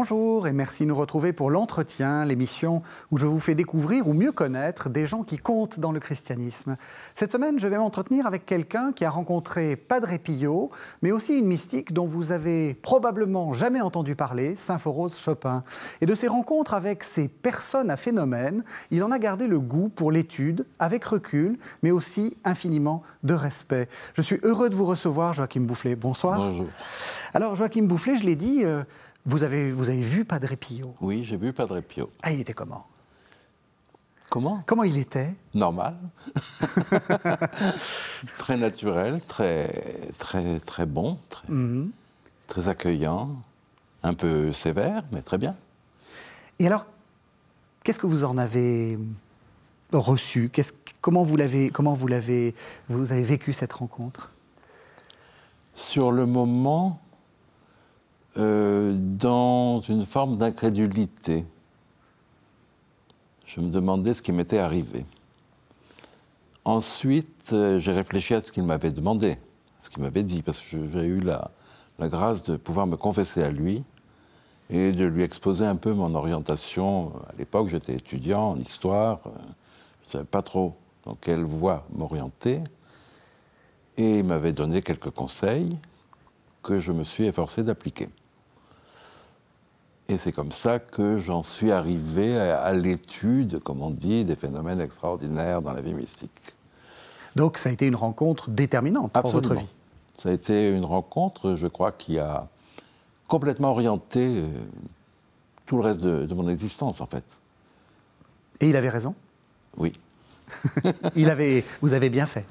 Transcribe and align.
Bonjour 0.00 0.46
et 0.46 0.52
merci 0.52 0.84
de 0.84 0.90
nous 0.90 0.94
retrouver 0.94 1.32
pour 1.32 1.50
l'entretien, 1.50 2.24
l'émission 2.24 2.82
où 3.10 3.18
je 3.18 3.26
vous 3.26 3.40
fais 3.40 3.56
découvrir 3.56 4.06
ou 4.06 4.12
mieux 4.12 4.30
connaître 4.30 4.90
des 4.90 5.06
gens 5.06 5.24
qui 5.24 5.38
comptent 5.38 5.80
dans 5.80 5.90
le 5.90 5.98
christianisme. 5.98 6.76
Cette 7.16 7.32
semaine, 7.32 7.58
je 7.58 7.66
vais 7.66 7.78
m'entretenir 7.78 8.24
avec 8.24 8.46
quelqu'un 8.46 8.92
qui 8.92 9.04
a 9.04 9.10
rencontré 9.10 9.74
Padre 9.74 10.16
Pio, 10.18 10.70
mais 11.02 11.10
aussi 11.10 11.36
une 11.36 11.46
mystique 11.46 11.92
dont 11.92 12.06
vous 12.06 12.30
avez 12.30 12.74
probablement 12.74 13.52
jamais 13.52 13.80
entendu 13.80 14.14
parler, 14.14 14.54
Symphorose 14.54 15.18
Chopin. 15.18 15.64
Et 16.00 16.06
de 16.06 16.14
ses 16.14 16.28
rencontres 16.28 16.74
avec 16.74 17.02
ces 17.02 17.26
personnes 17.26 17.90
à 17.90 17.96
phénomène, 17.96 18.62
il 18.92 19.02
en 19.02 19.10
a 19.10 19.18
gardé 19.18 19.48
le 19.48 19.58
goût 19.58 19.88
pour 19.88 20.12
l'étude, 20.12 20.64
avec 20.78 21.04
recul, 21.04 21.58
mais 21.82 21.90
aussi 21.90 22.36
infiniment 22.44 23.02
de 23.24 23.34
respect. 23.34 23.88
Je 24.14 24.22
suis 24.22 24.38
heureux 24.44 24.70
de 24.70 24.76
vous 24.76 24.86
recevoir, 24.86 25.32
Joachim 25.32 25.62
Boufflet. 25.62 25.96
Bonsoir. 25.96 26.38
Bonjour. 26.38 26.66
Alors, 27.34 27.56
Joachim 27.56 27.86
Boufflet, 27.88 28.16
je 28.16 28.22
l'ai 28.22 28.36
dit, 28.36 28.64
euh, 28.64 28.84
vous 29.28 29.42
avez, 29.42 29.70
vous 29.70 29.88
avez 29.90 30.00
vu 30.00 30.24
Padre 30.24 30.54
Pio? 30.56 30.94
Oui, 31.02 31.22
j'ai 31.24 31.36
vu 31.36 31.52
Padre 31.52 31.80
Pio. 31.80 32.10
Ah, 32.22 32.32
il 32.32 32.40
était 32.40 32.54
comment? 32.54 32.86
Comment? 34.30 34.62
Comment 34.66 34.84
il 34.84 34.96
était? 34.98 35.34
Normal. 35.54 35.96
très 38.38 38.56
naturel, 38.56 39.20
très, 39.26 40.10
très, 40.18 40.60
très 40.60 40.86
bon, 40.86 41.18
très, 41.28 41.48
Mhm. 41.52 41.90
très 42.46 42.68
accueillant, 42.68 43.36
un 44.02 44.14
peu 44.14 44.52
sévère, 44.52 45.02
mais 45.12 45.22
très 45.22 45.38
bien. 45.38 45.54
Et 46.58 46.66
alors, 46.66 46.86
qu'est-ce 47.84 47.98
que 47.98 48.06
vous 48.06 48.24
en 48.24 48.36
avez 48.38 48.98
reçu? 49.92 50.50
Comment 51.00 51.22
vous 51.22 51.36
l'avez, 51.36 51.70
comment 51.70 51.94
vous 51.94 52.06
l'avez, 52.08 52.54
vous 52.88 53.12
avez 53.12 53.22
vécu 53.22 53.52
cette 53.52 53.72
rencontre? 53.72 54.32
Sur 55.74 56.10
le 56.10 56.26
moment, 56.26 57.00
euh, 58.38 58.94
dans 58.96 59.80
une 59.80 60.06
forme 60.06 60.36
d'incrédulité, 60.36 61.44
je 63.46 63.60
me 63.60 63.70
demandais 63.70 64.14
ce 64.14 64.22
qui 64.22 64.32
m'était 64.32 64.58
arrivé. 64.58 65.04
Ensuite, 66.64 67.52
euh, 67.52 67.78
j'ai 67.78 67.92
réfléchi 67.92 68.34
à 68.34 68.42
ce 68.42 68.52
qu'il 68.52 68.62
m'avait 68.62 68.92
demandé, 68.92 69.38
ce 69.82 69.90
qu'il 69.90 70.02
m'avait 70.02 70.22
dit, 70.22 70.42
parce 70.42 70.60
que 70.60 70.88
j'ai 70.92 71.04
eu 71.04 71.20
la, 71.20 71.50
la 71.98 72.08
grâce 72.08 72.42
de 72.44 72.56
pouvoir 72.56 72.86
me 72.86 72.96
confesser 72.96 73.42
à 73.42 73.50
lui 73.50 73.82
et 74.70 74.92
de 74.92 75.04
lui 75.04 75.22
exposer 75.22 75.64
un 75.64 75.76
peu 75.76 75.92
mon 75.92 76.14
orientation. 76.14 77.12
À 77.28 77.32
l'époque, 77.38 77.68
j'étais 77.68 77.94
étudiant 77.94 78.50
en 78.50 78.56
histoire, 78.56 79.20
euh, 79.26 79.30
je 80.02 80.06
ne 80.06 80.10
savais 80.10 80.24
pas 80.24 80.42
trop 80.42 80.76
dans 81.04 81.14
quelle 81.14 81.44
voie 81.44 81.86
m'orienter. 81.92 82.60
Et 83.96 84.18
il 84.18 84.24
m'avait 84.24 84.52
donné 84.52 84.82
quelques 84.82 85.10
conseils 85.10 85.76
que 86.62 86.78
je 86.78 86.92
me 86.92 87.02
suis 87.02 87.24
efforcé 87.24 87.62
d'appliquer. 87.62 88.08
Et 90.10 90.16
c'est 90.16 90.32
comme 90.32 90.52
ça 90.52 90.78
que 90.78 91.18
j'en 91.18 91.42
suis 91.42 91.70
arrivé 91.70 92.38
à, 92.38 92.60
à 92.62 92.72
l'étude, 92.72 93.60
comme 93.62 93.82
on 93.82 93.90
dit, 93.90 94.24
des 94.24 94.36
phénomènes 94.36 94.80
extraordinaires 94.80 95.60
dans 95.60 95.72
la 95.72 95.82
vie 95.82 95.92
mystique. 95.92 96.56
Donc, 97.36 97.58
ça 97.58 97.68
a 97.68 97.72
été 97.72 97.86
une 97.86 97.94
rencontre 97.96 98.48
déterminante 98.50 99.12
pour 99.12 99.30
votre 99.30 99.54
vie. 99.54 99.66
Ça 100.18 100.30
a 100.30 100.32
été 100.32 100.70
une 100.70 100.84
rencontre, 100.86 101.56
je 101.56 101.66
crois, 101.66 101.92
qui 101.92 102.18
a 102.18 102.48
complètement 103.28 103.70
orienté 103.70 104.38
euh, 104.38 104.48
tout 105.66 105.76
le 105.76 105.82
reste 105.82 106.00
de, 106.00 106.24
de 106.24 106.34
mon 106.34 106.48
existence, 106.48 107.02
en 107.02 107.06
fait. 107.06 107.24
Et 108.60 108.70
il 108.70 108.76
avait 108.76 108.88
raison? 108.88 109.14
Oui. 109.76 109.92
Il 111.14 111.28
avait, 111.28 111.62
vous 111.82 111.92
avez 111.92 112.08
bien 112.08 112.24
fait. 112.24 112.46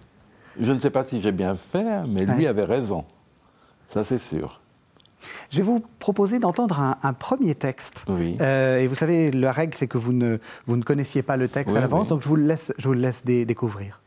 Je 0.59 0.71
ne 0.71 0.79
sais 0.79 0.91
pas 0.91 1.03
si 1.03 1.19
j'ai 1.19 1.31
bien 1.31 1.55
fait, 1.55 2.03
mais 2.07 2.27
lui 2.27 2.45
avait 2.45 2.63
raison. 2.63 3.03
Ça, 3.91 4.03
c'est 4.03 4.19
sûr. 4.19 4.61
Je 5.49 5.57
vais 5.57 5.63
vous 5.63 5.79
proposer 5.99 6.39
d'entendre 6.39 6.79
un, 6.79 6.97
un 7.03 7.13
premier 7.13 7.55
texte. 7.55 8.05
Oui. 8.07 8.37
Euh, 8.41 8.77
et 8.79 8.87
vous 8.87 8.95
savez, 8.95 9.31
la 9.31 9.51
règle, 9.51 9.73
c'est 9.75 9.87
que 9.87 9.97
vous 9.97 10.13
ne, 10.13 10.37
vous 10.67 10.77
ne 10.77 10.83
connaissiez 10.83 11.23
pas 11.23 11.37
le 11.37 11.47
texte 11.47 11.71
Oui, 11.73 11.77
à 11.77 11.81
l'avance, 11.81 12.03
oui. 12.03 12.09
donc 12.09 12.21
je 12.21 12.27
vous 12.27 12.35
le 12.35 12.45
laisse, 12.45 12.73
je 12.77 12.87
vous 12.87 12.93
le 12.93 12.99
laisse 13.01 13.23
dé- 13.25 13.45
découvrir. 13.45 14.01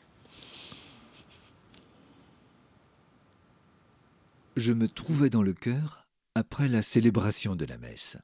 Je 4.57 4.73
me 4.73 4.89
trouvais 4.89 5.31
dans 5.31 5.43
le 5.43 5.53
cœur 5.53 6.07
après 6.35 6.69
la 6.69 6.83
célébration 6.83 7.57
de 7.57 7.65
la 7.65 7.79
messe, 7.79 8.17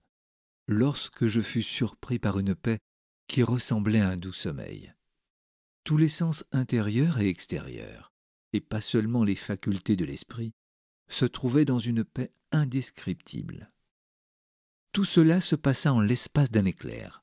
lorsque 0.68 1.26
je 1.26 1.40
fus 1.40 1.62
surpris 1.62 2.18
par 2.18 2.38
une 2.38 2.54
paix 2.54 2.78
qui 3.28 3.42
ressemblait 3.42 4.00
à 4.00 4.08
un 4.10 4.16
doux 4.16 4.32
sommeil. 4.32 4.92
Tous 5.84 5.96
les 5.96 6.08
sens 6.08 6.44
intérieurs 6.52 7.18
et 7.20 7.28
extérieurs, 7.28 8.12
et 8.52 8.60
pas 8.60 8.80
seulement 8.80 9.24
les 9.24 9.36
facultés 9.36 9.96
de 9.96 10.04
l'esprit, 10.04 10.52
se 11.08 11.24
trouvaient 11.24 11.64
dans 11.64 11.78
une 11.78 12.04
paix 12.04 12.32
indescriptible. 12.52 13.70
Tout 14.92 15.04
cela 15.04 15.40
se 15.40 15.56
passa 15.56 15.92
en 15.92 16.00
l'espace 16.00 16.50
d'un 16.50 16.64
éclair. 16.64 17.22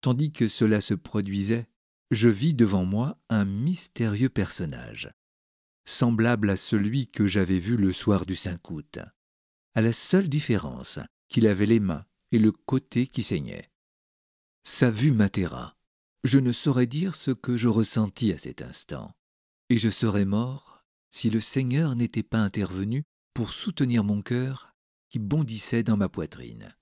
Tandis 0.00 0.32
que 0.32 0.48
cela 0.48 0.80
se 0.80 0.94
produisait, 0.94 1.68
je 2.10 2.28
vis 2.28 2.54
devant 2.54 2.84
moi 2.84 3.18
un 3.28 3.44
mystérieux 3.44 4.28
personnage, 4.28 5.10
semblable 5.84 6.50
à 6.50 6.56
celui 6.56 7.08
que 7.08 7.26
j'avais 7.26 7.58
vu 7.58 7.76
le 7.76 7.92
soir 7.92 8.26
du 8.26 8.36
5 8.36 8.70
août, 8.70 8.98
à 9.74 9.82
la 9.82 9.92
seule 9.92 10.28
différence 10.28 11.00
qu'il 11.28 11.46
avait 11.46 11.66
les 11.66 11.80
mains 11.80 12.04
et 12.30 12.38
le 12.38 12.52
côté 12.52 13.06
qui 13.06 13.22
saignait. 13.22 13.70
Sa 14.64 14.90
vue 14.90 15.12
m'atterra. 15.12 15.76
Je 16.24 16.38
ne 16.38 16.52
saurais 16.52 16.86
dire 16.86 17.14
ce 17.14 17.30
que 17.30 17.56
je 17.56 17.68
ressentis 17.68 18.32
à 18.32 18.38
cet 18.38 18.62
instant, 18.62 19.14
et 19.68 19.78
je 19.78 19.90
serais 19.90 20.24
mort 20.24 20.75
si 21.10 21.30
le 21.30 21.40
Seigneur 21.40 21.96
n'était 21.96 22.22
pas 22.22 22.38
intervenu 22.38 23.04
pour 23.34 23.50
soutenir 23.50 24.04
mon 24.04 24.22
cœur 24.22 24.72
qui 25.10 25.18
bondissait 25.18 25.82
dans 25.82 25.96
ma 25.96 26.08
poitrine. 26.08 26.74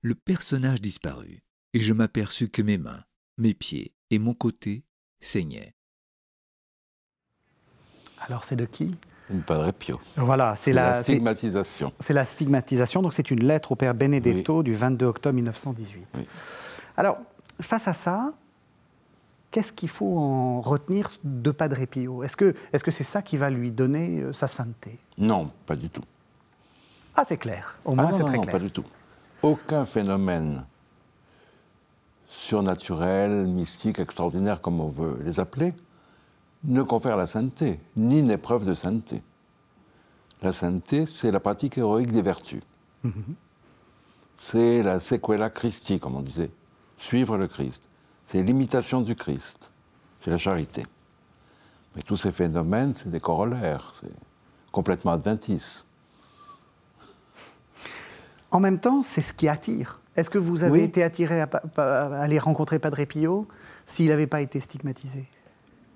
Le 0.00 0.14
personnage 0.14 0.80
disparut, 0.80 1.42
et 1.74 1.80
je 1.80 1.92
m'aperçus 1.92 2.48
que 2.48 2.62
mes 2.62 2.78
mains, 2.78 3.04
mes 3.38 3.54
pieds 3.54 3.94
et 4.10 4.18
mon 4.18 4.34
côté 4.34 4.84
saignaient. 5.20 5.74
Alors, 8.20 8.44
c'est 8.44 8.56
de 8.56 8.64
qui? 8.64 8.94
Une 9.30 9.42
Padre 9.42 9.72
Pio. 9.72 10.00
Voilà, 10.16 10.54
c'est 10.56 10.72
la, 10.72 11.02
stigmatisation. 11.02 11.92
c'est 12.00 12.12
la 12.12 12.24
stigmatisation. 12.24 13.02
Donc, 13.02 13.14
c'est 13.14 13.30
une 13.30 13.44
lettre 13.44 13.72
au 13.72 13.76
père 13.76 13.94
Benedetto 13.94 14.62
du 14.62 14.74
22 14.74 15.06
octobre 15.06 15.34
1918. 15.34 16.06
Oui. 16.16 16.26
Alors, 16.96 17.18
face 17.60 17.88
à 17.88 17.92
ça, 17.92 18.34
qu'est-ce 19.52 19.72
qu'il 19.72 19.88
faut 19.88 20.18
en 20.18 20.60
retenir 20.60 21.10
de 21.22 21.52
Padre 21.52 21.84
Pio? 21.84 22.24
Est-ce 22.24 22.36
que 22.36 22.90
c'est 22.90 23.04
ça 23.04 23.22
qui 23.22 23.36
va 23.36 23.50
lui 23.50 23.70
donner 23.70 24.20
euh, 24.20 24.32
sa 24.32 24.48
sainteté? 24.48 24.98
Non, 25.18 25.52
pas 25.66 25.76
du 25.76 25.88
tout. 25.88 26.02
Ah, 27.14 27.24
c'est 27.24 27.36
clair. 27.36 27.78
Au 27.84 27.92
Ah 27.92 27.94
moins, 27.94 28.10
non, 28.10 28.16
c'est 28.16 28.22
non, 28.24 28.28
très 28.28 28.36
non, 28.38 28.42
clair. 28.42 28.52
pas 28.54 28.58
du 28.58 28.70
tout. 28.72 28.84
Aucun 29.42 29.84
phénomène 29.84 30.64
surnaturel, 32.26 33.46
mystique, 33.46 33.98
extraordinaire, 33.98 34.60
comme 34.60 34.80
on 34.80 34.88
veut 34.88 35.20
les 35.24 35.38
appeler, 35.38 35.74
ne 36.64 36.82
confère 36.82 37.16
la 37.16 37.26
sainteté, 37.26 37.78
ni 37.96 38.22
n'est 38.22 38.38
preuve 38.38 38.64
de 38.64 38.74
sainteté. 38.74 39.22
La 40.40 40.52
sainteté, 40.52 41.04
c'est 41.06 41.30
la 41.30 41.40
pratique 41.40 41.76
héroïque 41.78 42.12
des 42.12 42.22
vertus. 42.22 42.62
C'est 44.38 44.82
la 44.82 44.98
sequela 45.00 45.50
Christi, 45.50 46.00
comme 46.00 46.16
on 46.16 46.22
disait, 46.22 46.50
suivre 46.98 47.36
le 47.36 47.46
Christ. 47.48 47.80
C'est 48.32 48.42
l'imitation 48.42 49.02
du 49.02 49.14
Christ. 49.14 49.70
C'est 50.24 50.30
la 50.30 50.38
charité. 50.38 50.86
Mais 51.94 52.00
tous 52.00 52.16
ces 52.16 52.32
phénomènes, 52.32 52.94
c'est 52.94 53.10
des 53.10 53.20
corollaires, 53.20 53.92
c'est 54.00 54.10
complètement 54.72 55.12
adventis. 55.12 55.84
En 58.50 58.58
même 58.60 58.78
temps, 58.78 59.02
c'est 59.02 59.20
ce 59.20 59.34
qui 59.34 59.48
attire. 59.48 60.00
Est-ce 60.16 60.30
que 60.30 60.38
vous 60.38 60.64
avez 60.64 60.72
Oui. 60.72 60.80
été 60.80 61.02
attiré 61.02 61.42
à, 61.42 61.50
aller 62.22 62.38
rencontrer 62.38 62.78
Padre 62.78 63.04
Pio 63.04 63.46
s'il 63.84 64.08
n'avait 64.08 64.26
pas 64.26 64.40
été 64.40 64.60
stigmatisé? 64.60 65.26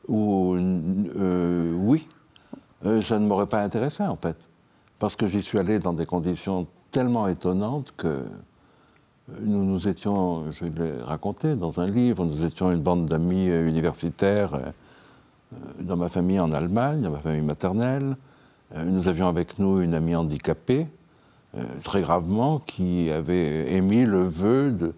Ou, 0.09 0.55
euh, 0.57 1.73
oui, 1.75 2.07
Euh, 2.85 3.01
ça 3.03 3.19
ne 3.19 3.27
m'aurait 3.27 3.47
pas 3.47 3.63
intéressé 3.63 4.03
en 4.03 4.17
fait. 4.17 4.37
Parce 4.99 5.17
que 5.17 5.27
j'y 5.27 5.43
suis 5.43 5.59
allé 5.59 5.79
dans 5.79 5.95
des 5.95 6.05
conditions 6.05 6.67
tellement 6.93 7.27
étonnantes 7.27 7.95
que 7.97 8.25
nous 9.41 9.65
nous 9.65 9.89
étions, 9.89 10.51
je 10.53 10.65
l'ai 10.67 10.99
raconté 11.03 11.57
dans 11.57 11.81
un 11.81 11.89
livre, 11.89 12.25
nous 12.25 12.45
étions 12.45 12.71
une 12.71 12.81
bande 12.81 13.07
d'amis 13.07 13.47
universitaires 13.47 14.55
euh, 14.55 14.61
euh, 15.53 15.57
dans 15.81 15.97
ma 15.97 16.09
famille 16.09 16.39
en 16.39 16.53
Allemagne, 16.53 17.03
dans 17.03 17.11
ma 17.11 17.19
famille 17.19 17.45
maternelle. 17.45 18.17
Euh, 18.77 18.85
Nous 18.85 19.09
avions 19.09 19.27
avec 19.27 19.59
nous 19.59 19.81
une 19.81 19.95
amie 19.95 20.15
handicapée, 20.15 20.87
très 21.83 22.03
gravement, 22.03 22.59
qui 22.59 23.11
avait 23.11 23.73
émis 23.73 24.05
le 24.05 24.25
vœu 24.25 24.95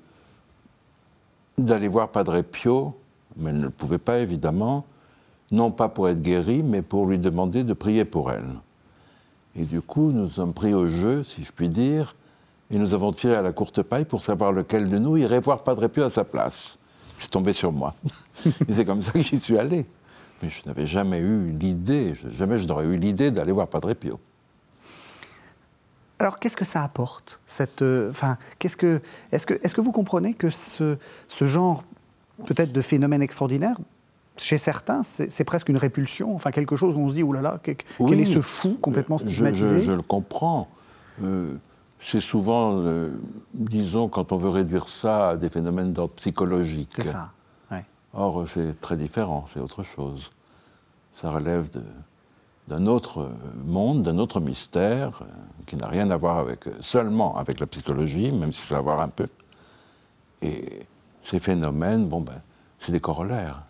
d'aller 1.56 1.86
voir 1.86 2.08
Padre 2.08 2.40
Pio, 2.42 2.96
mais 3.36 3.50
elle 3.50 3.58
ne 3.58 3.64
le 3.64 3.70
pouvait 3.70 3.98
pas 3.98 4.18
évidemment, 4.18 4.84
non 5.52 5.70
pas 5.70 5.88
pour 5.88 6.08
être 6.08 6.20
guérie, 6.20 6.64
mais 6.64 6.82
pour 6.82 7.06
lui 7.06 7.18
demander 7.18 7.62
de 7.62 7.74
prier 7.74 8.04
pour 8.04 8.32
elle. 8.32 8.48
Et 9.54 9.66
du 9.66 9.80
coup, 9.80 10.10
nous 10.10 10.28
sommes 10.28 10.52
pris 10.52 10.74
au 10.74 10.88
jeu, 10.88 11.22
si 11.22 11.44
je 11.44 11.52
puis 11.52 11.68
dire, 11.68 12.16
et 12.70 12.78
nous 12.78 12.94
avons 12.94 13.12
tiré 13.12 13.34
à 13.34 13.42
la 13.42 13.52
courte 13.52 13.82
paille 13.82 14.04
pour 14.04 14.22
savoir 14.22 14.52
lequel 14.52 14.90
de 14.90 14.98
nous 14.98 15.16
irait 15.16 15.40
voir 15.40 15.62
Padre 15.62 15.88
Pio 15.88 16.04
à 16.04 16.10
sa 16.10 16.24
place. 16.24 16.78
C'est 17.18 17.30
tombé 17.30 17.52
sur 17.52 17.72
moi. 17.72 17.94
et 18.46 18.72
c'est 18.72 18.84
comme 18.84 19.00
ça 19.00 19.12
que 19.12 19.22
j'y 19.22 19.40
suis 19.40 19.58
allé. 19.58 19.86
Mais 20.42 20.50
je 20.50 20.62
n'avais 20.66 20.86
jamais 20.86 21.18
eu 21.18 21.50
l'idée, 21.50 22.14
jamais 22.32 22.58
je 22.58 22.68
n'aurais 22.68 22.84
eu 22.84 22.96
l'idée 22.96 23.30
d'aller 23.30 23.52
voir 23.52 23.68
Padre 23.68 23.94
Pio. 23.94 24.20
Alors, 26.20 26.38
qu'est-ce 26.38 26.56
que 26.56 26.64
ça 26.64 26.82
apporte 26.82 27.40
cette, 27.46 27.82
euh, 27.82 28.10
enfin, 28.10 28.38
qu'est-ce 28.58 28.76
que, 28.76 29.00
est-ce 29.30 29.46
que, 29.46 29.54
est-ce 29.62 29.74
que 29.74 29.80
vous 29.80 29.92
comprenez 29.92 30.34
que 30.34 30.50
ce, 30.50 30.98
ce 31.28 31.44
genre, 31.44 31.84
peut-être 32.44 32.72
de 32.72 32.80
phénomène 32.80 33.22
extraordinaire, 33.22 33.76
chez 34.36 34.58
certains, 34.58 35.02
c'est, 35.02 35.44
presque 35.44 35.68
une 35.68 35.76
répulsion, 35.76 36.34
enfin 36.34 36.50
quelque 36.50 36.76
chose 36.76 36.94
où 36.94 37.00
on 37.00 37.08
se 37.08 37.14
dit, 37.14 37.22
oulala, 37.22 37.50
là 37.50 37.60
là, 37.64 37.74
quel 38.08 38.20
est 38.20 38.26
ce 38.26 38.40
fou 38.40 38.76
complètement 38.80 39.18
stigmatisé? 39.18 39.82
je, 39.82 39.92
le 39.92 40.02
comprends. 40.02 40.68
Euh, 41.22 41.56
c'est 42.00 42.20
souvent, 42.20 42.78
euh, 42.78 43.10
disons, 43.54 44.08
quand 44.08 44.32
on 44.32 44.36
veut 44.36 44.48
réduire 44.48 44.88
ça 44.88 45.30
à 45.30 45.36
des 45.36 45.48
phénomènes 45.48 45.92
d'ordre 45.92 46.14
psychologique. 46.14 46.90
C'est 46.94 47.04
ça. 47.04 47.30
Or, 48.14 48.46
c'est 48.48 48.80
très 48.80 48.96
différent, 48.96 49.46
c'est 49.52 49.60
autre 49.60 49.82
chose. 49.82 50.30
Ça 51.20 51.30
relève 51.30 51.68
d'un 52.66 52.86
autre 52.86 53.30
monde, 53.64 54.02
d'un 54.02 54.18
autre 54.18 54.40
mystère, 54.40 55.20
euh, 55.22 55.26
qui 55.66 55.76
n'a 55.76 55.86
rien 55.88 56.10
à 56.10 56.16
voir 56.16 56.38
avec, 56.38 56.64
seulement 56.80 57.36
avec 57.36 57.60
la 57.60 57.66
psychologie, 57.66 58.32
même 58.32 58.52
si 58.52 58.66
ça 58.66 58.76
a 58.76 58.78
à 58.78 58.80
voir 58.80 59.00
un 59.00 59.08
peu. 59.08 59.28
Et 60.40 60.86
ces 61.22 61.38
phénomènes, 61.38 62.08
bon 62.08 62.22
ben, 62.22 62.40
c'est 62.80 62.92
des 62.92 63.00
corollaires. 63.00 63.62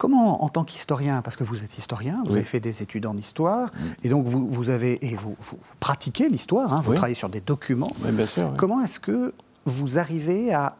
Comment, 0.00 0.42
en 0.42 0.48
tant 0.48 0.64
qu'historien, 0.64 1.20
parce 1.20 1.36
que 1.36 1.44
vous 1.44 1.62
êtes 1.62 1.76
historien, 1.76 2.22
vous 2.24 2.32
avez 2.32 2.42
fait 2.42 2.58
des 2.58 2.82
études 2.82 3.04
en 3.04 3.18
histoire, 3.18 3.66
mm. 3.66 3.78
et 4.04 4.08
donc 4.08 4.26
vous, 4.26 4.48
vous 4.48 4.70
avez 4.70 4.98
et 5.06 5.14
vous, 5.14 5.36
pratiquez 5.78 6.30
l'histoire, 6.30 6.72
hein, 6.72 6.80
vous 6.82 6.94
travaillez 6.94 7.14
sur 7.14 7.28
des 7.28 7.42
documents. 7.42 7.92
bien 7.98 8.24
sûr, 8.24 8.54
Comment 8.56 8.80
est-ce 8.80 8.98
que 8.98 9.34
vous 9.66 9.98
arrivez 9.98 10.54
à, 10.54 10.76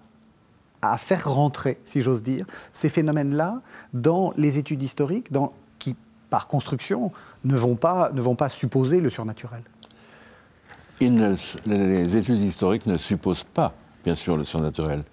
à 0.81 0.96
faire 0.96 1.31
rentrer, 1.31 1.78
si 1.84 2.00
j'ose 2.00 2.22
dire, 2.22 2.46
ces 2.72 2.88
phénomènes-là 2.88 3.61
dans 3.93 4.32
les 4.38 4.56
études 4.56 4.82
historiques, 4.82 5.31
dans, 5.31 5.52
qui, 5.78 5.96
par 6.31 6.49
construction, 6.49 7.12
ne 7.44 7.56
vont 7.56 7.76
pas, 7.76 8.11
ne 8.14 8.23
vont 8.23 8.37
pas 8.37 8.49
supposer 8.49 9.02
le 9.02 9.11
surnaturel? 9.11 9.64
Les 10.99 12.16
études 12.16 12.40
historiques 12.40 12.87
ne 12.87 12.96
supposent 12.96 13.44
pas, 13.44 13.75
bien 14.02 14.14
sûr, 14.14 14.38
le 14.38 14.44
surnaturel 14.44 15.05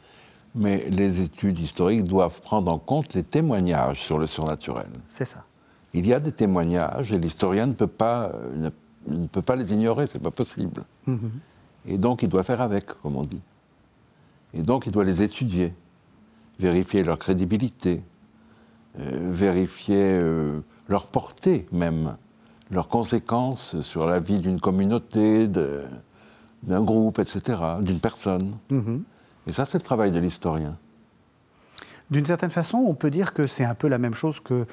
mais 0.57 0.89
les 0.89 1.21
études 1.21 1.59
historiques 1.59 2.03
doivent 2.03 2.41
prendre 2.41 2.71
en 2.71 2.79
compte 2.79 3.13
les 3.13 3.23
témoignages 3.23 4.01
sur 4.01 4.17
le 4.17 4.27
surnaturel. 4.27 4.89
C'est 5.05 5.25
ça. 5.25 5.43
Il 5.93 6.05
y 6.07 6.13
a 6.13 6.19
des 6.19 6.31
témoignages 6.31 7.11
et 7.13 7.17
l'historien 7.17 7.67
ne 7.67 7.73
peut 7.73 7.87
pas, 7.87 8.31
ne, 8.55 9.27
peut 9.27 9.41
pas 9.41 9.55
les 9.55 9.71
ignorer, 9.71 10.07
c'est 10.07 10.21
pas 10.21 10.31
possible. 10.31 10.83
Mhm. 11.05 11.31
Et 11.85 11.97
donc 11.97 12.23
il 12.23 12.29
doit 12.29 12.43
faire 12.43 12.61
avec, 12.61 12.87
comme 12.87 13.15
on 13.15 13.23
dit. 13.23 13.41
Et 14.53 14.61
donc 14.61 14.85
il 14.85 14.91
doit 14.91 15.05
les 15.05 15.21
étudier, 15.21 15.73
vérifier 16.59 17.03
leur 17.03 17.19
crédibilité, 17.19 18.01
euh, 18.99 19.31
vérifier 19.31 20.17
euh, 20.19 20.59
leur 20.89 21.07
portée 21.07 21.67
même, 21.71 22.17
leurs 22.71 22.87
conséquences 22.87 23.79
sur 23.81 24.05
la 24.07 24.19
vie 24.19 24.39
d'une 24.39 24.59
communauté, 24.59 25.47
d'un 25.47 26.83
groupe, 26.83 27.19
etc., 27.19 27.61
d'une 27.81 27.99
personne. 27.99 28.57
Mhm. 28.69 29.03
Et 29.47 29.51
ça, 29.51 29.65
c'est 29.65 29.77
le 29.77 29.83
travail 29.83 30.11
de 30.11 30.19
l'historien. 30.19 30.77
D'une 32.09 32.25
certaine 32.25 32.51
façon, 32.51 32.77
on 32.77 32.93
peut 32.93 33.09
dire 33.09 33.33
que 33.33 33.47
c'est 33.47 33.65
un 33.65 33.75
peu 33.75 33.87
la 33.87 33.97
même 33.97 34.13
chose 34.13 34.39
que, 34.39 34.65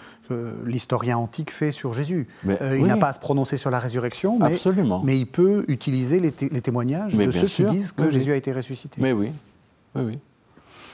l'historien 0.65 1.19
antique 1.19 1.51
fait 1.51 1.73
sur 1.73 1.93
Jésus. 1.93 2.29
Euh, 2.47 2.79
il 2.79 2.87
n'a 2.87 2.97
pas 2.97 3.09
à 3.09 3.13
se 3.13 3.19
prononcer 3.19 3.57
sur 3.57 3.71
la 3.71 3.79
résurrection, 3.79 4.39
mais, 4.39 4.59
mais 5.05 5.19
il 5.19 5.27
peut 5.27 5.65
utiliser 5.69 6.21
les, 6.21 6.33
témoignages 6.33 7.15
de 7.15 7.31
ceux 7.31 7.47
qui 7.47 7.65
disent 7.65 7.93
que 7.93 8.11
Jésus 8.11 8.33
a 8.33 8.37
été 8.37 8.53
ressuscité. 8.53 9.03
Mais 9.03 9.13
oui, 9.13 9.31
oui, 9.95 10.03
oui. 10.03 10.19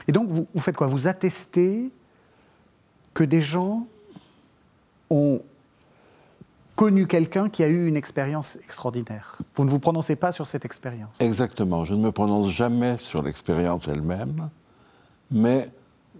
Et 0.07 0.11
donc, 0.11 0.29
vous, 0.29 0.47
vous 0.53 0.61
faites 0.61 0.75
quoi? 0.75 0.87
Vous 0.87 1.07
attestez 1.07 1.91
que 3.13 3.23
des 3.23 3.41
gens 3.41 3.85
ont 5.09 5.41
connu 6.81 7.05
quelqu'un 7.05 7.47
qui 7.47 7.61
a 7.61 7.67
eu 7.67 7.85
une 7.85 7.95
expérience 7.95 8.57
extraordinaire. 8.63 9.37
Vous 9.53 9.65
ne 9.65 9.69
vous 9.69 9.77
prononcez 9.77 10.15
pas 10.15 10.31
sur 10.31 10.47
cette 10.47 10.65
expérience. 10.65 11.21
Exactement. 11.21 11.85
Je 11.85 11.93
ne 11.93 12.01
me 12.01 12.11
prononce 12.11 12.49
jamais 12.49 12.97
sur 12.97 13.21
l'expérience 13.21 13.87
elle-même, 13.87 14.49
mais 15.29 15.69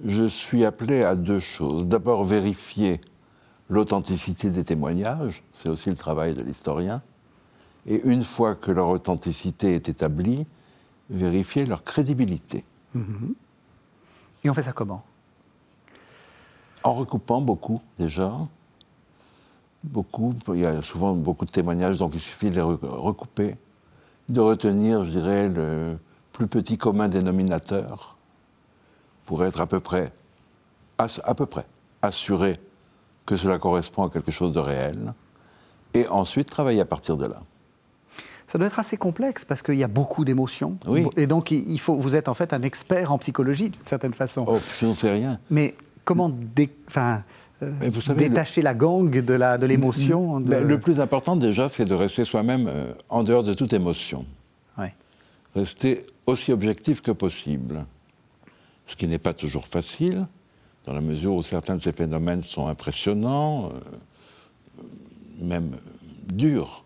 je 0.05 0.27
suis 0.27 0.63
appelé 0.63 1.01
à 1.01 1.15
deux 1.15 1.39
choses. 1.39 1.87
D'abord, 1.87 2.23
vérifier 2.23 3.01
l'authenticité 3.71 4.51
des 4.51 4.63
témoignages, 4.63 5.41
c'est 5.51 5.67
aussi 5.67 5.89
le 5.89 5.95
travail 5.95 6.35
de 6.35 6.43
l'historien. 6.43 7.01
Et 7.87 7.99
une 8.03 8.23
fois 8.23 8.53
que 8.53 8.69
leur 8.69 8.89
authenticité 8.89 9.73
est 9.73 9.89
établie, 9.89 10.45
vérifier 11.09 11.65
leur 11.65 11.83
crédibilité. 11.83 12.63
Mhm. 12.93 13.33
Et 14.43 14.49
on 14.51 14.53
fait 14.53 14.61
ça 14.61 14.73
comment? 14.73 15.03
En 16.83 16.93
recoupant 16.93 17.41
beaucoup 17.41 17.81
déjà, 17.97 18.31
beaucoup. 19.83 20.33
Il 20.49 20.59
y 20.59 20.65
a 20.65 20.81
souvent 20.81 21.13
beaucoup 21.13 21.45
de 21.45 21.51
témoignages, 21.51 21.97
donc 21.97 22.11
il 22.13 22.19
suffit 22.19 22.49
de 22.49 22.55
les 22.55 22.61
recouper, 22.61 23.55
de 24.29 24.39
retenir, 24.39 25.03
je 25.05 25.11
dirais, 25.11 25.49
le 25.49 25.97
plus 26.33 26.47
petit 26.47 26.77
commun 26.77 27.09
dénominateur 27.09 28.17
pour 29.25 29.43
être 29.45 29.61
à 29.61 29.67
peu 29.67 29.79
près, 29.79 30.11
à 30.97 31.35
peu 31.35 31.45
près 31.45 31.65
assuré 32.01 32.59
que 33.25 33.35
cela 33.35 33.59
correspond 33.59 34.05
à 34.05 34.09
quelque 34.09 34.31
chose 34.31 34.53
de 34.53 34.59
réel, 34.59 35.13
et 35.93 36.07
ensuite 36.07 36.49
travailler 36.49 36.81
à 36.81 36.85
partir 36.85 37.17
de 37.17 37.25
là. 37.25 37.41
Ça 38.47 38.57
doit 38.57 38.67
être 38.67 38.79
assez 38.79 38.97
complexe 38.97 39.45
parce 39.45 39.61
qu'il 39.61 39.75
y 39.75 39.83
a 39.83 39.87
beaucoup 39.87 40.25
d'émotions. 40.25 40.77
Oui. 40.85 41.07
Et 41.15 41.27
donc, 41.27 41.51
il 41.51 41.79
faut, 41.79 41.95
vous 41.95 42.15
êtes 42.15 42.27
en 42.27 42.33
fait 42.33 42.51
un 42.51 42.61
expert 42.63 43.13
en 43.13 43.17
psychologie 43.17 43.69
d'une 43.69 43.85
certaine 43.85 44.13
façon. 44.13 44.43
Oh, 44.45 44.57
je 44.79 44.85
n'en 44.85 44.93
sais 44.93 45.09
rien. 45.09 45.39
Mais 45.49 45.75
comment, 46.03 46.29
dé... 46.29 46.69
enfin, 46.87 47.23
vous 47.61 48.13
détacher 48.13 48.61
la 48.61 48.73
gangue 48.73 49.19
de 49.23 49.65
l'émotion 49.65 50.39
de... 50.39 50.55
Le 50.55 50.79
plus 50.79 50.99
important 50.99 51.35
déjà, 51.35 51.69
c'est 51.69 51.85
de 51.85 51.93
rester 51.93 52.23
soi-même 52.23 52.67
euh, 52.67 52.93
en 53.09 53.23
dehors 53.23 53.43
de 53.43 53.53
toute 53.53 53.73
émotion. 53.73 54.25
Rester 55.53 56.05
aussi 56.27 56.53
objectif 56.53 57.01
que 57.01 57.11
possible. 57.11 57.85
Ce 58.85 58.95
qui 58.95 59.05
n'est 59.05 59.19
pas 59.19 59.33
toujours 59.33 59.67
facile, 59.67 60.25
dans 60.85 60.93
la 60.93 61.01
mesure 61.01 61.33
où 61.33 61.43
certains 61.43 61.75
de 61.75 61.81
ces 61.81 61.91
phénomènes 61.91 62.41
sont 62.41 62.67
impressionnants, 62.67 63.65
euh, 63.65 64.83
même 65.41 65.71
durs. 66.25 66.86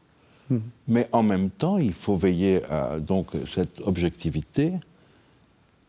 Hmm. 0.50 0.58
Mais 0.88 1.08
en 1.12 1.22
même 1.22 1.52
temps, 1.52 1.78
il 1.78 1.94
faut 1.94 2.16
veiller 2.16 2.64
à 2.66 3.00
donc, 3.00 3.28
cette 3.54 3.82
objectivité 3.82 4.74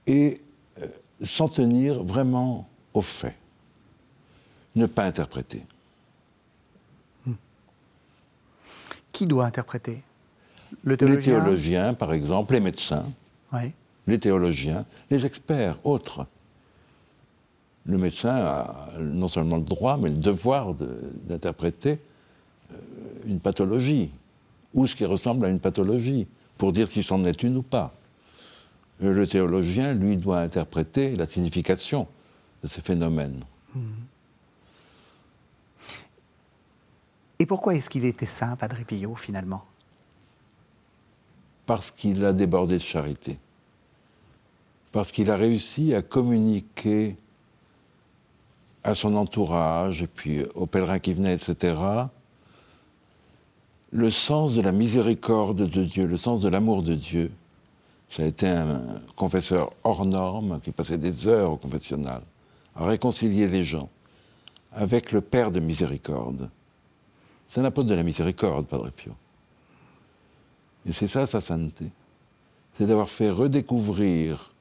et 0.06 0.42
euh, 0.82 0.86
s'en 1.24 1.48
tenir 1.48 2.02
vraiment 2.02 2.68
aux 2.92 3.00
faits 3.00 3.36
ne 4.76 4.86
pas 4.86 5.04
interpréter. 5.04 5.62
Hmm. 7.24 7.34
Qui 9.12 9.26
doit 9.26 9.46
interpréter? 9.46 10.02
Le 10.84 10.96
théologien? 10.96 11.38
Les 11.38 11.42
théologiens, 11.42 11.94
par 11.94 12.12
exemple, 12.12 12.54
les 12.54 12.60
médecins, 12.60 13.04
les 14.06 14.18
théologiens, 14.18 14.84
les 15.10 15.24
experts, 15.24 15.78
autres. 15.84 16.26
Le 17.86 17.98
médecin 17.98 18.34
a 18.34 18.90
non 19.00 19.28
seulement 19.28 19.56
le 19.56 19.62
droit, 19.62 19.96
mais 19.96 20.10
le 20.10 20.16
devoir 20.16 20.74
d'interpréter 20.74 21.98
euh, 22.72 22.76
une 23.26 23.40
pathologie, 23.40 24.10
ou 24.74 24.86
ce 24.86 24.94
qui 24.94 25.04
ressemble 25.04 25.46
à 25.46 25.48
une 25.48 25.60
pathologie, 25.60 26.26
pour 26.58 26.72
dire 26.72 26.88
si 26.88 27.02
c'en 27.02 27.24
est 27.24 27.42
une 27.42 27.56
ou 27.56 27.62
pas. 27.62 27.94
Euh, 29.02 29.12
le 29.12 29.26
théologien, 29.26 29.94
lui, 29.94 30.16
doit 30.16 30.40
interpréter 30.40 31.14
la 31.16 31.26
signification 31.26 32.08
de 32.62 32.68
ces 32.68 32.80
phénomènes. 32.80 33.44
Hmm. 33.74 33.80
Et 37.38 37.46
pourquoi 37.46 37.74
est-ce 37.74 37.90
qu'il 37.90 38.04
était 38.04 38.26
saint, 38.26 38.56
Padre 38.56 38.78
Pio, 38.86 39.14
finalement? 39.14 39.64
Parce 41.66 41.90
qu'il 41.90 42.24
a 42.24 42.32
débordé 42.32 42.76
de 42.76 42.82
charité. 42.82 43.38
Parce 44.92 45.12
qu'il 45.12 45.30
a 45.30 45.36
réussi 45.36 45.94
à 45.94 46.02
communiquer 46.02 47.16
à 48.84 48.94
son 48.94 49.14
entourage 49.16 50.02
et 50.02 50.06
puis 50.06 50.44
aux 50.54 50.66
pèlerins 50.66 51.00
qui 51.00 51.12
venaient, 51.12 51.34
etc., 51.34 51.74
le 53.90 54.10
sens 54.10 54.54
de 54.54 54.60
la 54.60 54.72
miséricorde 54.72 55.68
de 55.68 55.84
Dieu, 55.84 56.06
le 56.06 56.16
sens 56.16 56.40
de 56.40 56.48
l'amour 56.48 56.82
de 56.82 56.94
Dieu. 56.94 57.30
Ça 58.10 58.22
a 58.22 58.26
été 58.26 58.48
un 58.48 59.00
confesseur 59.16 59.72
hors 59.84 60.04
norme 60.04 60.60
qui 60.60 60.70
passait 60.70 60.98
des 60.98 61.26
heures 61.26 61.52
au 61.52 61.56
confessionnal 61.56 62.22
à 62.74 62.84
réconcilier 62.84 63.48
les 63.48 63.64
gens 63.64 63.88
avec 64.72 65.12
le 65.12 65.20
Père 65.20 65.50
de 65.50 65.60
miséricorde. 65.60 66.50
C'est 67.48 67.60
un 67.60 67.64
apôtre 67.64 67.88
de 67.88 67.94
la 67.94 68.02
miséricorde, 68.02 68.66
Padre 68.66 68.90
Pio. 68.90 69.12
Et 70.88 70.92
c'est 70.92 71.08
ça 71.08 71.26
sa 71.26 71.40
sainteté. 71.40 71.86
C'est 72.78 72.86
d'avoir 72.86 73.08
fait 73.08 73.30
redécouvrir 73.30 74.52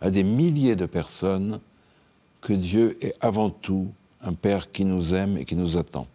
à 0.00 0.10
des 0.10 0.22
milliers 0.22 0.76
de 0.76 0.86
personnes 0.86 1.60
que 2.40 2.52
Dieu 2.52 2.98
est 3.00 3.14
avant 3.20 3.50
tout 3.50 3.88
un 4.20 4.34
Père 4.34 4.70
qui 4.72 4.84
nous 4.84 5.14
aime 5.14 5.36
et 5.36 5.44
qui 5.44 5.56
nous 5.56 5.76
attend. 5.76 6.06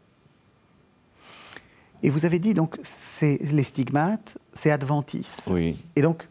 Et 2.01 2.09
vous 2.09 2.25
avez 2.25 2.39
dit 2.39 2.53
donc, 2.53 2.79
c'est 2.81 3.39
les 3.51 3.63
stigmates, 3.63 4.37
c'est 4.53 4.71
adventis. 4.71 5.45
Oui. 5.47 5.75
Et 5.95 6.01
donc, 6.01 6.29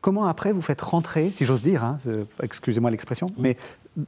comment 0.00 0.26
après 0.26 0.52
vous 0.52 0.62
faites 0.62 0.80
rentrer, 0.80 1.30
si 1.32 1.44
j'ose 1.44 1.62
dire, 1.62 1.82
hein, 1.82 1.98
excusez-moi 2.42 2.90
l'expression, 2.90 3.32
mais 3.36 3.56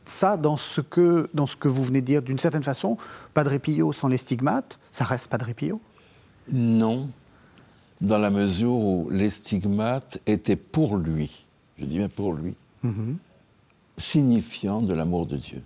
ça, 0.06 0.36
dans 0.36 0.56
ce, 0.56 0.80
que, 0.80 1.28
dans 1.34 1.46
ce 1.46 1.56
que 1.56 1.68
vous 1.68 1.82
venez 1.82 2.00
de 2.00 2.06
dire, 2.06 2.22
d'une 2.22 2.38
certaine 2.38 2.62
façon, 2.62 2.96
Padre 3.34 3.58
Pio 3.58 3.92
sans 3.92 4.08
les 4.08 4.16
stigmates, 4.16 4.78
ça 4.92 5.04
reste 5.04 5.28
Padre 5.28 5.52
Pio? 5.52 5.80
Non, 6.52 7.08
dans 8.00 8.18
la 8.18 8.30
mesure 8.30 8.72
où 8.72 9.08
les 9.10 9.30
stigmates 9.30 10.18
étaient 10.26 10.56
pour 10.56 10.96
lui, 10.96 11.44
je 11.78 11.84
dis 11.84 11.98
bien 11.98 12.08
pour 12.08 12.32
lui, 12.34 12.54
Mhm. 12.82 13.16
signifiant 13.98 14.82
de 14.82 14.92
l'amour 14.92 15.26
de 15.26 15.36
Dieu. 15.36 15.62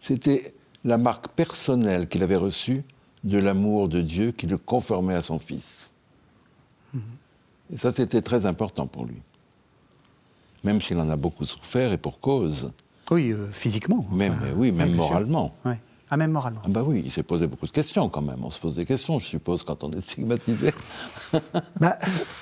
C'était 0.00 0.54
la 0.84 0.96
marque 0.98 1.28
personnelle 1.28 2.08
qu'il 2.08 2.22
avait 2.22 2.36
reçue 2.36 2.82
de 3.22 3.38
l'amour 3.38 3.88
de 3.88 4.00
Dieu 4.00 4.32
qui 4.32 4.46
le 4.46 4.58
conformait 4.58 5.14
à 5.14 5.22
son 5.22 5.38
Fils. 5.38 5.90
Et 7.72 7.76
ça, 7.76 7.92
c'était 7.92 8.22
très 8.22 8.46
important 8.46 8.86
pour 8.88 9.04
lui. 9.04 9.22
Même 10.64 10.80
s'il 10.80 10.98
en 10.98 11.08
a 11.08 11.16
beaucoup 11.16 11.44
souffert 11.44 11.92
et 11.92 11.98
pour 11.98 12.20
cause. 12.20 12.70
Oui, 13.10 13.30
euh, 13.32 13.46
physiquement. 13.50 14.04
Même, 14.12 14.32
Enfin, 14.34 14.46
oui, 14.56 14.72
même 14.72 14.94
moralement. 14.94 15.52
Ah, 16.12 16.16
même 16.16 16.32
moralement. 16.32 16.60
Ah 16.64 16.68
bah 16.68 16.82
oui, 16.84 17.02
il 17.04 17.12
s'est 17.12 17.22
posé 17.22 17.46
beaucoup 17.46 17.66
de 17.68 17.70
questions 17.70 18.08
quand 18.08 18.20
même. 18.20 18.38
On 18.44 18.50
se 18.50 18.58
pose 18.58 18.74
des 18.74 18.84
questions, 18.84 19.20
je 19.20 19.26
suppose, 19.26 19.62
quand 19.62 19.84
on 19.84 19.92
est 19.92 20.00
stigmatisé. 20.00 20.72
Bah, 21.78 21.96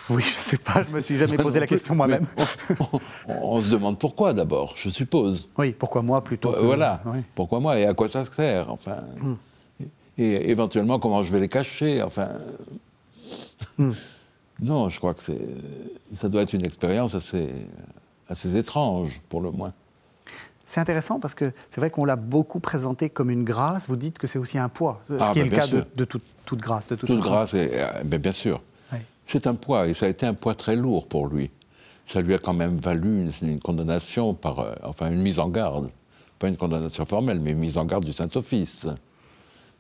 oui, 0.09 0.23
je 0.23 0.29
sais 0.29 0.57
pas, 0.57 0.83
je 0.89 0.95
me 0.95 1.03
suis 1.03 1.19
jamais 1.19 1.37
posé 1.37 1.61
la 1.61 1.67
question 1.67 1.95
moi-même. 1.95 2.27
On, 2.81 2.99
on- 3.29 3.57
on 3.57 3.61
se 3.61 3.71
demande 3.71 3.99
pourquoi 3.99 4.33
d'abord, 4.33 4.73
je 4.77 4.89
suppose. 4.89 5.51
Oui, 5.59 5.73
pourquoi 5.73 6.01
moi 6.01 6.25
plutôt 6.25 6.53
que- 6.53 6.57
Euh, 6.57 6.63
Voilà. 6.63 7.03
Oui. 7.05 7.19
Pourquoi 7.35 7.61
moi 7.61 7.79
et 7.79 7.85
à 7.85 7.93
quoi 7.93 8.09
ça 8.09 8.25
sert 8.35 8.71
Enfin, 8.73 9.05
et 10.17 10.51
éventuellement 10.51 10.99
comment 10.99 11.23
je 11.23 11.31
vais 11.31 11.41
les 11.41 11.49
cacher 11.51 12.01
Enfin, 12.03 12.39
non, 14.61 14.89
je 14.89 14.97
crois 14.99 15.15
que 15.15 15.23
c'est, 15.25 15.39
ça 16.21 16.29
doit 16.31 16.43
être 16.43 16.55
une 16.55 16.65
expérience 16.65 17.15
assez, 17.15 17.49
assez 18.29 18.55
étrange 18.57 19.21
pour 19.29 19.41
le 19.41 19.51
moins. 19.51 19.73
C'est 20.65 20.81
intéressant 20.81 21.19
parce 21.19 21.35
que 21.35 21.53
c'est 21.71 21.81
vrai 21.81 21.91
qu'on 21.91 22.05
l'a 22.05 22.17
beaucoup 22.17 22.61
présenté 22.61 23.09
comme 23.09 23.31
une 23.31 23.43
grâce. 23.45 23.89
Vous 23.89 23.97
dites 23.97 24.19
que 24.19 24.27
c'est 24.27 24.39
aussi 24.39 24.59
un 24.59 24.69
poids, 24.69 25.01
ce 25.09 25.15
Ah, 25.19 25.31
qui 25.33 25.41
est 25.41 25.45
bah, 25.45 25.51
le 25.51 25.57
cas 25.57 25.67
de, 25.97 26.05
toute, 26.05 26.25
toute 26.45 26.61
grâce, 26.61 26.89
de 26.89 26.97
toute, 26.97 27.09
Toute 27.09 27.21
grâce, 27.21 27.53
euh, 27.55 28.03
ben, 28.05 28.21
bien 28.21 28.33
sûr. 28.33 28.61
Oui. 28.93 28.99
C'est 29.27 29.47
un 29.47 29.55
poids, 29.55 29.89
et 29.89 29.95
ça 29.95 30.05
a 30.07 30.09
été 30.11 30.27
un 30.27 30.35
poids 30.35 30.55
très 30.55 30.77
lourd 30.77 31.09
pour 31.09 31.27
lui. 31.27 31.51
Ça 32.07 32.21
lui 32.21 32.35
a 32.35 32.39
quand 32.39 32.53
même 32.53 32.77
valu 32.77 33.23
une, 33.23 33.49
une 33.49 33.61
condamnation 33.61 34.35
par, 34.35 34.59
euh, 34.61 34.75
enfin 34.83 35.11
une 35.11 35.23
mise 35.23 35.39
en 35.39 35.49
garde, 35.49 35.91
pas 36.39 36.49
une 36.49 36.57
condamnation 36.59 37.07
formelle, 37.07 37.41
mais 37.41 37.53
une 37.53 37.59
mise 37.59 37.79
en 37.79 37.87
garde 37.87 38.05
du 38.05 38.13
Saint-Office. 38.13 38.87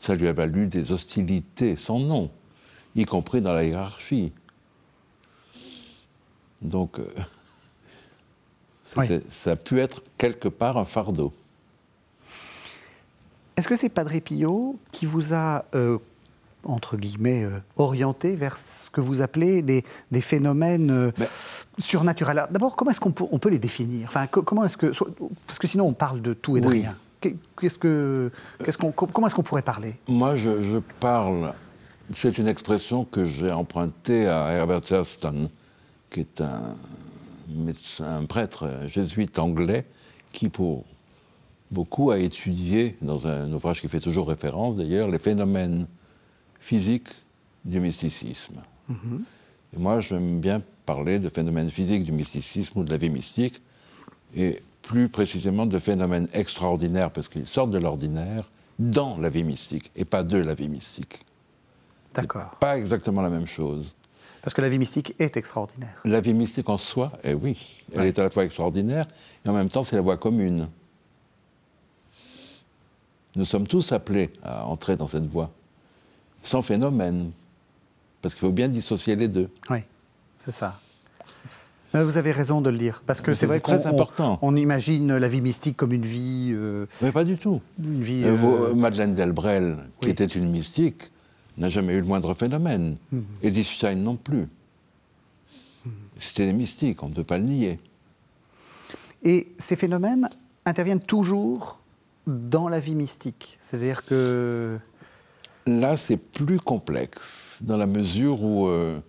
Ça 0.00 0.14
lui 0.14 0.26
a 0.26 0.32
valu 0.32 0.68
des 0.68 0.90
hostilités 0.90 1.76
sans 1.76 1.98
nom, 1.98 2.30
y 2.96 3.04
compris 3.04 3.42
dans 3.42 3.52
la 3.52 3.64
hiérarchie. 3.64 4.32
Donc, 6.62 6.98
euh, 6.98 7.06
Oui. 8.98 9.20
ça 9.44 9.52
a 9.52 9.56
pu 9.56 9.80
être 9.80 10.02
quelque 10.18 10.48
part 10.48 10.76
un 10.78 10.84
fardeau. 10.84 11.32
Est-ce 13.56 13.68
que 13.68 13.76
c'est 13.76 13.88
Padre 13.88 14.18
Pio 14.20 14.78
qui 14.92 15.04
vous 15.06 15.34
a, 15.34 15.64
euh, 15.74 15.98
entre 16.64 16.96
guillemets, 16.96 17.42
euh, 17.44 17.58
orienté 17.76 18.36
vers 18.36 18.56
ce 18.56 18.88
que 18.90 19.00
vous 19.00 19.20
appelez 19.20 19.62
des, 19.62 19.84
des 20.12 20.20
phénomènes 20.20 20.90
euh, 20.90 21.10
surnaturels? 21.78 22.46
D'abord, 22.50 22.76
comment 22.76 22.92
est-ce 22.92 23.00
qu'on 23.00 23.10
peut, 23.10 23.24
on 23.32 23.38
peut 23.38 23.48
les 23.48 23.58
définir? 23.58 24.06
Enfin, 24.08 24.26
co- 24.28 24.42
comment 24.42 24.64
est-ce 24.64 24.76
que, 24.76 24.92
Parce 25.46 25.58
que 25.58 25.66
sinon, 25.66 25.86
on 25.86 25.92
parle 25.92 26.22
de 26.22 26.34
tout 26.34 26.56
et 26.56 26.60
de 26.60 26.68
Oui. 26.68 26.80
rien. 26.82 26.94
Qu'est- 27.20 27.36
Qu'est-ce 27.60 27.78
que, 27.78 28.30
qu'est-ce 28.64 28.78
qu'on, 28.78 28.92
comment 28.92 29.26
est-ce 29.26 29.34
qu'on 29.34 29.42
pourrait 29.42 29.62
parler? 29.62 29.96
Moi, 30.06 30.36
je, 30.36 30.62
je 30.62 30.78
parle. 31.00 31.52
C'est 32.14 32.38
une 32.38 32.46
expression 32.48 33.04
que 33.04 33.24
j'ai 33.24 33.50
empruntée 33.50 34.28
à 34.28 34.52
Herbert 34.52 34.82
Thurston, 34.82 35.50
qui 36.10 36.20
est 36.20 36.40
un 36.40 36.60
médecin, 37.48 38.16
un 38.16 38.24
prêtre 38.26 38.68
jésuite 38.86 39.38
anglais, 39.38 39.84
qui, 40.32 40.48
pour 40.48 40.84
beaucoup, 41.70 42.10
a 42.10 42.18
étudié, 42.18 42.96
dans 43.02 43.26
un 43.26 43.52
ouvrage 43.52 43.80
qui 43.80 43.88
fait 43.88 44.00
toujours 44.00 44.28
référence 44.28 44.76
d'ailleurs, 44.76 45.08
les 45.08 45.18
phénomènes 45.18 45.86
physiques 46.60 47.08
du 47.64 47.80
mysticisme. 47.80 48.60
Et 48.90 49.78
moi, 49.78 50.00
j'aime 50.00 50.40
bien 50.40 50.62
parler 50.86 51.18
de 51.18 51.28
phénomènes 51.28 51.70
physiques 51.70 52.04
du 52.04 52.12
mysticisme 52.12 52.78
ou 52.80 52.84
de 52.84 52.90
la 52.90 52.96
vie 52.96 53.10
mystique, 53.10 53.60
et 54.34 54.62
plus 54.82 55.08
précisément 55.08 55.66
de 55.66 55.78
phénomènes 55.78 56.28
extraordinaires, 56.32 57.10
parce 57.10 57.28
qu'ils 57.28 57.46
sortent 57.46 57.70
de 57.70 57.78
l'ordinaire 57.78 58.50
dans 58.78 59.18
la 59.18 59.28
vie 59.28 59.44
mystique, 59.44 59.90
et 59.96 60.04
pas 60.04 60.22
de 60.22 60.38
la 60.38 60.54
vie 60.54 60.68
mystique. 60.68 61.24
D'accord. 62.14 62.56
Pas 62.60 62.78
exactement 62.78 63.20
la 63.20 63.30
même 63.30 63.46
chose. 63.46 63.94
Parce 64.42 64.54
que 64.54 64.60
la 64.60 64.68
vie 64.68 64.78
mystique 64.78 65.14
est 65.18 65.36
extraordinaire. 65.36 66.00
La 66.04 66.20
vie 66.20 66.32
mystique 66.34 66.68
en 66.68 66.78
soi, 66.78 67.12
eh 67.24 67.34
oui, 67.34 67.78
elle 67.92 68.00
Ouais. 68.00 68.08
est 68.08 68.18
à 68.18 68.22
la 68.22 68.30
fois 68.30 68.44
extraordinaire, 68.44 69.06
et 69.44 69.48
en 69.48 69.52
même 69.52 69.68
temps, 69.68 69.82
c'est 69.82 69.96
la 69.96 70.02
voie 70.02 70.16
commune. 70.16 70.68
Nous 73.36 73.44
sommes 73.44 73.66
tous 73.66 73.92
appelés 73.92 74.30
à 74.42 74.66
entrer 74.66 74.96
dans 74.96 75.08
cette 75.08 75.26
voie, 75.26 75.50
sans 76.42 76.62
phénomène, 76.62 77.30
parce 78.22 78.34
qu'il 78.34 78.40
faut 78.40 78.52
bien 78.52 78.68
dissocier 78.68 79.16
les 79.16 79.28
deux. 79.28 79.50
Oui, 79.70 79.78
c'est 80.36 80.50
ça. 80.52 80.80
Vous 81.94 82.18
avez 82.18 82.32
raison 82.32 82.60
de 82.60 82.68
le 82.68 82.76
dire, 82.76 83.02
parce 83.06 83.20
que 83.22 83.32
c'est 83.34 83.46
vrai 83.46 83.60
qu'on 83.60 84.56
imagine 84.56 85.16
la 85.16 85.28
vie 85.28 85.40
mystique 85.40 85.76
comme 85.76 85.92
une 85.92 86.04
vie, 86.04 86.50
euh, 86.52 86.86
Mais 87.00 87.12
pas 87.12 87.24
du 87.24 87.38
tout. 87.38 87.60
une 87.82 88.02
vie. 88.02 88.24
Euh, 88.24 88.36
euh, 88.70 88.74
Madeleine 88.74 89.14
Delbrel, 89.14 89.78
qui 90.00 90.10
était 90.10 90.26
une 90.26 90.50
mystique, 90.50 91.10
n'a 91.58 91.68
jamais 91.68 91.94
eu 91.94 92.00
le 92.00 92.06
moindre 92.06 92.34
phénomène. 92.34 92.96
Mhm. 93.12 93.24
Edith 93.42 93.66
Stein 93.66 93.96
non 93.96 94.16
plus. 94.16 94.46
C'était 96.16 96.46
des 96.46 96.52
mystiques, 96.52 97.02
on 97.02 97.08
ne 97.08 97.14
peut 97.14 97.24
pas 97.24 97.38
le 97.38 97.44
nier. 97.44 97.78
Et 99.22 99.48
ces 99.58 99.76
phénomènes 99.76 100.28
interviennent 100.66 101.00
toujours 101.02 101.78
dans 102.26 102.68
la 102.68 102.80
vie 102.80 102.94
mystique, 102.96 103.56
c'est-à-dire 103.60 104.04
que 104.04 104.78
Là, 105.66 105.96
c'est 105.96 106.16
plus 106.16 106.58
complexe, 106.60 107.20
dans 107.60 107.76
la 107.76 107.86
mesure 107.86 108.42
où 108.42 108.66
euh, 108.68 109.00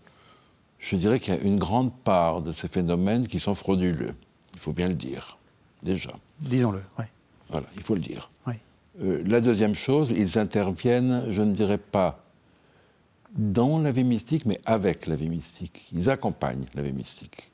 je 0.78 0.96
dirais 0.98 1.20
qu'il 1.20 1.34
y 1.34 1.38
a 1.38 1.42
une 1.42 1.58
grande 1.58 1.94
part 1.94 2.42
de 2.42 2.52
ces 2.54 2.68
phénomènes 2.68 3.28
qui 3.28 3.40
sont 3.40 3.56
frauduleux. 3.56 4.14
Il 4.54 4.60
faut 4.60 4.74
bien 4.74 4.88
le 4.90 4.94
dire, 4.96 5.38
déjà. 5.84 6.12
disons-le, 6.42 6.82
oui, 6.98 7.06
Voilà, 7.50 7.66
il 7.76 7.82
faut 7.82 7.96
le 7.96 8.02
dire. 8.02 8.30
oui. 8.48 8.54
Euh, 9.02 9.24
la 9.26 9.40
deuxième 9.42 9.74
chose, 9.76 10.12
ils 10.16 10.38
interviennent, 10.38 11.26
je 11.32 11.42
ne 11.42 11.54
dirais 11.54 11.78
pas 11.78 12.24
dans 13.36 13.80
la 13.80 13.92
vie 13.92 14.04
mystique, 14.04 14.46
mais 14.46 14.60
avec 14.66 15.06
la 15.08 15.16
vie 15.16 15.30
mystique. 15.30 15.88
Ils 15.92 16.10
accompagnent 16.10 16.66
la 16.74 16.82
vie 16.82 16.94
mystique. 16.94 17.52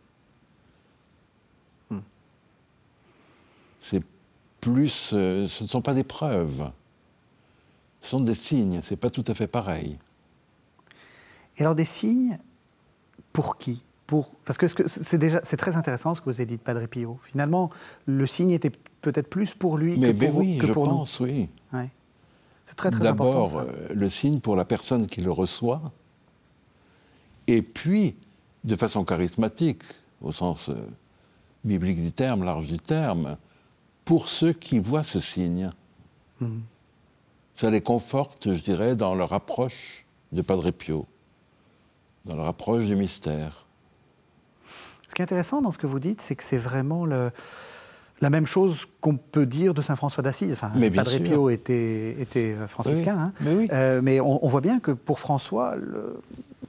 C'est 3.88 4.00
plus, 4.62 5.12
euh, 5.14 5.48
ce 5.48 5.64
ne 5.64 5.68
sont 5.68 5.82
pas 5.82 5.94
des 5.94 6.04
preuves, 6.04 6.72
ce 8.02 8.10
sont 8.10 8.20
des 8.20 8.34
signes. 8.34 8.82
C'est 8.84 8.96
pas 8.96 9.12
tout 9.12 9.24
à 9.28 9.36
fait 9.36 9.46
pareil. 9.48 10.00
Et 11.58 11.62
alors 11.62 11.76
des 11.76 11.86
signes, 11.86 12.40
pour 13.32 13.58
qui? 13.58 13.84
Pour, 14.08 14.36
Parce 14.46 14.58
que 14.58 14.68
ce 14.68 14.76
que- 14.76 14.88
c'est 14.88 15.18
déjà 15.18 15.40
c'est 15.44 15.58
très 15.58 15.76
intéressant 15.76 16.14
ce 16.16 16.22
que 16.22 16.26
vous 16.26 16.36
avez 16.36 16.46
dit 16.46 16.58
de 16.58 16.62
Padre 16.62 16.86
Pio. 16.88 17.20
Finalement, 17.24 17.70
le 18.08 18.26
signe 18.28 18.52
était 18.52 18.72
peut-être 19.02 19.30
plus 19.30 19.54
pour 19.56 19.78
lui 19.78 19.98
mais 20.00 20.14
que 20.14 20.20
ben 20.20 20.30
pour, 20.32 20.40
oui, 20.40 20.58
que 20.60 20.68
je 20.68 20.74
pour 20.74 20.88
nous. 20.88 20.94
pense, 20.98 21.20
oui. 21.20 21.50
Ouais. 21.74 21.90
C'est 22.66 22.76
très 22.76 22.90
très 22.92 23.08
important. 23.08 23.44
D'abord, 23.46 23.60
euh, 23.62 23.88
le 23.94 24.10
signe 24.10 24.40
pour 24.40 24.56
la 24.56 24.66
personne 24.66 25.08
qui 25.08 25.22
le 25.22 25.32
reçoit, 25.32 25.82
et 27.48 27.62
puis, 27.62 28.16
de 28.64 28.76
façon 28.76 29.06
charismatique, 29.06 29.84
au 30.22 30.32
sens 30.32 30.70
euh, 30.70 30.76
biblique 31.64 32.02
du 32.02 32.12
terme, 32.12 32.44
large 32.44 32.66
du 32.68 32.78
terme, 32.80 33.38
pour 34.04 34.28
ceux 34.30 34.54
qui 34.54 34.80
voient 34.80 35.04
ce 35.04 35.20
signe. 35.20 35.72
Mhm. 36.42 36.62
Ça 37.58 37.70
les 37.70 37.82
conforte, 37.82 38.52
je 38.54 38.62
dirais, 38.64 38.96
dans 38.96 39.16
leur 39.16 39.32
approche 39.34 40.06
de 40.32 40.42
Padre 40.42 40.72
Pio, 40.72 41.06
dans 42.26 42.36
leur 42.36 42.48
approche 42.48 42.86
du 42.86 42.96
mystère. 42.96 43.66
Ce 45.08 45.14
qui 45.16 45.22
est 45.22 45.26
intéressant 45.26 45.62
dans 45.62 45.72
ce 45.72 45.78
que 45.78 45.88
vous 45.88 46.00
dites, 46.00 46.20
c'est 46.22 46.36
que 46.36 46.44
c'est 46.44 46.58
vraiment 46.58 47.06
le- 47.06 47.32
la 48.22 48.30
même 48.30 48.46
chose 48.46 48.86
qu'on 49.02 49.18
peut 49.18 49.46
dire 49.46 49.74
de 49.74 49.82
Saint 49.82 49.96
François 49.96 50.24
d'Assise. 50.24 50.54
Enfin, 50.54 50.72
Mais 50.76 50.90
bien 50.90 51.04
Padre. 51.04 51.18
Pio 51.24 51.50
était, 51.50 52.16
était 52.22 52.56
franciscain, 52.68 53.16
Oui, 53.16 53.22
hein. 53.22 53.34
mais 53.42 53.54
oui. 53.56 53.68
Euh, 53.74 54.02
mais 54.04 54.20
on, 54.20 54.44
on 54.44 54.48
voit 54.48 54.62
bien 54.62 54.80
que 54.80 54.92
pour 54.92 55.20
François, 55.20 55.76
le, 55.76 56.18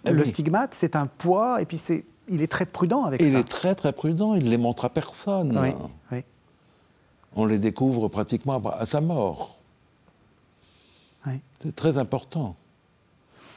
Ah 0.04 0.10
le 0.10 0.22
oui. 0.22 0.28
stigmate, 0.28 0.74
c'est 0.74 0.96
un 0.96 1.06
poids, 1.06 1.62
et 1.62 1.64
puis 1.66 1.78
c'est, 1.78 2.04
il 2.28 2.42
est 2.42 2.50
très 2.50 2.66
prudent 2.66 3.04
avec 3.04 3.20
Et 3.22 3.26
il 3.26 3.32
ça. 3.32 3.38
est 3.38 3.44
très 3.44 3.74
très 3.76 3.92
prudent, 3.92 4.34
il 4.34 4.44
ne 4.44 4.50
les 4.50 4.58
montre 4.58 4.84
à 4.84 4.88
personne. 4.90 5.56
On 7.38 7.44
les 7.44 7.58
découvre 7.58 8.08
pratiquement 8.08 8.62
à 8.66 8.86
sa 8.86 9.00
mort. 9.00 9.52
C'est 11.62 11.74
très 11.74 11.98
important. 11.98 12.54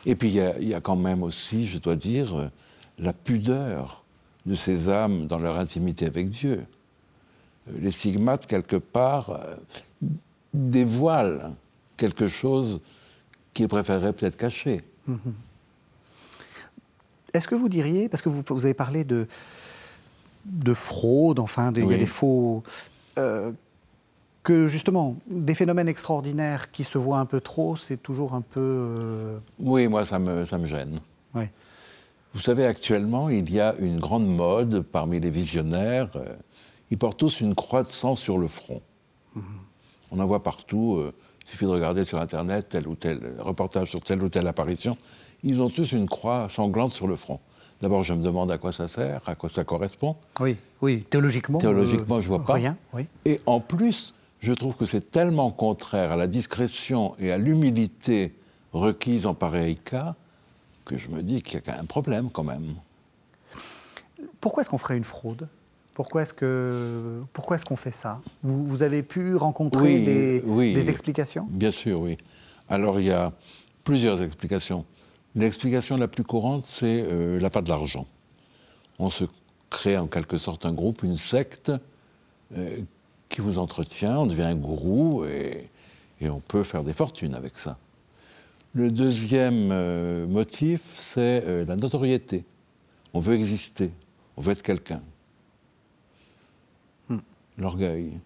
Et 0.06 0.16
puis 0.16 0.30
il 0.30 0.36
y, 0.36 0.42
a- 0.42 0.58
il 0.60 0.68
y 0.68 0.74
a 0.74 0.82
quand 0.82 0.96
même 0.96 1.24
aussi, 1.24 1.68
je 1.68 1.78
dois 1.78 1.96
dire, 1.96 2.36
euh, 2.38 2.50
la 2.98 3.14
pudeur 3.14 4.04
de 4.46 4.56
ces 4.56 4.90
âmes 4.90 5.28
dans 5.28 5.38
leur 5.38 5.58
intimité 5.58 6.06
avec 6.08 6.30
Dieu. 6.30 6.66
Les 7.80 7.92
stigmates, 7.92 8.48
quelque 8.48 8.76
part, 8.78 9.30
euh, 9.32 9.56
dévoilent 10.54 11.52
quelque 11.98 12.28
chose 12.28 12.82
qu'ils 13.54 13.68
préféreraient 13.68 14.14
peut-être 14.14 14.38
cacher. 14.38 14.84
Est-ce 17.34 17.48
que 17.48 17.56
vous 17.56 17.70
diriez, 17.70 18.10
parce 18.10 18.22
que 18.24 18.30
vous, 18.30 18.44
vous 18.48 18.66
avez 18.66 18.74
parlé 18.74 19.04
de, 19.04 19.28
de 20.46 20.74
fraude, 20.74 21.40
enfin, 21.40 21.72
de- 21.72 21.82
il 21.82 21.90
y 21.90 21.94
a 21.94 21.98
des 21.98 22.06
faux. 22.06 22.64
euh, 23.18 23.52
que 24.42 24.68
justement, 24.68 25.18
des 25.30 25.54
phénomènes 25.54 25.90
extraordinaires 25.90 26.72
qui 26.72 26.84
se 26.86 26.98
voient 26.98 27.20
un 27.20 27.26
peu 27.26 27.42
trop, 27.42 27.76
c'est 27.76 27.98
toujours 28.02 28.34
un 28.34 28.42
peu. 28.42 28.60
euh, 28.62 29.38
Oui, 29.60 29.88
moi, 29.88 30.06
ça 30.06 30.18
me, 30.18 30.46
ça 30.46 30.58
me 30.58 30.66
gêne. 30.66 31.00
Vous 32.34 32.42
savez, 32.42 32.66
actuellement, 32.66 33.30
il 33.30 33.52
y 33.52 33.60
a 33.60 33.76
une 33.80 34.00
grande 34.00 34.28
mode 34.28 34.82
parmi 34.82 35.20
les 35.20 35.30
visionnaires. 35.32 36.10
euh, 36.16 36.36
Ils 36.92 36.98
portent 36.98 37.20
tous 37.20 37.42
une 37.42 37.56
croix 37.56 37.84
de 37.84 37.90
sang 37.90 38.16
sur 38.16 38.38
le 38.38 38.48
front. 38.48 38.82
On 40.12 40.20
en 40.20 40.26
voit 40.26 40.42
partout. 40.44 40.96
euh, 40.98 41.14
il 41.46 41.52
suffit 41.52 41.66
de 41.66 41.70
regarder 41.72 42.04
sur 42.04 42.20
Internet 42.20 42.70
tel 42.70 42.88
ou 42.88 42.96
tel 42.96 43.36
reportage 43.40 43.90
sur 43.90 44.02
telle 44.02 44.22
ou 44.22 44.30
telle 44.30 44.48
apparition. 44.48 44.98
Ils 45.44 45.62
ont 45.62 45.70
tous 45.70 45.92
une 45.94 46.08
croix 46.08 46.48
sanglante 46.50 46.94
sur 46.94 47.08
le 47.08 47.16
front. 47.16 47.40
D'abord, 47.82 48.04
je 48.04 48.14
me 48.14 48.22
demande 48.22 48.52
à 48.52 48.58
quoi 48.58 48.74
ça 48.74 48.88
sert, 48.88 49.22
à 49.28 49.36
quoi 49.36 49.50
ça 49.50 49.64
correspond. 49.64 50.16
Oui, 50.40 50.58
oui, 50.82 51.04
théologiquement. 51.10 51.60
Théologiquement, 51.60 52.18
euh, 52.18 52.22
je 52.22 52.28
vois 52.28 52.44
pas. 52.44 52.54
Rien, 52.54 52.78
oui. 52.94 53.08
Et 53.26 53.40
en 53.46 53.60
plus, 53.62 54.14
je 54.42 54.52
trouve 54.54 54.76
que 54.76 54.86
c'est 54.86 55.12
tellement 55.12 55.50
contraire 55.52 56.12
à 56.12 56.16
la 56.18 56.28
discrétion 56.28 57.16
et 57.20 57.32
à 57.32 57.38
l'humilité 57.38 58.36
requise 58.74 59.26
en 59.26 59.34
pareil 59.34 59.78
cas 59.78 60.16
que 60.86 60.98
je 60.98 61.10
me 61.10 61.24
dis 61.24 61.42
qu'il 61.42 61.62
y 61.66 61.70
a 61.70 61.80
un 61.80 61.86
problème 61.86 62.30
quand 62.30 62.44
même. 62.44 62.76
Pourquoi 64.42 64.62
est-ce 64.62 64.70
qu'on 64.70 64.78
ferait 64.78 64.98
une 64.98 65.04
fraude? 65.04 65.48
Pourquoi 66.00 66.22
est-ce 66.22 66.34
que 66.34 67.22
pourquoi 67.34 67.58
est-ce 67.58 67.66
qu'on 67.66 67.76
fait 67.76 67.92
ça? 67.92 68.22
Vous, 68.42 68.66
vous 68.66 68.84
avez 68.84 69.04
pu 69.04 69.36
rencontrer 69.36 69.96
Oui, 69.98 70.04
des, 70.06 70.42
oui. 70.46 70.74
des 70.74 70.90
explications? 70.90 71.46
Bien 71.50 71.72
sûr, 71.72 72.00
oui. 72.00 72.18
Alors 72.70 73.02
il 73.02 73.08
y 73.08 73.12
a 73.12 73.34
plusieurs 73.84 74.22
explications. 74.22 74.86
L'explication 75.36 75.98
la 75.98 76.08
plus 76.08 76.24
courante, 76.24 76.64
c'est 76.64 77.04
euh, 77.04 77.38
l'appât 77.42 77.62
de 77.64 77.68
l'argent. 77.68 78.08
On 78.98 79.10
se 79.10 79.26
crée 79.70 79.98
en 79.98 80.08
quelque 80.08 80.38
sorte 80.38 80.66
un 80.66 80.72
groupe, 80.72 81.04
une 81.04 81.18
secte 81.18 81.70
euh, 82.56 82.78
qui 83.28 83.42
vous 83.42 83.58
entretient, 83.58 84.20
on 84.20 84.26
devient 84.26 84.44
un 84.44 84.56
gourou 84.56 85.26
et, 85.26 85.68
et 86.22 86.30
on 86.30 86.40
peut 86.40 86.64
faire 86.64 86.86
des 86.86 86.94
fortunes 86.94 87.36
avec 87.36 87.58
ça. 87.58 87.78
Le 88.74 88.90
deuxième 88.90 89.68
euh, 89.74 90.26
motif, 90.28 90.80
c'est 90.96 91.44
euh, 91.46 91.66
la 91.66 91.76
notoriété. 91.76 92.46
On 93.14 93.20
veut 93.20 93.36
exister, 93.36 93.92
on 94.38 94.42
veut 94.42 94.54
être 94.54 94.64
quelqu'un. 94.64 95.02
L'orgueil, 97.60 98.20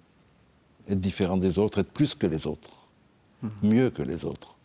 être 0.87 0.99
différent 0.99 1.37
des 1.37 1.57
autres, 1.59 1.79
être 1.79 1.91
plus 1.91 2.13
que 2.15 2.27
les 2.27 2.45
autres, 2.47 2.87
mieux 3.61 3.89
que 3.89 4.01
les 4.03 4.23
autres. 4.25 4.55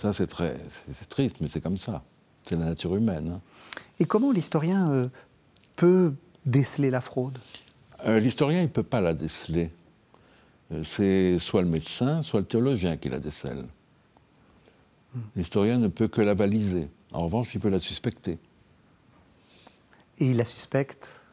Ça, 0.00 0.12
c'est 0.12 0.26
très, 0.26 0.56
c'est- 0.94 1.08
triste, 1.08 1.36
mais 1.40 1.48
c'est 1.48 1.60
comme 1.60 1.76
ça. 1.76 2.02
C'est 2.44 2.56
la 2.56 2.66
nature 2.66 2.94
humaine. 2.96 3.32
hein. 3.34 3.40
Et 4.00 4.04
comment 4.06 4.30
l'historien 4.32 4.90
euh, 4.90 5.08
peut 5.76 6.14
déceler 6.46 6.90
la 6.90 7.00
fraude? 7.00 7.38
Euh, 8.06 8.18
L'historien, 8.20 8.60
il 8.60 8.64
ne 8.64 8.68
peut 8.68 8.82
pas 8.84 9.00
la 9.00 9.12
déceler. 9.12 9.70
Euh, 10.72 10.84
C'est 10.96 11.38
soit 11.40 11.62
le 11.62 11.68
médecin, 11.68 12.22
soit 12.22 12.40
le 12.40 12.46
théologien 12.46 12.96
qui 12.96 13.08
la 13.08 13.18
décèle. 13.18 13.66
L'historien 15.36 15.78
ne 15.78 15.88
peut 15.88 16.06
que 16.08 16.20
la 16.20 16.34
baliser. 16.34 16.88
En 17.12 17.24
revanche, 17.24 17.54
il 17.54 17.60
peut 17.60 17.70
la 17.70 17.78
suspecter. 17.80 18.38
Et 20.18 20.26
il 20.30 20.36
la 20.36 20.44
suspecte? 20.44 21.24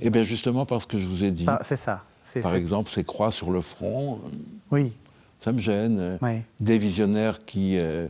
Eh 0.00 0.10
bien, 0.10 0.22
justement, 0.22 0.66
parce 0.66 0.86
que 0.86 0.98
je 0.98 1.06
vous 1.06 1.24
ai 1.24 1.30
dit, 1.30 1.44
Ah, 1.46 1.58
C'est 1.62 1.76
ça. 1.76 2.04
Par 2.42 2.54
exemple, 2.54 2.90
ces 2.90 3.04
croix 3.04 3.30
sur 3.30 3.50
le 3.50 3.60
front, 3.60 4.16
euh, 4.24 4.28
Oui, 4.70 4.92
ça 5.40 5.52
me 5.52 5.58
gêne. 5.58 5.98
Euh, 5.98 6.18
oui. 6.22 6.42
Des 6.60 6.78
visionnaires 6.78 7.44
qui 7.44 7.76
euh, 7.78 8.08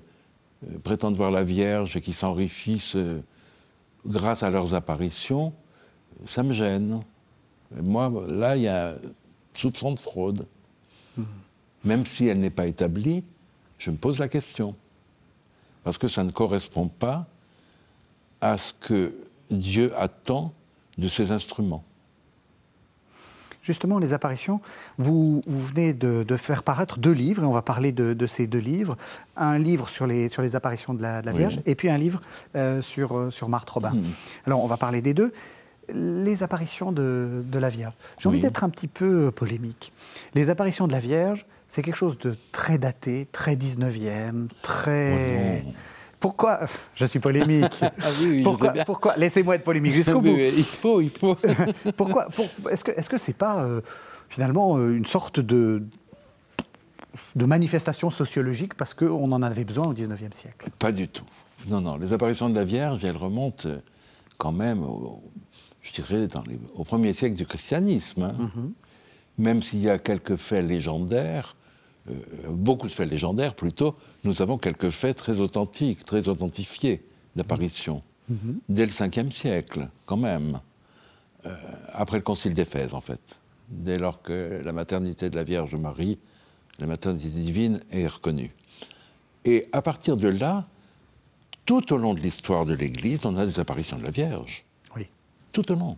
prétendent 0.83 1.17
voir 1.17 1.31
la 1.31 1.43
Vierge 1.43 1.97
et 1.97 2.01
qui 2.01 2.13
s'enrichissent 2.13 2.97
euh, 2.97 3.21
grâce 4.07 4.43
à 4.43 4.51
leurs 4.51 4.75
apparitions, 4.75 5.53
ça 6.29 6.43
me 6.43 6.53
gêne. 6.53 7.03
Et 7.77 7.83
Moi, 7.83 8.13
là, 8.29 8.57
il 8.57 8.63
y 8.63 8.69
a 8.69 8.91
un 8.91 8.95
soupçon 9.55 9.93
de 9.93 10.01
fraude. 10.01 10.47
Même 11.85 12.05
si 12.05 12.27
elle 12.27 12.41
n'est 12.41 12.51
pas 12.51 12.67
établie, 12.67 13.25
je 13.79 13.91
me 13.91 13.97
pose 13.97 14.19
la 14.19 14.29
question. 14.29 14.75
Parce 15.83 15.97
que 15.97 16.09
ça 16.09 16.25
ne 16.25 16.31
correspond 16.31 16.89
pas 16.89 17.27
à 18.41 18.59
ce 18.59 18.73
que 18.75 19.15
Dieu 19.51 19.93
attend 19.97 20.53
de 21.01 21.09
ses 21.09 21.31
instruments. 21.31 21.85
Justement, 23.63 23.99
les 23.99 24.15
apparitions, 24.15 24.61
vous, 24.97 25.43
vous 25.47 25.61
venez 25.61 25.93
de, 25.93 26.23
de 26.23 26.37
faire 26.37 26.63
paraître 26.63 26.99
deux 26.99 27.13
livres, 27.13 27.43
et 27.43 27.47
on 27.47 27.53
va 27.53 27.61
parler 27.63 27.93
de, 27.93 28.15
de 28.15 28.27
ces 28.27 28.47
deux 28.47 28.59
livres. 28.59 28.97
Un 29.37 29.59
livre 29.59 29.89
sur 29.89 30.07
les, 30.07 30.29
sur 30.29 30.41
les 30.41 30.57
apparitions 30.57 30.95
de 30.95 31.03
la, 31.03 31.21
de 31.21 31.27
la 31.27 31.33
Oui. 31.33 31.39
Vierge, 31.39 31.61
et 31.67 31.75
puis 31.75 31.91
un 31.91 31.99
livre 31.99 32.23
euh, 32.57 32.81
sur, 32.81 33.17
euh, 33.17 33.31
sur 33.31 33.49
Marthe 33.49 33.69
Robin. 33.69 33.93
Mhm. 33.93 34.05
Alors, 34.47 34.65
on 34.65 34.67
va 34.67 34.79
parler 34.79 35.03
des 35.03 35.13
deux. 35.13 35.33
Les 35.93 36.43
apparitions 36.43 36.91
de, 36.91 37.43
de 37.45 37.59
la 37.59 37.69
Vierge. 37.69 37.93
J'ai 38.19 38.29
envie 38.29 38.41
d'être 38.41 38.65
un 38.65 38.71
petit 38.71 38.89
peu 38.89 39.27
euh, 39.27 39.31
polémique. 39.31 39.93
Les 40.35 40.49
apparitions 40.49 40.87
de 40.87 40.93
la 40.93 41.01
Vierge, 41.01 41.47
c'est 41.69 41.83
quelque 41.83 41.97
chose 41.97 42.17
de 42.19 42.37
très 42.53 42.79
daté, 42.79 43.29
très 43.31 43.57
19e, 43.57 44.49
très... 44.63 45.65
Oh. 45.67 45.73
Pourquoi 46.21 46.61
Je 46.95 47.07
suis 47.07 47.19
polémique. 47.19 47.79
Ah 47.83 47.89
oui, 48.21 48.27
oui, 48.29 48.39
je 48.39 48.85
pourquoi, 48.85 49.17
Laissez-moi 49.17 49.55
être 49.57 49.65
polémique 49.65 49.95
jusqu'au 49.95 50.21
bout. 50.21 50.37
il 50.37 50.65
faut, 50.65 51.01
il 51.01 51.09
faut. 51.11 51.35
Pourquoi 51.97 52.27
pour- 52.27 52.47
Est-ce 52.71 52.85
que 52.85 52.93
que 53.11 53.19
c'est 53.19 53.33
pas 53.37 53.65
euh, 53.65 53.81
finalement 54.29 54.77
euh, 54.77 54.95
une 54.97 55.07
sorte 55.07 55.41
de 55.41 55.83
de 57.35 57.45
manifestation 57.45 58.11
sociologique 58.11 58.75
parce 58.75 58.95
qu'on 58.95 59.33
en 59.33 59.43
avait 59.43 59.65
besoin 59.65 59.87
au 59.89 59.93
XIXe 59.93 60.37
siècle? 60.37 60.69
Pas 60.79 60.93
du 60.93 61.09
tout. 61.09 61.25
Non, 61.69 61.81
non. 61.81 61.97
Les 61.97 62.13
apparitions 62.13 62.49
de 62.51 62.55
la 62.55 62.65
Vierge, 62.65 63.05
elles 63.05 63.17
remontent 63.17 63.69
euh, 63.69 63.79
quand 64.39 64.53
même, 64.53 64.83
au, 64.85 65.23
je 65.83 65.93
dirais, 65.93 66.27
dans 66.27 66.43
les- 66.43 66.59
au 66.75 66.85
premier 66.85 67.13
siècle 67.15 67.35
du 67.35 67.47
christianisme. 67.47 68.23
hein. 68.23 68.51
Même 69.39 69.63
s'il 69.63 69.81
y 69.81 69.89
a 69.91 69.99
quelques 69.99 70.37
faits 70.37 70.63
légendaires, 70.67 71.57
euh, 72.09 72.15
beaucoup 72.49 72.89
de 72.89 72.93
faits 72.93 73.11
légendaires 73.11 73.55
plutôt, 73.55 73.97
nous 74.25 74.43
avons 74.43 74.59
quelques 74.59 74.91
faits 74.91 75.17
très 75.17 75.41
authentiques, 75.41 76.05
très 76.05 76.29
authentifiés 76.29 77.03
d'apparitions. 77.37 78.03
Dès 78.69 78.87
le 78.87 78.93
5e 78.93 79.33
siècle, 79.33 79.89
quand 80.07 80.17
même. 80.17 80.61
Euh, 81.47 81.57
après 81.93 82.17
le 82.17 82.23
concile 82.23 82.55
d'Éphèse, 82.55 82.95
en 82.95 83.01
fait. 83.01 83.21
Dès 83.69 83.99
lors 83.99 84.23
que 84.23 84.61
la 84.65 84.73
maternité 84.73 85.31
de 85.31 85.37
la 85.37 85.43
Vierge 85.43 85.75
Marie, 85.75 86.19
la 86.79 86.87
maternité 86.87 87.29
divine, 87.29 87.81
est 87.91 88.07
reconnue. 88.07 88.55
Et 89.45 89.67
à 89.73 89.83
partir 89.83 90.17
de 90.17 90.29
là, 90.29 90.67
tout 91.67 91.93
au 91.93 91.97
long 91.97 92.15
de 92.15 92.21
l'histoire 92.21 92.67
de 92.67 92.75
l'Église, 92.75 93.25
on 93.25 93.37
a 93.37 93.47
des 93.47 93.59
apparitions 93.59 93.99
de 93.99 94.05
la 94.05 94.11
Vierge. 94.11 94.65
Oui. 94.95 95.07
Tout 95.53 95.73
au 95.73 95.75
long. 95.75 95.97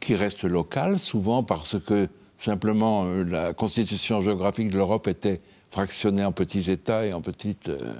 Qui 0.00 0.14
restent 0.14 0.44
locales, 0.44 0.98
souvent 0.98 1.42
parce 1.42 1.78
que 1.78 2.08
simplement 2.42 3.04
euh, 3.04 3.24
la 3.24 3.52
constitution 3.54 4.20
géographique 4.20 4.70
de 4.70 4.76
l'Europe 4.76 5.06
était 5.06 5.40
fractionnée 5.70 6.24
en 6.24 6.32
petits 6.32 6.70
États 6.70 7.06
et 7.06 7.12
en 7.12 7.20
petites, 7.20 7.68
euh, 7.68 7.94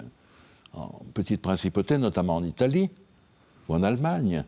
en 0.74 0.88
petites 1.14 1.40
principautés, 1.40 1.98
notamment 1.98 2.36
en 2.36 2.44
Italie 2.44 2.90
ou 3.68 3.74
en 3.74 3.82
Allemagne. 3.82 4.44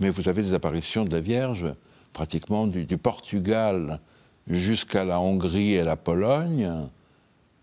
Mais 0.00 0.10
vous 0.10 0.28
avez 0.28 0.42
des 0.42 0.54
apparitions 0.54 1.04
de 1.04 1.10
la 1.10 1.20
Vierge 1.20 1.66
pratiquement 2.12 2.66
du 2.66 2.98
Portugal 2.98 4.00
jusqu'à 4.46 5.04
la 5.04 5.20
Hongrie 5.20 5.74
et 5.74 5.82
la 5.82 5.96
Pologne 5.96 6.70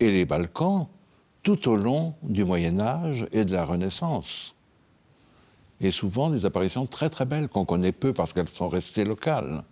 et 0.00 0.10
les 0.10 0.24
Balkans 0.24 0.86
tout 1.42 1.68
au 1.68 1.76
long 1.76 2.14
du 2.22 2.44
Moyen 2.44 2.80
Âge 2.80 3.26
et 3.32 3.44
de 3.44 3.52
la 3.52 3.64
Renaissance. 3.64 4.54
Et 5.80 5.90
souvent 5.90 6.30
des 6.30 6.44
apparitions 6.44 6.86
très 6.86 7.10
très 7.10 7.24
belles 7.24 7.48
qu'on 7.48 7.64
connaît 7.64 7.92
peu 7.92 8.12
parce 8.12 8.32
qu'elles 8.32 8.48
sont 8.48 8.68
restées 8.68 9.04
locales. 9.04 9.62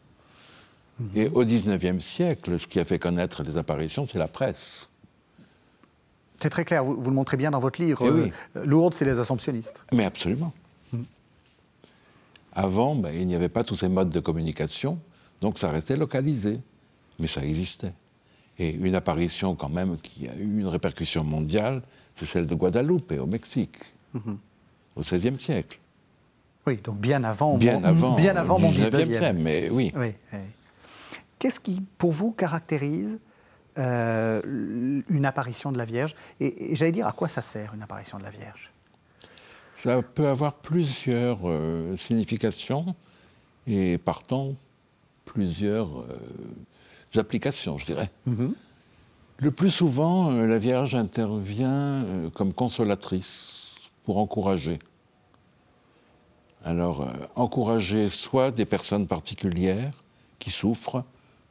Et 1.17 1.29
au 1.29 1.45
XIXe 1.45 2.03
siècle, 2.05 2.59
ce 2.59 2.67
qui 2.67 2.79
a 2.79 2.85
fait 2.85 2.99
connaître 2.99 3.43
les 3.43 3.57
apparitions, 3.57 4.07
c'est 4.07 4.19
la 4.19 4.29
presse. 4.29 4.89
C'est 6.41 6.51
très 6.51 6.65
clair, 6.65 6.85
vous, 6.85 6.95
vous 7.01 7.11
le 7.11 7.17
montrez 7.17 7.37
bien 7.37 7.51
dans 7.51 7.59
votre 7.59 7.81
livre. 7.81 8.05
Eh 8.07 8.11
oui. 8.11 8.33
Euh, 8.57 8.65
Lourdes, 8.65 8.95
c'est 8.95 9.05
les 9.05 9.19
assomptionnistes. 9.19 9.83
Mais 9.93 10.05
absolument. 10.05 10.53
Avant, 12.53 12.95
ben, 12.95 13.13
il 13.13 13.27
n'y 13.27 13.35
avait 13.35 13.49
pas 13.49 13.65
tous 13.65 13.75
ces 13.75 13.89
modes 13.89 14.11
de 14.11 14.21
communication, 14.21 14.99
donc 15.41 15.59
ça 15.59 15.71
restait 15.71 15.97
localisé. 15.97 16.61
Mais 17.19 17.27
ça 17.27 17.45
existait. 17.45 17.93
Et 18.59 18.71
une 18.71 18.95
apparition 18.95 19.57
quand 19.57 19.69
même 19.69 19.99
qui 19.99 20.29
a 20.29 20.35
eu 20.37 20.61
une 20.61 20.69
répercussion 20.69 21.25
mondiale, 21.25 21.83
c'est 22.19 22.27
celle 22.27 22.47
de 22.47 22.55
Guadeloupe 22.55 23.13
au 23.21 23.27
Mexique, 23.27 23.79
au 24.15 25.01
XVIe 25.01 25.41
siècle. 25.41 25.81
Oui, 26.67 26.79
donc 26.83 26.99
bien 26.99 27.25
avant, 27.25 27.57
Bien 27.59 27.81
mon, 27.81 27.85
avant, 27.85 28.15
bien 28.17 28.37
avant 28.37 28.59
mon 28.61 28.71
19e 28.71 28.91
19e. 28.91 29.07
siècle, 29.07 29.37
mais 29.39 29.69
oui. 29.71 29.93
Oui, 29.97 30.13
oui. 30.33 30.39
Qu'est-ce 31.39 31.61
qui, 31.61 31.83
pour 31.99 32.13
vous, 32.13 32.33
caractérise 32.33 33.19
euh, 33.77 34.41
une 35.09 35.27
apparition 35.27 35.73
de 35.73 35.79
la 35.79 35.85
Vierge? 35.85 36.15
Et, 36.41 36.73
et 36.73 36.77
j'allais 36.77 36.93
dire, 36.93 37.07
à 37.07 37.13
quoi 37.13 37.29
ça 37.29 37.43
sert 37.43 37.75
une 37.75 37.83
apparition 37.83 38.19
de 38.19 38.23
la 38.23 38.31
Vierge? 38.31 38.73
Ça 39.83 40.01
peut 40.01 40.29
avoir 40.29 40.55
plusieurs 40.55 41.41
euh, 41.45 41.97
significations 41.97 42.95
et 43.67 43.99
partant 43.99 44.55
plusieurs 45.25 46.01
euh, 46.01 47.21
applications, 47.21 47.79
je 47.79 47.87
dirais. 47.87 48.11
Le 49.39 49.51
plus 49.51 49.71
souvent, 49.71 50.31
la 50.31 50.59
Vierge 50.59 50.95
intervient 50.95 52.31
comme 52.35 52.53
consolatrice 52.53 53.73
pour 54.05 54.19
encourager. 54.19 54.79
Alors, 56.65 57.13
encourager 57.35 58.09
soit 58.11 58.51
des 58.51 58.65
personnes 58.65 59.07
particulières 59.07 59.93
qui 60.39 60.51
souffrent 60.51 61.05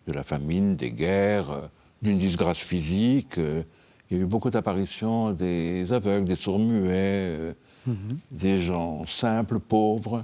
de 0.07 0.13
la 0.13 0.23
famine, 0.23 0.75
des 0.75 0.91
guerres, 0.91 1.51
euh, 1.51 1.67
d'une 2.01 2.17
disgrâce 2.17 2.57
physique. 2.57 3.37
euh, 3.37 3.63
il 4.11 4.17
y 4.17 4.19
a 4.19 4.23
eu 4.23 4.27
beaucoup 4.27 4.49
d'apparitions 4.49 5.31
des 5.31 5.91
aveugles, 5.91 6.25
des 6.25 6.35
sourds-muets, 6.35 6.91
euh, 7.39 7.53
Mhm. 7.85 8.19
Des 8.31 8.61
gens 8.61 9.05
simples, 9.05 9.59
pauvres, 9.59 10.23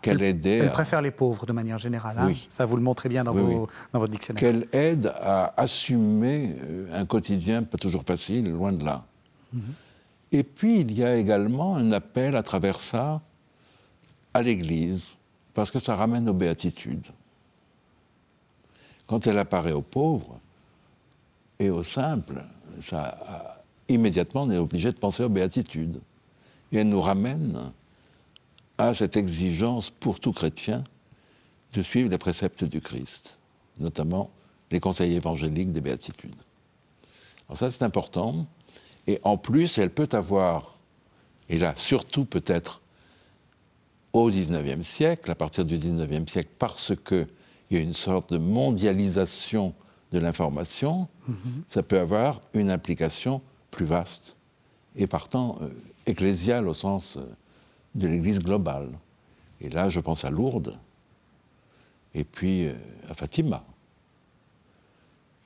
qu'elle 0.00 0.22
aidait. 0.22 0.58
Elle 0.58 0.70
préfère 0.70 1.02
les 1.02 1.10
pauvres 1.10 1.46
de 1.46 1.52
manière 1.52 1.78
générale. 1.78 2.16
Hein 2.18 2.26
oui. 2.28 2.46
Ça, 2.48 2.64
vous 2.64 2.76
le 2.76 2.82
montrez 2.82 3.08
bien 3.08 3.24
dans, 3.24 3.32
vos, 3.32 3.68
dans 3.92 3.98
votre 3.98 4.12
dictionnaire. 4.12 4.40
Qu'elle 4.40 4.68
aide 4.72 5.12
à 5.20 5.52
assumer 5.60 6.54
un 6.92 7.04
quotidien 7.04 7.62
pas 7.64 7.76
toujours 7.76 8.04
facile, 8.04 8.50
loin 8.50 8.72
de 8.72 8.84
là. 8.84 9.04
Mhm. 9.52 9.62
Et 10.32 10.44
puis, 10.44 10.80
il 10.80 10.92
y 10.92 11.02
a 11.04 11.16
également 11.16 11.74
un 11.76 11.90
appel 11.90 12.36
à 12.36 12.42
travers 12.42 12.80
ça 12.80 13.20
à 14.32 14.42
l'Église, 14.42 15.02
parce 15.54 15.72
que 15.72 15.80
ça 15.80 15.96
ramène 15.96 16.28
aux 16.28 16.34
béatitudes. 16.34 17.06
Quand 19.10 19.26
elle 19.26 19.40
apparaît 19.40 19.72
aux 19.72 19.82
pauvres 19.82 20.38
et 21.58 21.68
aux 21.68 21.82
simples, 21.82 22.44
ça, 22.80 23.60
immédiatement, 23.88 24.44
on 24.44 24.50
est 24.52 24.56
obligé 24.56 24.92
de 24.92 24.98
penser 24.98 25.24
aux 25.24 25.28
béatitudes. 25.28 26.00
Et 26.70 26.76
elle 26.76 26.90
nous 26.90 27.00
ramène 27.00 27.72
à 28.78 28.94
cette 28.94 29.16
exigence 29.16 29.90
pour 29.90 30.20
tout 30.20 30.32
chrétien 30.32 30.84
de 31.72 31.82
suivre 31.82 32.08
les 32.08 32.18
préceptes 32.18 32.62
du 32.62 32.80
Christ, 32.80 33.36
notamment 33.80 34.30
les 34.70 34.78
conseils 34.78 35.14
évangéliques 35.14 35.72
des 35.72 35.80
béatitudes. 35.80 36.40
Alors 37.48 37.58
ça, 37.58 37.68
c'est 37.72 37.82
important. 37.82 38.46
Et 39.08 39.18
en 39.24 39.36
plus, 39.36 39.76
elle 39.78 39.90
peut 39.90 40.08
avoir, 40.12 40.78
et 41.48 41.58
là 41.58 41.74
surtout 41.74 42.26
peut-être 42.26 42.80
au 44.12 44.30
XIXe 44.30 44.86
siècle, 44.86 45.32
à 45.32 45.34
partir 45.34 45.64
du 45.64 45.78
XIXe 45.78 46.30
siècle, 46.30 46.50
parce 46.60 46.92
qu'il 47.70 47.78
y 47.78 47.80
a 47.80 47.84
une 47.84 47.94
sorte 47.94 48.32
de 48.32 48.38
mondialisation 48.38 49.74
de 50.10 50.18
l'information, 50.18 51.06
mhm. 51.28 51.36
ça 51.68 51.84
peut 51.84 52.00
avoir 52.00 52.40
une 52.52 52.68
implication 52.68 53.42
plus 53.70 53.86
vaste 53.86 54.34
et 54.96 55.06
partant 55.06 55.56
euh, 55.62 55.68
ecclésiale 56.04 56.66
au 56.66 56.74
sens 56.74 57.16
euh, 57.16 57.20
de 57.94 58.08
l'Église 58.08 58.40
globale. 58.40 58.88
Et 59.60 59.68
là, 59.68 59.88
je 59.88 60.00
pense 60.00 60.24
à 60.24 60.30
Lourdes 60.30 60.76
et 62.12 62.24
puis 62.24 62.66
euh, 62.66 62.72
à 63.08 63.14
Fatima, 63.14 63.62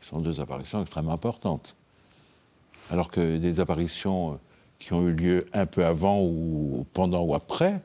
qui 0.01 0.09
sont 0.09 0.21
deux 0.23 0.41
apparitions 0.41 0.81
extrêmement 0.81 1.13
importantes. 1.13 1.77
Alors 2.91 3.11
que 3.11 3.37
des 3.37 3.61
apparitions 3.61 4.41
qui 4.79 4.95
ont 4.95 5.07
eu 5.07 5.13
lieu 5.13 5.47
un 5.53 5.67
peu 5.67 5.85
avant 5.85 6.23
ou 6.23 6.87
pendant 6.95 7.23
ou 7.23 7.35
après, 7.35 7.83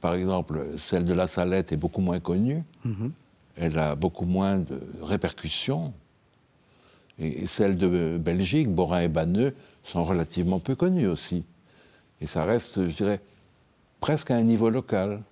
par 0.00 0.14
exemple, 0.14 0.74
celle 0.76 1.04
de 1.04 1.14
la 1.14 1.26
Salette 1.26 1.72
est 1.72 1.76
beaucoup 1.76 2.00
moins 2.00 2.20
connue. 2.20 2.64
Mhm 2.84 3.12
elle 3.60 3.78
a 3.78 3.94
beaucoup 3.94 4.24
moins 4.24 4.58
de 4.58 4.80
répercussions. 5.02 5.92
Et 7.18 7.46
celles 7.46 7.76
de 7.76 8.18
Belgique, 8.18 8.70
Borin 8.70 9.02
et 9.02 9.08
Banneux, 9.08 9.54
sont 9.84 10.02
relativement 10.04 10.58
peu 10.58 10.74
connues 10.74 11.06
aussi. 11.06 11.44
Et 12.22 12.26
ça 12.26 12.44
reste, 12.44 12.86
je 12.86 12.96
dirais, 12.96 13.20
presque 14.00 14.30
à 14.30 14.36
un 14.36 14.42
niveau 14.42 14.70
local, 14.70 15.22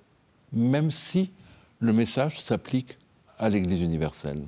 même 0.53 0.91
si 0.91 1.31
le 1.81 1.95
message 1.95 2.41
s'applique 2.41 2.99
à 3.39 3.49
l'Église 3.49 3.81
universelle. 3.81 4.43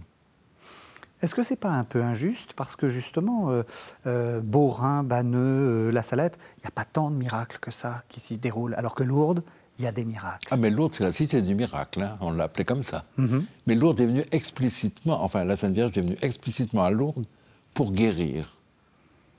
Est-ce 1.22 1.34
que 1.34 1.42
c'est 1.42 1.56
pas 1.56 1.70
un 1.70 1.84
peu 1.84 2.02
injuste 2.02 2.52
parce 2.54 2.76
que 2.76 2.88
justement, 2.88 3.50
euh, 3.50 3.62
euh 4.06 4.40
Borin, 4.40 5.04
Banneux, 5.04 5.88
euh, 5.88 5.90
La 5.90 6.02
Salette, 6.02 6.38
il 6.58 6.60
n'y 6.60 6.66
a 6.66 6.70
pas 6.70 6.84
tant 6.84 7.10
de 7.10 7.16
miracles 7.16 7.58
que 7.60 7.70
ça 7.70 8.02
qui 8.08 8.20
s'y 8.20 8.36
déroulent, 8.36 8.74
alors 8.74 8.94
que 8.94 9.04
Lourdes, 9.04 9.42
il 9.80 9.84
y 9.84 9.86
a 9.86 9.92
des 9.92 10.04
miracles. 10.04 10.46
Ah, 10.50 10.56
mais 10.56 10.70
Lourdes, 10.70 10.92
c'est 10.94 11.04
la 11.04 11.12
cité 11.12 11.40
du 11.40 11.54
miracle, 11.54 12.02
hein. 12.02 12.18
on 12.20 12.32
l'appelait 12.32 12.64
comme 12.64 12.82
ça. 12.82 13.04
Mhm. 13.16 13.44
Mais 13.66 13.74
Lourdes 13.74 14.00
est 14.00 14.06
venue 14.06 14.24
explicitement, 14.30 15.24
enfin, 15.24 15.44
la 15.44 15.56
Sainte 15.56 15.72
Vierge 15.72 15.96
est 15.96 16.02
venue 16.02 16.18
explicitement 16.20 16.84
à 16.84 16.90
Lourdes 16.90 17.24
pour 17.72 17.92
guérir. 17.92 18.56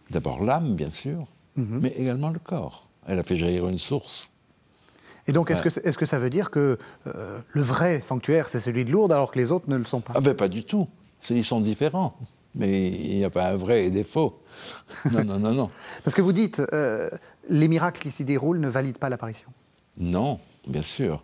D'abord 0.10 0.43
l'âme, 0.43 0.75
bien 0.75 0.89
sûr, 0.89 1.27
mhm. 1.56 1.80
mais 1.82 1.89
également 1.89 2.30
le 2.30 2.39
corps. 2.39 2.88
Elle 3.08 3.19
a 3.19 3.23
fait 3.23 3.38
jaillir 3.38 3.67
une 3.67 3.77
source. 3.77 4.30
Et 5.27 5.32
donc, 5.32 5.51
est-ce 5.51 5.62
que, 5.62 5.69
est 5.88 5.95
que, 5.95 6.06
ça 6.08 6.17
veut 6.17 6.32
dire 6.32 6.49
que 6.49 6.80
euh, 7.06 7.39
le 7.51 7.62
vrai 7.62 8.01
sanctuaire, 8.01 8.47
c'est 8.47 8.60
celui 8.60 8.84
de 8.84 8.91
Lourdes, 8.91 9.12
alors 9.12 9.32
que 9.32 9.38
les 9.38 9.51
autres 9.51 9.69
ne 9.69 9.77
le 9.77 9.86
sont 9.86 10.01
pas? 10.01 10.13
Ah 10.15 10.21
ben 10.21 10.34
pas 10.34 10.47
du 10.47 10.63
tout. 10.63 10.88
Ils 11.30 11.45
sont 11.45 11.62
différents. 11.62 12.17
Mais 12.56 12.89
il 12.89 13.17
n'y 13.17 13.23
a 13.23 13.30
pas 13.30 13.47
un 13.47 13.56
vrai 13.56 13.86
et 13.86 13.91
des 13.91 14.04
faux. 14.04 14.41
Non, 15.12 15.23
non, 15.23 15.39
non, 15.39 15.54
non. 15.54 15.69
Parce 16.04 16.15
que 16.15 16.21
vous 16.21 16.34
dites, 16.34 16.62
euh, 16.73 17.10
les 17.47 17.67
miracles 17.67 18.01
qui 18.01 18.12
s'y 18.12 18.25
déroulent 18.25 18.60
ne 18.60 18.67
valident 18.67 18.97
pas 18.97 19.10
l'apparition. 19.10 19.47
Non, 19.97 20.39
bien 20.67 20.82
sûr. 20.82 21.23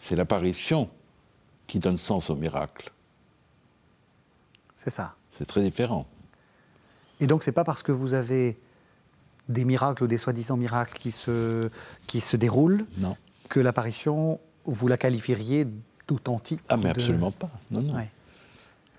C'est 0.00 0.16
l'apparition 0.16 0.88
qui 1.66 1.78
donne 1.78 1.98
sens 1.98 2.30
au 2.30 2.36
miracle. 2.36 2.92
C'est 4.74 4.90
ça. 4.90 5.14
C'est 5.38 5.46
très 5.46 5.62
différent. 5.62 6.06
Et 7.20 7.26
donc, 7.26 7.42
c'est 7.42 7.52
pas 7.52 7.64
parce 7.64 7.82
que 7.82 7.92
vous 7.92 8.14
avez 8.14 8.58
des 9.48 9.64
miracles 9.64 10.04
ou 10.04 10.06
des 10.06 10.18
soi-disant 10.18 10.56
miracles 10.56 10.98
qui 10.98 11.10
se, 11.10 11.70
qui 12.06 12.20
se 12.20 12.36
déroulent 12.36 12.84
non. 12.98 13.16
que 13.48 13.60
l'apparition, 13.60 14.40
vous 14.64 14.88
la 14.88 14.96
qualifieriez 14.96 15.66
d'authentique 16.08 16.60
Ah, 16.68 16.76
mais 16.76 16.90
absolument 16.90 17.30
pas. 17.30 17.50
Non, 17.70 17.82
non. 17.82 17.94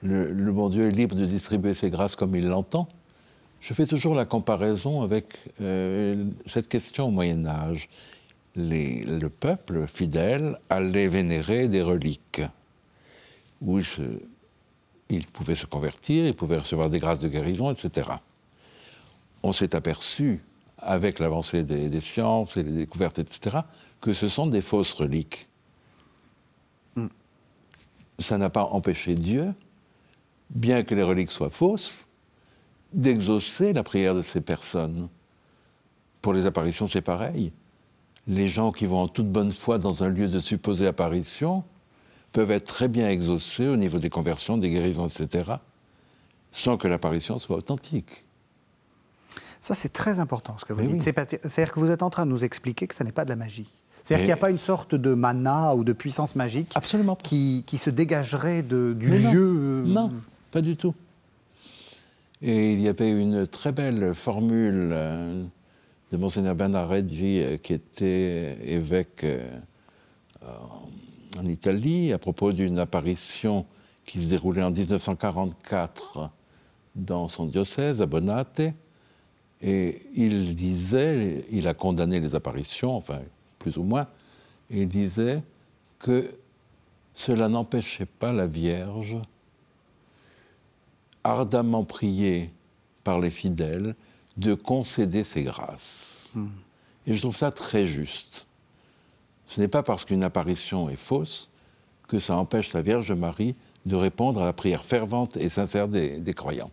Le, 0.01 0.51
bon 0.51 0.69
Dieu 0.69 0.87
est 0.87 0.91
libre 0.91 1.15
de 1.15 1.25
distribuer 1.25 1.73
ses 1.73 1.89
grâces 1.89 2.15
comme 2.15 2.35
il 2.35 2.47
l'entend. 2.47 2.89
Je 3.61 3.73
fais 3.73 3.85
toujours 3.85 4.15
la 4.15 4.25
comparaison 4.25 5.01
avec 5.01 5.37
euh, 5.61 6.25
cette 6.47 6.67
question 6.67 7.07
au 7.07 7.11
Moyen 7.11 7.45
Âge 7.45 7.89
le 8.55 9.27
peuple 9.27 9.87
fidèle 9.87 10.57
allait 10.69 11.07
vénérer 11.07 11.67
des 11.67 11.81
reliques, 11.81 12.41
où 13.61 13.79
il, 15.09 15.25
pouvait 15.27 15.55
se 15.55 15.65
convertir, 15.65 16.27
il 16.27 16.35
pouvait 16.35 16.57
recevoir 16.57 16.89
des 16.89 16.99
grâces 16.99 17.19
de 17.19 17.27
guérison, 17.27 17.71
etc. 17.71 18.09
On 19.41 19.53
s'est 19.53 19.75
aperçu, 19.75 20.43
avec 20.77 21.19
l'avancée 21.19 21.63
des, 21.63 22.01
sciences 22.01 22.57
et 22.57 22.63
des 22.63 22.71
découvertes, 22.71 23.19
etc., 23.19 23.59
que 24.01 24.13
ce 24.13 24.27
sont 24.27 24.47
des 24.47 24.61
fausses 24.61 24.93
reliques. 24.93 25.47
Hmm. 26.95 27.07
Ça 28.19 28.37
n'a 28.37 28.49
pas 28.49 28.65
empêché 28.65 29.15
Dieu, 29.15 29.53
bien 30.49 30.83
que 30.83 30.93
les 30.93 31.03
reliques 31.03 31.31
soient 31.31 31.49
fausses, 31.49 32.05
d'exaucer 32.91 33.73
la 33.73 33.81
prière 33.81 34.13
de 34.13 34.21
ces 34.21 34.41
personnes. 34.41 35.09
Pour 36.21 36.33
les 36.33 36.45
apparitions, 36.45 36.85
c'est 36.85 37.01
pareil 37.01 37.51
les 38.27 38.47
gens 38.47 38.71
qui 38.71 38.85
vont 38.85 38.99
en 38.99 39.07
toute 39.07 39.29
bonne 39.29 39.51
foi 39.51 39.77
dans 39.77 40.03
un 40.03 40.09
lieu 40.09 40.27
de 40.27 40.39
supposée 40.39 40.87
apparition 40.87 41.63
peuvent 42.31 42.51
être 42.51 42.65
très 42.65 42.87
bien 42.87 43.09
exaucés 43.09 43.67
au 43.67 43.75
niveau 43.75 43.99
des 43.99 44.09
conversions, 44.09 44.57
des 44.57 44.69
guérisons, 44.69 45.07
etc., 45.07 45.51
sans 46.51 46.77
que 46.77 46.87
l'apparition 46.87 47.39
soit 47.39 47.57
authentique. 47.57 48.25
Ça, 49.59 49.75
c'est 49.75 49.93
très 49.93 50.19
important 50.19 50.57
ce 50.57 50.65
que 50.65 50.73
vous 50.73 50.85
dites. 50.85 51.01
C'est-à-dire 51.01 51.71
que 51.71 51.79
vous 51.79 51.89
êtes 51.89 52.03
en 52.03 52.09
train 52.09 52.25
de 52.25 52.31
nous 52.31 52.43
expliquer 52.43 52.85
que 52.85 52.95
ce 52.95 53.03
n'est 53.03 53.11
pas 53.11 53.23
de 53.23 53.29
la 53.29 53.35
magie. 53.35 53.69
C'est-à-dire 54.03 54.25
qu'il 54.25 54.33
n'y 54.33 54.39
a 54.39 54.41
pas 54.41 54.49
une 54.49 54.59
sorte 54.59 54.95
de 54.95 55.13
mana 55.13 55.73
ou 55.75 55.85
de 55.85 55.93
puissance 55.93 56.35
magique 56.35 56.73
Absolument 56.75 57.15
Qui, 57.15 57.63
se 57.77 57.89
dégagerait 57.89 58.61
de, 58.61 58.93
du 58.97 59.09
lieu. 59.09 59.83
Non. 59.85 60.11
pas 60.51 60.61
du 60.61 60.75
tout. 60.75 60.93
Et 62.41 62.73
il 62.73 62.81
y 62.81 62.89
avait 62.89 63.09
une 63.09 63.47
très 63.47 63.71
belle 63.71 64.13
formule 64.13 64.89
euh, 64.91 65.45
de 66.13 66.17
Monseigneur 66.17 66.53
Bernard 66.53 66.91
euh, 66.91 67.57
qui 67.57 67.73
était 67.73 68.59
évêque 68.63 69.23
euh, 69.23 69.49
en 71.39 71.47
Italie, 71.47 72.13
à 72.13 72.19
propos 72.19 72.51
d'une 72.51 72.77
apparition 72.77 73.65
qui 74.05 74.23
se 74.23 74.29
déroulait 74.29 74.61
en 74.61 74.69
1944 74.69 76.29
dans 76.95 77.27
son 77.29 77.47
diocèse, 77.47 77.99
à 77.99 78.05
Bonate. 78.05 78.61
Et 79.59 80.03
il 80.15 80.55
disait, 80.55 81.45
il 81.49 81.67
a 81.67 81.73
condamné 81.73 82.19
les 82.19 82.35
apparitions, 82.35 82.95
enfin, 82.95 83.21
plus 83.57 83.77
ou 83.77 83.83
moins, 83.83 84.05
il 84.69 84.87
disait 84.87 85.41
que 85.97 86.29
cela 87.15 87.49
n'empêchait 87.49 88.05
pas 88.05 88.31
la 88.31 88.45
Vierge, 88.45 89.17
ardemment 91.23 91.85
priée 91.85 92.51
par 93.03 93.19
les 93.19 93.31
fidèles, 93.31 93.95
de 94.37 94.53
concéder 94.53 95.23
ses 95.23 95.43
grâces. 95.43 96.29
Hmm. 96.33 96.47
Et 97.05 97.15
je 97.15 97.21
trouve 97.21 97.37
ça 97.37 97.51
très 97.51 97.85
juste. 97.85 98.45
Ce 99.47 99.59
n'est 99.59 99.67
pas 99.67 99.83
parce 99.83 100.05
qu'une 100.05 100.23
apparition 100.23 100.89
est 100.89 100.95
fausse 100.95 101.51
que 102.07 102.19
ça 102.19 102.35
empêche 102.35 102.73
la 102.73 102.81
Vierge 102.81 103.11
Marie 103.11 103.55
de 103.85 103.95
répondre 103.95 104.41
à 104.41 104.45
la 104.45 104.53
prière 104.53 104.85
fervente 104.85 105.37
et 105.37 105.49
sincère 105.49 105.87
des, 105.87 106.33
croyants. 106.33 106.71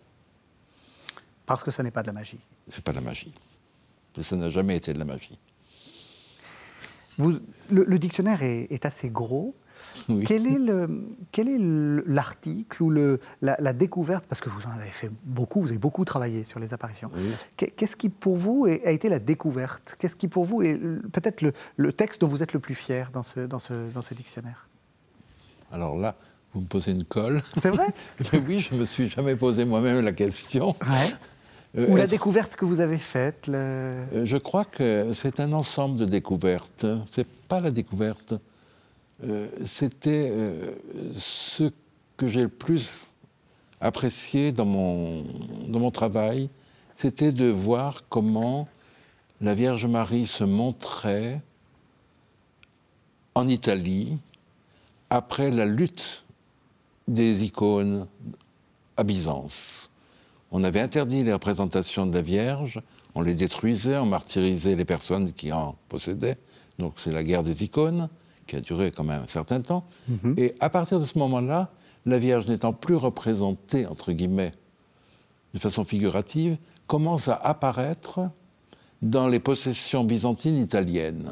Parce 1.46 1.64
que 1.64 1.70
ce 1.70 1.83
n'est 1.83 1.90
pas 1.90 2.03
de 2.03 2.09
la 2.09 2.12
magie. 2.12 2.40
C'est 2.70 2.85
pas 2.85 2.92
de 2.92 2.96
la 2.96 3.03
magie. 3.03 3.33
ça 4.23 4.37
n'a 4.37 4.51
jamais 4.51 4.77
été 4.77 4.92
de 4.92 4.99
la 4.99 5.05
magie. 5.05 5.38
Vous, 7.18 7.38
le, 7.70 7.99
dictionnaire 7.99 8.42
est, 8.42 8.85
assez 8.87 9.11
gros. 9.11 9.55
Quel 10.26 10.46
est 10.46 10.58
le, 10.58 11.06
quel 11.32 11.48
est 11.48 11.58
l'article 12.06 12.82
ou 12.82 12.90
le, 12.90 13.20
la, 13.40 13.72
découverte 13.72 14.24
parce 14.28 14.40
que 14.40 14.48
vous 14.48 14.66
en 14.66 14.72
avez 14.72 14.90
fait 14.90 15.10
beaucoup, 15.24 15.60
vous 15.60 15.68
avez 15.68 15.78
beaucoup 15.78 16.04
travaillé 16.04 16.44
sur 16.44 16.60
les 16.60 16.74
apparitions. 16.74 17.10
Qu'est-ce 17.56 17.96
qui 17.96 18.08
pour 18.08 18.36
vous 18.36 18.66
a 18.66 18.90
été 18.90 19.08
la 19.08 19.18
découverte? 19.18 19.96
Qu'est-ce 19.98 20.16
qui 20.16 20.28
pour 20.28 20.44
vous 20.44 20.62
est 20.62 20.78
peut-être 21.12 21.42
le, 21.76 21.92
texte 21.92 22.20
dont 22.20 22.28
vous 22.28 22.42
êtes 22.42 22.52
le 22.52 22.60
plus 22.60 22.74
fier 22.74 23.10
dans 23.12 23.22
ce, 23.22 23.40
dans 23.40 23.58
ce, 23.58 23.90
dans 23.92 24.02
ce 24.02 24.14
dictionnaire? 24.14 24.68
Alors 25.72 25.96
là, 25.96 26.16
vous 26.52 26.60
me 26.62 26.66
posez 26.66 26.92
une 26.92 27.04
colle. 27.04 27.42
C'est 27.60 27.70
vrai? 27.70 27.86
Mais 28.32 28.42
oui, 28.46 28.58
je 28.58 28.74
me 28.74 28.84
suis 28.84 29.08
jamais 29.08 29.36
posé 29.36 29.64
moi-même 29.64 30.04
la 30.04 30.12
question. 30.12 30.74
Ou 31.76 31.96
la 31.96 32.08
découverte 32.08 32.56
que 32.56 32.64
vous 32.64 32.80
avez 32.80 32.98
faite 32.98 33.44
Je 33.46 34.36
crois 34.36 34.64
que 34.64 35.12
c'est 35.14 35.38
un 35.40 35.52
ensemble 35.52 35.98
de 35.98 36.04
découvertes. 36.04 36.86
C'est 37.14 37.26
pas 37.48 37.60
la 37.60 37.70
découverte. 37.70 38.34
C'était 39.66 40.33
ce 41.14 41.70
que 42.16 42.28
j'ai 42.28 42.42
le 42.42 42.48
plus 42.48 42.90
apprécié 43.80 44.52
dans 44.52 44.64
mon, 44.64 45.24
dans 45.68 45.78
mon 45.78 45.90
travail, 45.90 46.50
c'était 46.96 47.33
de 47.33 47.46
voir 47.46 48.04
comment 48.09 48.68
la 49.40 49.54
Vierge 49.54 49.87
Marie 49.87 50.26
se 50.26 50.44
montrait 50.44 51.40
en 53.35 53.48
Italie 53.48 54.18
après 55.09 55.50
la 55.50 55.64
lutte 55.64 56.24
des 57.09 57.44
icônes 57.44 58.06
à 58.96 59.02
Byzance. 59.02 59.90
On 60.52 60.62
avait 60.62 60.80
interdit 60.80 61.24
les 61.24 61.33
représentations 61.33 62.06
de 62.06 62.14
la 62.14 62.22
Vierge, 62.22 62.83
on 63.14 63.22
les 63.22 63.35
détruisait, 63.35 63.96
on 63.96 64.06
martyrisait 64.06 64.76
les 64.76 64.85
personnes 64.85 65.33
qui 65.33 65.52
en 65.52 65.76
possédaient. 65.88 66.37
Donc 66.78 66.94
c'est 66.98 67.12
la 67.12 67.24
guerre 67.24 67.42
des 67.42 67.64
icônes 67.64 68.09
qui 68.50 68.56
a 68.56 68.60
duré 68.60 68.90
quand 68.90 69.04
même 69.04 69.22
un 69.22 69.28
certain 69.28 69.60
temps. 69.60 69.84
Mhm. 70.08 70.34
Et 70.36 70.54
à 70.60 70.68
partir 70.68 70.98
de 70.98 71.04
ce 71.04 71.16
moment-là, 71.18 71.70
la 72.04 72.18
Vierge 72.18 72.48
n'étant 72.48 72.72
plus 72.72 72.96
représentée, 72.96 73.86
entre 73.86 74.12
guillemets, 74.12 74.52
de 75.54 75.58
façon 75.58 75.84
figurative, 75.84 76.56
commence 76.86 77.28
à 77.28 77.34
apparaître 77.34 78.20
dans 79.02 79.28
les 79.28 79.38
possessions 79.38 80.04
byzantines 80.04 80.58
italiennes, 80.58 81.30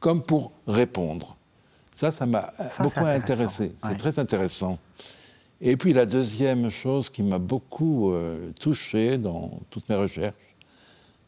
comme 0.00 0.22
pour 0.22 0.52
répondre. 0.66 1.36
Ça, 1.96 2.10
ça 2.10 2.26
m'a 2.26 2.52
beaucoup 2.80 3.04
intéressé. 3.04 3.72
C'est 3.82 3.98
très 3.98 4.18
intéressant. 4.18 4.78
Et 5.60 5.76
puis 5.76 5.92
la 5.92 6.06
deuxième 6.06 6.70
chose 6.70 7.10
qui 7.10 7.22
m'a 7.22 7.38
beaucoup 7.38 8.12
euh, 8.12 8.52
touché 8.60 9.18
dans 9.18 9.50
toutes 9.70 9.88
mes 9.88 9.96
recherches, 9.96 10.34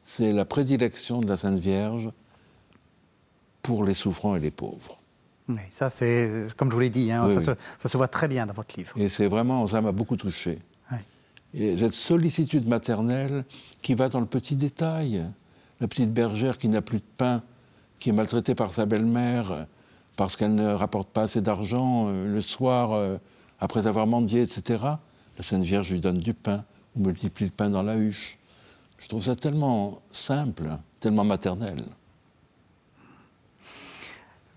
c'est 0.04 0.32
la 0.32 0.44
prédilection 0.44 1.20
de 1.20 1.28
la 1.28 1.36
Sainte 1.36 1.58
Vierge 1.58 2.10
pour 3.62 3.84
les 3.84 3.94
souffrants 3.94 4.36
et 4.36 4.40
les 4.40 4.50
pauvres. 4.50 4.98
Oui, 5.48 5.60
ça 5.70 5.90
c'est, 5.90 6.46
comme 6.56 6.70
je 6.70 6.74
vous 6.74 6.80
l'ai 6.80 6.90
dit, 6.90 7.10
hein, 7.10 7.26
ça, 7.28 7.56
Se, 7.88 7.96
voit 7.96 8.08
très 8.08 8.28
bien 8.28 8.46
dans 8.46 8.52
votre 8.52 8.76
livre. 8.76 8.92
Et 8.96 9.08
c'est 9.08 9.26
vraiment, 9.26 9.66
ça 9.68 9.80
m'a 9.80 9.92
beaucoup 9.92 10.16
touché. 10.16 10.58
Et 11.52 11.76
cette 11.76 11.94
sollicitude 11.94 12.68
maternelle 12.68 13.44
qui 13.82 13.94
va 13.94 14.08
dans 14.08 14.20
le 14.20 14.26
petit 14.26 14.54
détail. 14.54 15.26
La 15.80 15.88
petite 15.88 16.12
bergère 16.12 16.58
qui 16.58 16.68
n'a 16.68 16.80
plus 16.80 16.98
de 16.98 17.04
pain, 17.16 17.42
qui 17.98 18.10
est 18.10 18.12
maltraitée 18.12 18.54
par 18.54 18.72
sa 18.72 18.86
belle-mère 18.86 19.66
parce 20.20 20.36
qu'elle 20.36 20.54
ne 20.54 20.74
rapporte 20.74 21.08
pas 21.08 21.22
assez 21.22 21.40
d'argent 21.40 22.08
euh, 22.08 22.30
le 22.30 22.42
soir 22.42 22.92
euh, 22.92 23.16
après 23.58 23.86
avoir 23.86 24.06
mendié, 24.06 24.42
etc. 24.42 24.84
La 25.38 25.42
Sainte 25.42 25.62
Vierge 25.62 25.90
lui 25.90 26.00
donne 26.00 26.18
du 26.18 26.34
pain 26.34 26.64
ou 26.94 27.04
multiplie 27.06 27.46
le 27.46 27.52
pain 27.52 27.70
dans 27.70 27.82
la 27.82 27.96
huche. 27.96 28.38
Je 28.98 29.08
trouve 29.08 29.24
ça 29.24 29.34
tellement 29.34 30.02
simple, 30.12 30.68
tellement 31.00 31.24
maternel. 31.24 31.84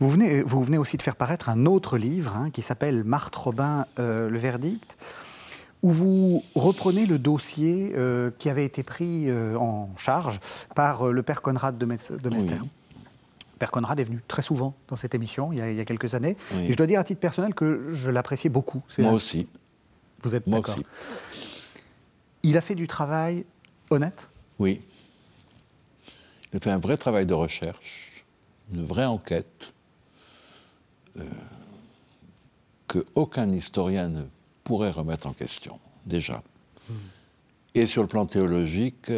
Vous 0.03 0.09
venez, 0.09 0.43
vous 0.43 0.61
venez 0.61 0.77
aussi 0.77 0.97
de 0.97 1.01
faire 1.01 1.15
paraître 1.15 1.47
un 1.47 1.65
autre 1.65 1.97
livre 1.97 2.35
hein, 2.35 2.49
qui 2.49 2.61
s'appelle 2.61 3.05
Marthe 3.05 3.37
Robin, 3.37 3.85
euh, 3.99 4.29
Le 4.29 4.37
Verdict, 4.37 4.97
où 5.81 5.91
vous 5.91 6.43
reprenez 6.55 7.05
le 7.05 7.17
dossier 7.17 7.93
euh, 7.95 8.29
qui 8.37 8.49
avait 8.49 8.65
été 8.65 8.83
pris 8.83 9.29
euh, 9.29 9.55
en 9.55 9.89
charge 9.95 10.41
par 10.75 11.07
le 11.07 11.23
père 11.23 11.41
Conrad 11.41 11.77
de, 11.77 11.85
Mester. 11.85 12.15
Père 13.59 13.71
Conrad 13.71 13.97
est 13.97 14.03
venu 14.03 14.21
très 14.27 14.41
souvent 14.41 14.75
dans 14.89 14.97
cette 14.97 15.15
émission 15.15 15.53
il 15.53 15.59
y 15.59 15.79
a, 15.79 15.85
quelques 15.85 16.15
années. 16.15 16.35
Et 16.59 16.73
je 16.73 16.75
dois 16.75 16.85
dire 16.85 16.99
à 16.99 17.05
titre 17.05 17.21
personnel 17.21 17.53
que 17.53 17.93
je 17.93 18.09
l'appréciais 18.11 18.49
beaucoup. 18.49 18.83
Moi 18.99 19.13
aussi. 19.13 19.47
Vous 20.21 20.35
êtes 20.35 20.49
d'accord 20.49 20.79
Il 22.43 22.57
a 22.57 22.61
fait 22.61 22.75
du 22.75 22.87
travail 22.87 23.45
honnête 23.89 24.29
Oui. 24.59 24.81
Il 26.51 26.57
a 26.57 26.59
fait 26.59 26.71
un 26.71 26.79
vrai 26.79 26.97
travail 26.97 27.25
de 27.25 27.33
recherche, 27.33 28.25
une 28.69 28.85
vraie 28.85 29.05
enquête 29.05 29.72
euh, 29.72 29.72
qu'aucun 32.87 33.49
historien 33.49 34.09
ne 34.09 34.23
pourrait 34.63 34.91
remettre 34.91 35.27
en 35.27 35.33
question, 35.33 35.79
déjà. 36.05 36.43
Hmm. 36.89 36.93
Et 37.75 37.85
sur 37.85 38.01
le 38.01 38.07
plan 38.07 38.25
théologique, 38.25 39.11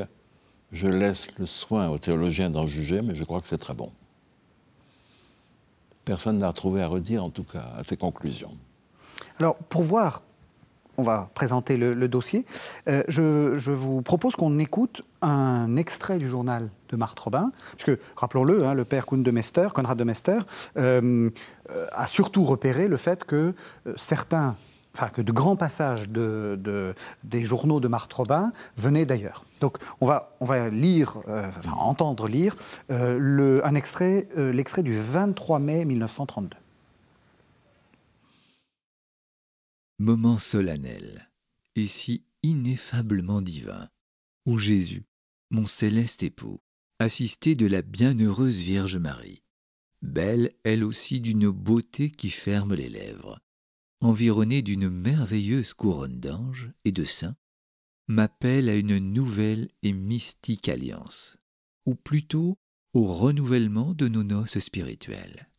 je 0.72 0.88
laisse 0.88 1.28
le 1.38 1.46
soin 1.46 1.90
aux 1.90 1.98
théologiens 1.98 2.50
d'en 2.50 2.68
juger, 2.68 3.02
mais 3.02 3.16
je 3.16 3.24
crois 3.24 3.42
que 3.42 3.48
c'est 3.48 3.58
très 3.58 3.74
bon. 3.74 3.92
Personne 6.04 6.40
n'a 6.40 6.54
trouvé 6.54 6.82
à 6.82 6.88
redire, 6.88 7.24
en 7.24 7.30
tout 7.30 7.44
cas, 7.44 7.74
à 7.78 7.84
ses 7.84 7.98
conclusions. 7.98 8.56
Alors, 9.40 9.56
pour 9.56 9.82
voir 9.82 10.22
on 10.98 11.04
va 11.04 11.30
présenter 11.34 11.78
le, 11.78 12.08
dossier. 12.08 12.46
Euh, 12.88 13.04
je, 13.08 13.72
vous 13.72 14.02
propose 14.02 14.36
qu'on 14.36 14.58
écoute 14.60 15.04
un 15.22 15.76
extrait 15.76 16.18
du 16.18 16.28
journal 16.30 16.70
de 16.90 16.96
Marthe 16.96 17.20
Robin, 17.20 17.52
puisque, 17.78 18.00
rappelons-le, 18.16 18.66
hein, 18.66 18.74
le 18.74 18.86
père 18.86 19.06
Kuhn 19.06 19.24
de 19.24 19.32
Mester, 19.32 19.68
Conrad 19.74 19.98
de 19.98 20.04
Mester, 20.04 20.40
euh, 20.78 21.30
euh, 21.72 21.88
a 21.92 22.08
surtout 22.08 22.44
repéré 22.44 22.88
le 22.88 22.98
fait 22.98 23.24
que 23.24 23.54
certains, 23.96 24.56
enfin, 24.96 25.08
que 25.08 25.22
de 25.22 25.32
grands 25.32 25.56
passages 25.56 26.10
de, 26.10 26.94
des 27.24 27.44
journaux 27.44 27.80
de 27.80 27.88
Marthe 27.88 28.14
Robin 28.14 28.52
venaient 28.78 29.06
d'ailleurs. 29.06 29.46
Donc, 29.62 29.78
on 30.00 30.06
va, 30.06 30.36
on 30.40 30.46
va 30.46 30.70
lire, 30.70 31.18
entendre 31.76 32.28
lire 32.28 32.56
un 32.90 33.76
extrait, 33.76 34.28
l'extrait 34.38 34.84
du 34.84 34.98
23 34.98 35.60
mai 35.60 35.86
1932. 35.86 36.58
Moment 39.98 40.38
solennel, 40.38 41.32
et 41.76 41.88
si 41.88 42.26
ineffablement 42.44 43.42
divin, 43.42 43.90
où 44.46 44.58
Jésus, 44.58 45.06
mon 45.52 45.68
céleste 45.68 46.24
époux, 46.24 46.62
assisté 47.00 47.56
de 47.56 47.66
la 47.66 47.82
bienheureuse 47.82 48.58
Vierge 48.58 48.98
Marie, 48.98 49.42
belle 50.02 50.52
elle 50.64 50.84
aussi 50.84 51.22
d'une 51.22 51.50
beauté 51.50 52.12
qui 52.12 52.30
ferme 52.30 52.74
les 52.74 52.90
lèvres, 52.90 53.40
environnée 54.02 54.62
d'une 54.62 54.90
merveilleuse 54.90 55.74
couronne 55.74 56.20
d'anges 56.20 56.72
et 56.84 56.92
de 56.92 57.04
saints, 57.04 57.38
m'appelle 58.08 58.70
à 58.70 58.76
une 58.76 59.00
nouvelle 59.00 59.70
et 59.82 59.94
mystique 59.94 60.70
alliance, 60.70 61.38
ou 61.86 61.96
plutôt 61.96 62.58
au 62.94 63.06
renouvellement 63.14 63.94
de 63.94 64.08
nos 64.08 64.24
noces 64.24 64.60
spirituelles. 64.60 65.50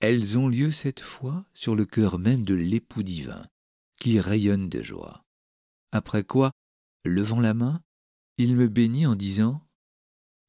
Elles 0.00 0.38
ont 0.38 0.48
lieu 0.48 0.70
cette 0.70 1.00
fois 1.00 1.44
sur 1.52 1.76
le 1.76 1.84
cœur 1.84 2.18
même 2.18 2.42
de 2.42 2.54
l'époux 2.54 3.02
divin, 3.02 3.46
qui 4.00 4.18
rayonne 4.18 4.70
de 4.70 4.80
joie. 4.80 5.24
Après 5.92 6.24
quoi, 6.24 6.52
levant 7.04 7.40
la 7.40 7.52
main, 7.52 7.82
il 8.38 8.56
me 8.56 8.68
bénit 8.68 9.06
en 9.06 9.14
disant 9.14 9.62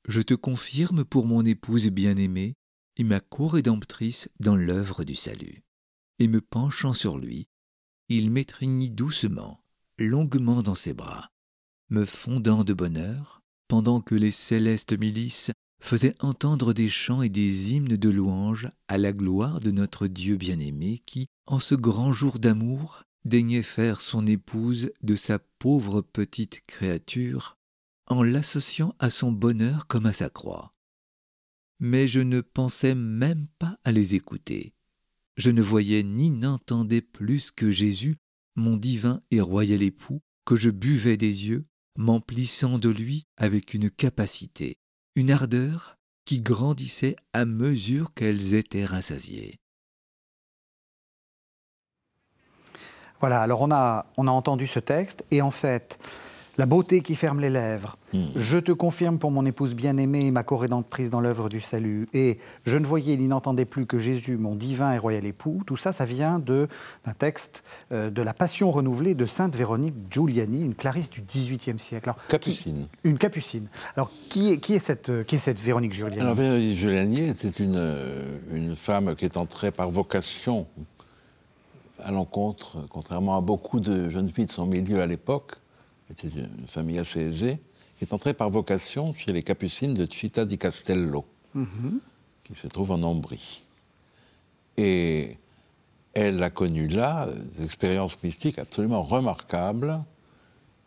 Je 0.07 0.21
te 0.21 0.33
confirme 0.33 1.03
pour 1.03 1.25
mon 1.25 1.45
épouse 1.45 1.89
bien-aimée 1.89 2.55
et 2.95 3.03
ma 3.03 3.19
co-rédemptrice 3.19 4.29
dans 4.39 4.55
l'œuvre 4.55 5.03
du 5.03 5.15
salut. 5.15 5.63
Et 6.19 6.29
me 6.29 6.39
penchant 6.39 6.93
sur 6.93 7.17
lui, 7.17 7.47
il 8.07 8.31
m'étreignit 8.31 8.91
doucement, 8.91 9.63
longuement 9.97 10.63
dans 10.63 10.75
ses 10.75 10.93
bras, 10.93 11.29
me 11.89 12.05
fondant 12.05 12.63
de 12.63 12.73
bonheur, 12.73 13.41
pendant 13.67 13.99
que 13.99 14.15
les 14.15 14.31
célestes 14.31 14.97
milices 14.97 15.51
faisait 15.81 16.15
entendre 16.19 16.73
des 16.73 16.89
chants 16.89 17.21
et 17.21 17.29
des 17.29 17.73
hymnes 17.73 17.97
de 17.97 18.09
louange 18.09 18.69
à 18.87 18.97
la 18.97 19.11
gloire 19.11 19.59
de 19.59 19.71
notre 19.71 20.07
Dieu 20.07 20.37
bien-aimé 20.37 21.01
qui, 21.05 21.27
en 21.47 21.59
ce 21.59 21.75
grand 21.75 22.13
jour 22.13 22.39
d'amour, 22.39 23.03
daignait 23.25 23.63
faire 23.63 24.01
son 24.01 24.25
épouse 24.25 24.91
de 25.01 25.15
sa 25.15 25.39
pauvre 25.39 26.01
petite 26.01 26.61
créature, 26.67 27.57
en 28.07 28.23
l'associant 28.23 28.95
à 28.99 29.09
son 29.09 29.31
bonheur 29.31 29.87
comme 29.87 30.05
à 30.05 30.13
sa 30.13 30.29
croix. 30.29 30.73
Mais 31.79 32.07
je 32.07 32.19
ne 32.19 32.41
pensais 32.41 32.95
même 32.95 33.47
pas 33.59 33.77
à 33.83 33.91
les 33.91 34.15
écouter. 34.15 34.73
Je 35.37 35.49
ne 35.49 35.61
voyais 35.61 36.03
ni 36.03 36.29
n'entendais 36.29 37.01
plus 37.01 37.51
que 37.51 37.71
Jésus, 37.71 38.17
mon 38.55 38.77
divin 38.77 39.21
et 39.31 39.41
royal 39.41 39.81
époux, 39.81 40.21
que 40.45 40.55
je 40.55 40.69
buvais 40.69 41.17
des 41.17 41.47
yeux, 41.47 41.65
m'emplissant 41.97 42.77
de 42.77 42.89
lui 42.89 43.25
avec 43.37 43.73
une 43.73 43.89
capacité, 43.89 44.77
une 45.15 45.31
ardeur 45.31 45.97
qui 46.25 46.41
grandissait 46.41 47.15
à 47.33 47.45
mesure 47.45 48.13
qu'elles 48.13 48.53
étaient 48.53 48.85
rassasiées. 48.85 49.59
Voilà, 53.19 53.41
alors 53.41 53.61
on 53.61 53.71
a, 53.71 54.07
on 54.17 54.27
a 54.27 54.31
entendu 54.31 54.65
ce 54.67 54.79
texte, 54.79 55.25
et 55.29 55.41
en 55.41 55.51
fait, 55.51 55.99
la 56.61 56.67
beauté 56.67 57.01
qui 57.01 57.15
ferme 57.15 57.39
les 57.39 57.49
lèvres. 57.49 57.97
Hmm. 58.13 58.25
Je 58.35 58.59
te 58.59 58.71
confirme 58.71 59.17
pour 59.17 59.31
mon 59.31 59.47
épouse 59.47 59.73
bien-aimée, 59.73 60.29
ma 60.29 60.43
corrédante 60.43 60.85
prise 60.85 61.09
dans 61.09 61.19
l'œuvre 61.19 61.49
du 61.49 61.59
salut. 61.59 62.07
Et 62.13 62.37
je 62.67 62.77
ne 62.77 62.85
voyais 62.85 63.17
ni 63.17 63.27
n'entendais 63.27 63.65
plus 63.65 63.87
que 63.87 63.97
Jésus, 63.97 64.37
mon 64.37 64.53
divin 64.53 64.93
et 64.93 64.99
royal 64.99 65.25
époux. 65.25 65.63
Tout 65.65 65.75
ça, 65.75 65.91
ça 65.91 66.05
vient 66.05 66.37
d'un 66.37 66.67
texte 67.17 67.63
euh, 67.91 68.11
de 68.11 68.21
la 68.21 68.35
Passion 68.35 68.69
renouvelée 68.69 69.15
de 69.15 69.25
Sainte 69.25 69.55
Véronique 69.55 69.95
Giuliani, 70.11 70.61
une 70.61 70.75
clarisse 70.75 71.09
du 71.09 71.23
XVIIIe 71.23 71.79
siècle. 71.79 72.09
Alors, 72.09 72.19
capucine. 72.27 72.87
une 73.03 73.17
capucine. 73.17 73.67
Alors, 73.95 74.11
qui 74.29 74.51
est, 74.51 74.57
qui 74.59 74.75
est, 74.75 74.79
cette, 74.79 75.23
qui 75.25 75.37
est 75.37 75.39
cette 75.39 75.59
Véronique 75.59 75.93
Giuliani? 75.93 76.21
Alors, 76.21 76.35
Véronique 76.35 76.77
Giuliani 76.77 77.29
était 77.29 77.49
une, 77.49 77.73
euh, 77.75 78.37
une 78.53 78.75
femme 78.75 79.15
qui 79.15 79.25
est 79.25 79.35
entrée 79.35 79.71
par 79.71 79.89
vocation 79.89 80.67
à 82.03 82.11
l'encontre, 82.11 82.85
contrairement 82.91 83.35
à 83.35 83.41
beaucoup 83.41 83.79
de 83.79 84.11
jeunes 84.11 84.29
filles 84.29 84.45
de 84.45 84.51
son 84.51 84.67
milieu 84.67 85.01
à 85.01 85.07
l'époque, 85.07 85.60
était 86.11 86.27
une 86.27 86.67
famille 86.67 86.99
assez 86.99 87.19
aisée, 87.21 87.59
qui 87.97 88.05
est 88.05 88.13
entrée 88.13 88.33
par 88.33 88.49
vocation 88.49 89.13
chez 89.13 89.31
les 89.31 89.43
capucines 89.43 89.93
de 89.93 90.05
Città 90.11 90.45
di 90.45 90.57
Castello, 90.57 91.25
qui 92.43 92.55
se 92.55 92.67
trouve 92.67 92.91
en 92.91 93.01
Ombrie. 93.03 93.63
Et 94.77 95.37
elle 96.13 96.41
a 96.43 96.49
connu 96.49 96.87
là 96.87 97.29
des 97.57 97.63
expériences 97.63 98.21
mystiques 98.23 98.59
absolument 98.59 99.03
remarquables, 99.03 100.03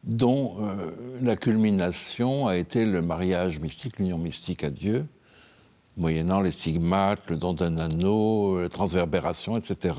dont 0.03 0.57
euh, 0.61 0.91
la 1.23 1.37
culmination 1.37 2.47
a 2.47 2.57
été 2.57 2.85
le 2.85 3.01
mariage 3.01 3.59
mystique, 3.61 3.99
l'union 3.99 4.19
mystique 4.19 4.63
à 4.63 4.71
Dieu, 4.71 5.07
moyennant 5.97 6.41
les 6.41 6.51
stigmates, 6.51 7.21
le 7.29 7.37
don 7.37 7.55
d'un 7.55 7.79
anneau, 7.79 8.61
la 8.61 8.69
transverbération, 8.69 9.57
etc. 9.57 9.97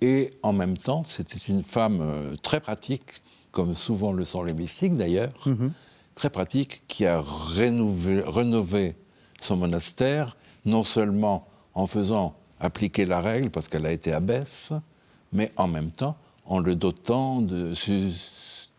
Et 0.00 0.30
en 0.42 0.52
même 0.52 0.76
temps, 0.76 1.02
c'était 1.04 1.38
une 1.48 1.62
femme 1.62 2.00
euh, 2.00 2.36
très 2.36 2.60
pratique, 2.60 3.22
comme 3.52 3.74
souvent 3.74 4.12
le 4.12 4.24
sont 4.24 4.42
les 4.42 4.54
mystiques 4.54 4.96
d'ailleurs, 4.96 5.30
mhm. 5.46 5.72
très 6.14 6.30
pratique, 6.30 6.82
qui 6.88 7.06
a 7.06 7.22
rénové, 7.22 8.96
son 9.40 9.56
monastère, 9.56 10.36
non 10.64 10.84
seulement 10.84 11.46
en 11.74 11.86
faisant 11.86 12.34
appliquer 12.60 13.04
la 13.04 13.20
règle, 13.20 13.50
parce 13.50 13.68
qu'elle 13.68 13.86
a 13.86 13.92
été 13.92 14.12
abbesse, 14.12 14.70
mais 15.32 15.50
en 15.56 15.66
même 15.66 15.90
temps 15.90 16.16
en 16.44 16.58
le 16.58 16.74
dotant 16.74 17.40
de 17.40 17.72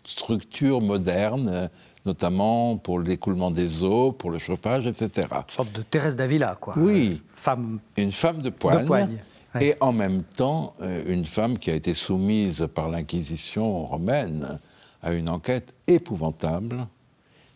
structures 0.04 0.82
modernes, 0.82 1.70
notamment 2.06 2.78
pour 2.78 3.00
l'écoulement 3.00 3.52
des 3.52 3.84
eaux, 3.84 4.12
pour 4.12 4.32
le 4.32 4.38
chauffage, 4.38 4.88
etc. 4.88 5.28
Une 5.32 5.44
sorte 5.48 5.72
de 5.72 5.82
Thérèse 5.82 6.16
d'Avila, 6.16 6.58
quoi. 6.60 6.74
Oui. 6.78 7.22
Femme. 7.36 7.80
Une 7.98 8.12
femme 8.12 8.42
de 8.42 8.50
poigne. 8.50 9.20
Et 9.60 9.76
en 9.82 9.92
même 9.92 10.24
temps, 10.24 10.74
euh, 10.82 11.04
une 11.08 11.26
femme 11.26 11.58
qui 11.58 11.72
a 11.72 11.76
été 11.76 11.94
soumise 11.94 12.68
par 12.74 12.90
l'Inquisition 12.90 13.86
romaine 13.86 14.60
à 15.02 15.14
une 15.14 15.28
enquête 15.28 15.74
épouvantable 15.88 16.88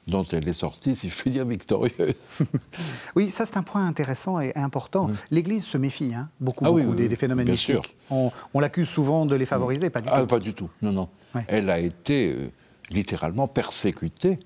dont 0.08 0.26
elle 0.32 0.48
est 0.48 0.54
sortie, 0.54 0.96
si 0.96 1.10
je 1.10 1.16
puis 1.16 1.32
dire, 1.32 1.46
victorieuse. 1.46 2.14
oui, 3.16 3.30
ça 3.30 3.46
c'est 3.46 3.58
un 3.58 3.64
point 3.64 3.88
intéressant 3.88 4.40
et 4.40 4.52
important. 4.56 5.10
L'Église 5.32 5.66
se 5.66 5.78
méfie 5.78 6.14
hein, 6.14 6.30
beaucoup, 6.40 6.66
ah 6.66 6.70
beaucoup 6.70 6.94
des, 6.94 7.16
phénomènes 7.16 7.50
mystiques. 7.50 7.96
On, 8.12 8.32
l'accuse 8.60 8.88
souvent 8.88 9.26
de 9.26 9.36
les 9.36 9.46
favoriser, 9.46 9.90
pas 9.90 10.02
du 10.02 10.10
ah, 10.12 10.22
tout. 10.22 10.28
Pas 10.28 10.40
du 10.40 10.54
tout, 10.54 10.70
non, 10.82 10.92
non. 10.92 11.10
Elle 11.48 11.70
a 11.70 11.80
été 11.80 12.34
euh, 12.34 12.52
littéralement 12.92 13.48
persécutée 13.48 14.40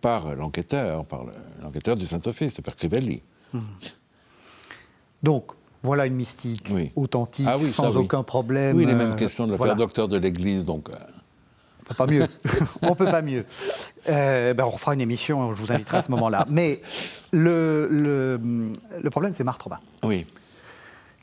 par 0.00 0.34
l'enquêteur, 0.34 1.04
par 1.04 1.24
l'enquêteur 1.62 1.96
du 1.96 2.06
Saint-Office, 2.06 2.56
le 2.56 2.62
Père 2.62 2.76
Crivelli. 2.76 3.22
Hmm. 3.52 3.60
Donc, 5.22 5.52
voilà 5.82 6.06
une 6.06 6.14
mystique 6.14 6.72
authentique, 6.96 7.46
ah 7.48 7.58
sans 7.58 7.96
aucun 7.96 8.22
problème. 8.22 8.76
Oui, 8.76 8.84
les 8.84 8.94
mêmes 8.94 9.12
euh, 9.12 9.16
questions 9.16 9.46
de 9.46 9.52
le 9.52 9.58
faire 9.58 9.76
docteur 9.76 10.08
de 10.08 10.16
l'Église, 10.16 10.64
donc... 10.64 10.88
Euh, 10.90 10.94
peut 11.88 11.94
pas 11.94 12.06
mieux. 12.06 12.26
on 12.82 12.94
peut 12.94 13.06
pas 13.06 13.22
mieux. 13.22 13.46
Euh, 14.08 14.52
ben 14.52 14.64
on 14.64 14.70
refera 14.70 14.94
une 14.94 15.00
émission, 15.00 15.54
je 15.54 15.62
vous 15.62 15.72
inviterai 15.72 15.98
à 15.98 16.02
ce 16.02 16.10
moment-là. 16.10 16.46
Mais 16.50 16.82
le, 17.32 17.88
le, 17.90 18.40
le 19.02 19.10
problème, 19.10 19.32
c'est 19.32 19.44
Marthe 19.44 19.62
Robin. 19.62 19.80
Oui. 20.02 20.26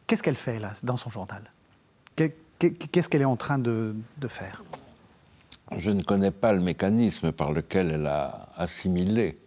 Qu'est-ce 0.08 0.24
qu'elle 0.24 0.36
fait, 0.36 0.60
là, 0.60 0.74
dans 0.84 0.98
son 0.98 1.10
journal? 1.10 1.44
Qu'est-ce 2.16 3.10
qu'elle 3.10 3.22
est 3.22 3.26
en 3.26 3.36
train 3.36 3.60
de, 3.60 3.96
de, 4.18 4.28
faire? 4.28 4.64
Je 5.78 5.90
ne 5.90 6.02
connais 6.02 6.32
pas 6.32 6.54
le 6.54 6.62
mécanisme 6.62 7.32
par 7.32 7.52
lequel 7.52 7.92
elle 7.92 8.08
a 8.08 8.50
assimilé 8.56 9.38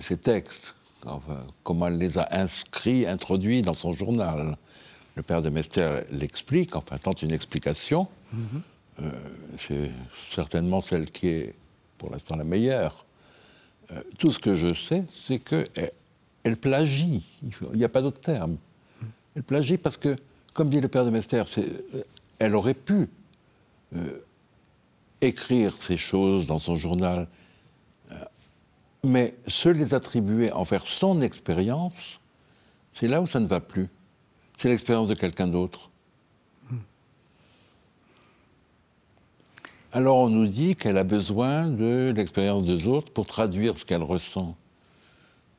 ces 0.00 0.16
textes, 0.16 0.73
comment 1.62 1.88
elle 1.88 1.98
les 1.98 2.18
a 2.18 2.28
inscrits, 2.30 3.06
introduits 3.06 3.62
dans 3.62 3.74
son 3.74 3.92
journal. 3.92 4.56
Le 5.16 5.22
père 5.22 5.42
de 5.42 5.50
Mester 5.50 6.00
l'explique, 6.10 6.74
enfin, 6.76 6.98
tente 6.98 7.22
une 7.22 7.32
explication. 7.32 8.08
Mm-hmm. 8.34 8.60
Euh, 9.02 9.10
c'est 9.58 9.90
certainement 10.30 10.80
celle 10.80 11.10
qui 11.10 11.28
est 11.28 11.54
pour 11.98 12.10
l'instant 12.10 12.36
la 12.36 12.44
meilleure. 12.44 13.04
Euh, 13.90 14.00
tout 14.18 14.30
ce 14.30 14.38
que 14.38 14.54
je 14.54 14.72
sais, 14.72 15.04
c'est 15.26 15.38
qu'elle 15.38 15.92
elle 16.42 16.56
plagie, 16.56 17.24
il 17.72 17.78
n'y 17.78 17.84
a 17.84 17.88
pas 17.88 18.02
d'autre 18.02 18.20
terme. 18.20 18.56
Elle 19.34 19.42
plagie 19.42 19.78
parce 19.78 19.96
que, 19.96 20.16
comme 20.52 20.68
dit 20.68 20.80
le 20.80 20.88
père 20.88 21.04
de 21.04 21.10
Mester, 21.10 21.42
euh, 21.58 22.02
elle 22.38 22.54
aurait 22.54 22.74
pu 22.74 23.08
écrire 25.20 25.76
ces 25.80 25.96
choses 25.96 26.46
dans 26.46 26.58
son 26.58 26.76
journal, 26.76 27.28
mais 29.04 29.34
se 29.46 29.68
les 29.68 29.94
attribuer 29.94 30.50
en 30.52 30.64
faire 30.64 30.86
son 30.86 31.20
expérience, 31.22 32.20
c'est 32.94 33.08
là 33.08 33.20
où 33.20 33.26
ça 33.26 33.40
ne 33.40 33.46
va 33.46 33.60
plus. 33.60 33.88
C'est 34.58 34.68
l'expérience 34.68 35.08
de 35.08 35.14
quelqu'un 35.14 35.48
d'autre. 35.48 35.90
Alors 39.94 40.16
on 40.16 40.28
nous 40.28 40.48
dit 40.48 40.74
qu'elle 40.74 40.98
a 40.98 41.04
besoin 41.04 41.68
de 41.68 42.12
l'expérience 42.16 42.64
des 42.64 42.88
autres 42.88 43.12
pour 43.12 43.26
traduire 43.26 43.78
ce 43.78 43.84
qu'elle 43.84 44.02
ressent. 44.02 44.56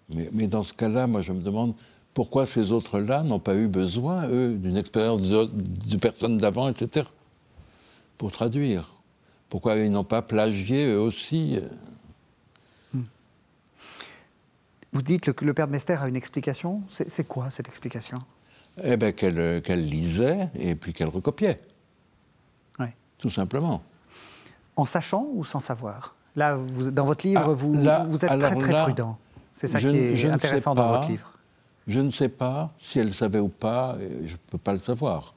Mais, 0.10 0.48
dans 0.48 0.64
ce 0.64 0.74
cas-là, 0.74 1.08
moi 1.08 1.22
je 1.22 1.32
me 1.32 1.42
demande 1.42 1.74
pourquoi 2.14 2.46
ces 2.46 2.72
autres-là 2.72 3.24
n'ont 3.24 3.40
pas 3.40 3.56
eu 3.56 3.68
besoin, 3.68 4.28
eux, 4.28 4.56
d'une 4.56 4.78
expérience 4.78 5.22
de, 5.22 5.98
personnes 5.98 6.38
d'avant, 6.38 6.70
etc., 6.70 7.08
pour 8.18 8.32
traduire. 8.32 8.94
Pourquoi 9.50 9.78
ils 9.78 9.92
n'ont 9.92 10.04
pas 10.04 10.22
plagié 10.22 10.86
eux 10.86 11.00
aussi 11.00 11.60
hmm. 12.94 13.04
Vous 14.96 15.02
dites 15.02 15.34
que 15.34 15.46
le 15.46 15.54
père 15.54 15.68
de 15.68 15.74
Mester 15.74 15.98
a 16.02 16.08
une 16.08 16.16
explication. 16.16 16.82
C'est 16.90 17.28
quoi 17.28 17.50
cette 17.50 17.68
explication? 17.68 18.18
Eh 18.82 18.98
bien 18.98 19.12
qu'elle 19.12 19.86
lisait 19.88 20.50
et 20.56 20.76
puis 20.76 20.94
qu'elle 20.94 21.10
recopiait. 21.10 21.60
Oui. 22.80 22.88
Tout 23.20 23.30
simplement 23.30 23.84
en 24.76 24.86
sachant 24.86 25.28
ou 25.34 25.44
sans 25.44 25.60
savoir? 25.60 26.16
Là, 26.36 26.56
vous, 26.56 26.92
dans 26.92 27.06
votre 27.06 27.26
livre, 27.26 27.42
ah, 27.46 27.54
vous, 27.54 27.74
vous, 27.74 28.26
êtes 28.26 28.40
très 28.40 28.56
très 28.56 28.82
prudent. 28.84 29.18
C'est 29.54 29.68
ça 29.68 29.80
qui 29.80 29.88
est 29.88 30.26
intéressant 30.26 30.76
dans 30.76 30.90
votre 30.90 31.10
livre. 31.10 31.32
Je 31.88 32.00
ne 32.00 32.12
sais 32.12 32.30
pas 32.30 32.74
si 32.80 33.00
elle 33.00 33.14
savait 33.14 33.40
ou 33.40 33.48
pas, 33.48 33.96
je 34.24 34.34
ne 34.34 34.38
peux 34.50 34.58
pas 34.58 34.74
le 34.74 34.80
savoir. 34.80 35.36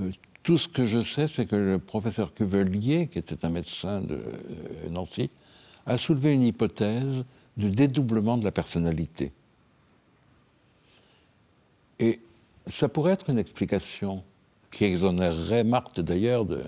Euh, 0.00 0.10
tout 0.42 0.56
ce 0.56 0.66
que 0.66 0.86
je 0.86 1.02
sais, 1.02 1.28
c'est 1.28 1.44
que 1.44 1.54
le 1.54 1.78
professeur 1.78 2.32
Cuvelier, 2.32 3.08
qui 3.08 3.18
était 3.18 3.44
un 3.44 3.50
médecin 3.50 4.00
de 4.00 4.14
euh, 4.14 4.88
Nancy, 4.90 5.30
a 5.84 5.98
soulevé 5.98 6.32
une 6.32 6.44
hypothèse 6.44 7.24
du 7.56 7.70
dédoublement 7.70 8.38
de 8.38 8.44
la 8.44 8.52
personnalité. 8.52 9.32
Et 11.98 12.20
ça 12.66 12.88
pourrait 12.88 13.12
être 13.12 13.30
une 13.30 13.38
explication 13.38 14.24
qui 14.70 14.84
exonérerait 14.84 15.64
Marthe 15.64 16.00
d'ailleurs 16.00 16.44
de, 16.44 16.62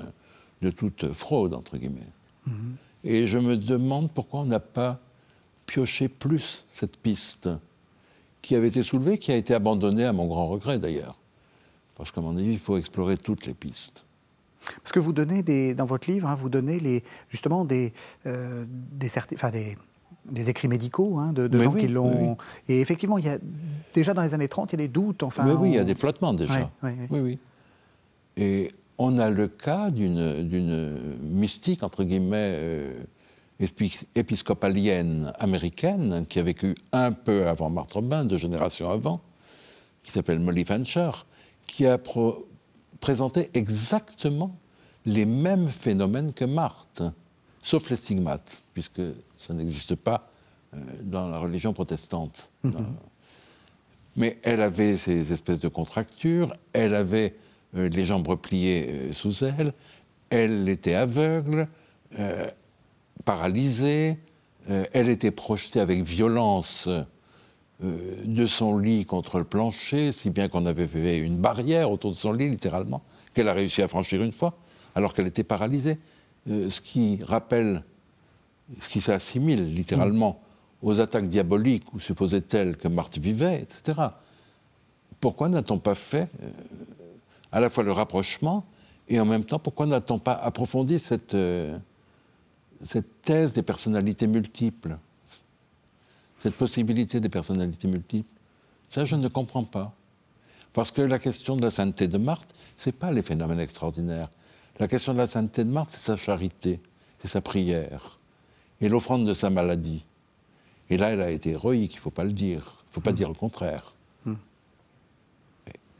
de 0.60 0.70
toute 0.70 1.12
fraude, 1.12 1.54
entre 1.54 1.76
guillemets. 1.76 2.12
Mhm. 2.46 2.76
Et 3.04 3.26
je 3.26 3.38
me 3.38 3.56
demande 3.56 4.10
pourquoi 4.12 4.40
on 4.40 4.44
n'a 4.46 4.60
pas 4.60 5.00
pioché 5.66 6.08
plus 6.08 6.64
cette 6.70 6.96
piste 6.96 7.48
qui 8.42 8.54
avait 8.54 8.68
été 8.68 8.82
soulevée, 8.82 9.18
qui 9.18 9.32
a 9.32 9.36
été 9.36 9.54
abandonnée 9.54 10.04
à 10.04 10.12
mon 10.12 10.26
grand 10.26 10.48
regret 10.48 10.78
d'ailleurs. 10.78 11.16
Parce 11.96 12.10
qu'à 12.10 12.20
mon 12.20 12.36
avis, 12.36 12.52
il 12.52 12.58
faut 12.58 12.76
explorer 12.76 13.16
toutes 13.16 13.46
les 13.46 13.54
pistes. 13.54 14.04
Parce 14.76 14.92
que 14.92 15.00
vous 15.00 15.12
donnez 15.12 15.42
des, 15.42 15.74
dans 15.74 15.84
votre 15.84 16.10
livre, 16.10 16.28
hein, 16.28 16.34
vous 16.34 16.48
donnez 16.48 16.80
les, 16.80 17.02
justement 17.28 17.64
des, 17.64 17.92
euh, 18.26 18.64
des, 18.68 19.08
des, 19.52 19.76
des, 20.30 20.50
écrits 20.50 20.68
médicaux 20.68 21.18
hein, 21.18 21.32
de, 21.32 21.48
gens 21.58 21.72
qui 21.72 21.88
l'ont. 21.88 22.36
Et 22.68 22.80
effectivement, 22.80 23.18
il 23.18 23.26
y 23.26 23.28
a, 23.28 23.38
déjà 23.92 24.14
dans 24.14 24.22
les 24.22 24.34
années 24.34 24.48
30, 24.48 24.72
il 24.72 24.80
y 24.80 24.82
a 24.82 24.86
des 24.86 24.92
doutes. 24.92 25.22
Enfin, 25.22 25.44
mais 25.44 25.52
oui, 25.52 25.70
il 25.70 25.74
y 25.74 25.78
a 25.78 25.84
des 25.84 25.94
flottements 25.94 26.34
déjà. 26.34 26.70
oui, 26.82 27.20
oui. 27.20 27.38
Et 28.36 28.72
on 28.98 29.18
a 29.18 29.30
le 29.30 29.48
cas 29.48 29.90
d'une 29.90 31.16
mystique, 31.22 31.82
entre 31.82 32.04
guillemets, 32.04 32.56
euh, 32.58 33.04
épiscopalienne 34.14 35.32
américaine, 35.38 36.26
qui 36.28 36.38
a 36.38 36.42
vécu 36.42 36.74
un 36.92 37.12
peu 37.12 37.46
avant 37.46 37.70
Marthe 37.70 37.92
Robin, 37.92 38.24
deux 38.24 38.36
générations 38.36 38.90
avant, 38.90 39.20
qui 40.02 40.12
s'appelle 40.12 40.40
Molly 40.40 40.64
Fancher, 40.64 41.10
qui 41.66 41.86
a 41.86 41.98
présenté 43.00 43.50
exactement 43.54 44.56
les 45.06 45.24
mêmes 45.24 45.68
phénomènes 45.68 46.32
que 46.32 46.44
Marthe, 46.44 47.02
sauf 47.64 47.90
les 47.90 47.96
stigmates, 47.96 48.62
puisque 48.74 49.02
ça 49.36 49.54
n'existe 49.54 49.96
pas 49.96 50.30
euh, 50.74 50.78
dans 51.02 51.28
la 51.28 51.38
religion 51.38 51.72
protestante. 51.72 52.50
Mm-hmm. 52.64 52.84
Mais 54.16 54.38
elle 54.42 54.62
avait 54.62 54.96
ces 54.96 55.32
espèces 55.32 55.58
de 55.58 55.68
contractures, 55.68 56.54
elle 56.72 56.94
avait 56.94 57.34
euh, 57.76 57.88
les 57.88 58.06
jambes 58.06 58.28
repliées 58.28 58.86
euh, 58.88 59.12
sous 59.12 59.44
elle. 59.44 59.72
Elle 60.30 60.68
était 60.68 60.94
aveugle, 60.94 61.68
euh, 62.18 62.48
paralysée. 63.24 64.18
elle 64.66 65.08
était 65.08 65.30
projetée 65.30 65.78
avec 65.78 66.02
violence 66.02 66.88
de 67.80 68.46
son 68.46 68.78
lit 68.78 69.04
contre 69.04 69.38
le 69.38 69.44
plancher, 69.44 70.10
si 70.10 70.30
bien 70.30 70.48
qu'on 70.48 70.66
avait 70.66 70.86
fait 70.86 71.18
une 71.18 71.36
barrière 71.36 71.90
autour 71.90 72.12
de 72.12 72.16
son 72.16 72.32
lit, 72.32 72.48
littéralement, 72.48 73.02
qu'elle 73.34 73.48
a 73.48 73.52
réussi 73.52 73.82
à 73.82 73.88
franchir 73.88 74.22
une 74.22 74.32
fois, 74.32 74.56
alors 74.94 75.12
qu'elle 75.12 75.26
était 75.26 75.44
paralysée. 75.44 75.98
Ce 76.46 76.80
qui 76.80 77.20
rappelle, 77.22 77.82
ce 78.80 78.88
qui 78.88 79.00
s'assimile 79.00 79.74
littéralement 79.74 80.40
aux 80.82 81.00
attaques 81.00 81.28
diaboliques 81.28 81.92
où 81.94 82.00
supposait-elle 82.00 82.76
que 82.76 82.88
Marthe 82.88 83.18
vivait, 83.18 83.62
etc. 83.62 84.08
Pourquoi 85.20 85.48
n'a-t-on 85.48 85.78
pas 85.78 85.94
fait 85.94 86.28
à 87.50 87.60
la 87.60 87.70
fois 87.70 87.84
le 87.84 87.92
rapprochement 87.92 88.66
et 89.08 89.20
en 89.20 89.24
même 89.24 89.44
temps, 89.44 89.58
pourquoi 89.58 89.86
n'a-t-on 89.86 90.18
pas 90.18 90.32
approfondi 90.32 90.98
cette, 90.98 91.34
euh, 91.34 91.78
cette 92.82 93.22
thèse 93.22 93.52
des 93.52 93.62
personnalités 93.62 94.26
multiples, 94.26 94.96
cette 96.42 96.54
possibilité 96.54 97.20
des 97.20 97.28
personnalités 97.28 97.88
multiples, 97.88 98.28
ça, 98.88 99.04
je 99.04 99.16
ne 99.16 99.28
comprends 99.28 99.64
pas. 99.64 99.94
Parce 100.72 100.90
que 100.90 101.02
la 101.02 101.18
question 101.18 101.56
de 101.56 101.62
la 101.62 101.70
sainteté 101.70 102.08
de 102.08 102.18
Marthe, 102.18 102.54
ce 102.76 102.88
n'est 102.88 102.92
pas 102.94 103.10
les 103.10 103.22
phénomènes 103.22 103.60
extraordinaires. 103.60 104.28
La 104.78 104.88
question 104.88 105.12
de 105.12 105.18
la 105.18 105.26
sainteté 105.26 105.64
de 105.64 105.70
Marthe, 105.70 105.90
c'est 105.90 106.00
sa 106.00 106.16
charité, 106.16 106.80
c'est 107.22 107.28
sa 107.28 107.40
prière, 107.40 108.18
et 108.80 108.88
l'offrande 108.88 109.26
de 109.26 109.34
sa 109.34 109.50
maladie. 109.50 110.04
Et 110.90 110.96
là, 110.96 111.10
elle 111.10 111.20
a 111.20 111.30
été 111.30 111.50
héroïque, 111.50 111.94
il 111.94 111.98
ne 111.98 112.02
faut 112.02 112.10
pas 112.10 112.24
le 112.24 112.32
dire, 112.32 112.82
il 112.86 112.88
ne 112.90 112.94
faut 112.94 113.00
pas 113.00 113.12
mm. 113.12 113.16
dire 113.16 113.28
le 113.28 113.34
contraire. 113.34 113.92
Mm. 114.24 114.34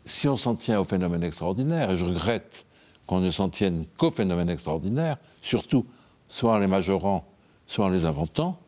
Si 0.05 0.29
on 0.29 0.37
s'en 0.37 0.57
tient 0.57 0.81
au 0.81 0.85
phénomène 0.85 1.22
extraordinaire, 1.22 1.91
et 1.91 1.97
je 1.97 2.05
regrette 2.05 2.64
qu'on 3.07 3.20
ne 3.20 3.31
s'en 3.31 3.49
tienne 3.49 3.87
qu'au 3.97 4.11
phénomène 4.11 4.51
extraordinaire, 4.51 5.16
surtout 5.41 5.87
soit 6.29 6.55
en 6.55 6.59
les 6.59 6.66
majorant, 6.66 7.25
soit 7.66 7.87
en 7.87 7.91
les 7.91 8.05
inventant, 8.05 8.59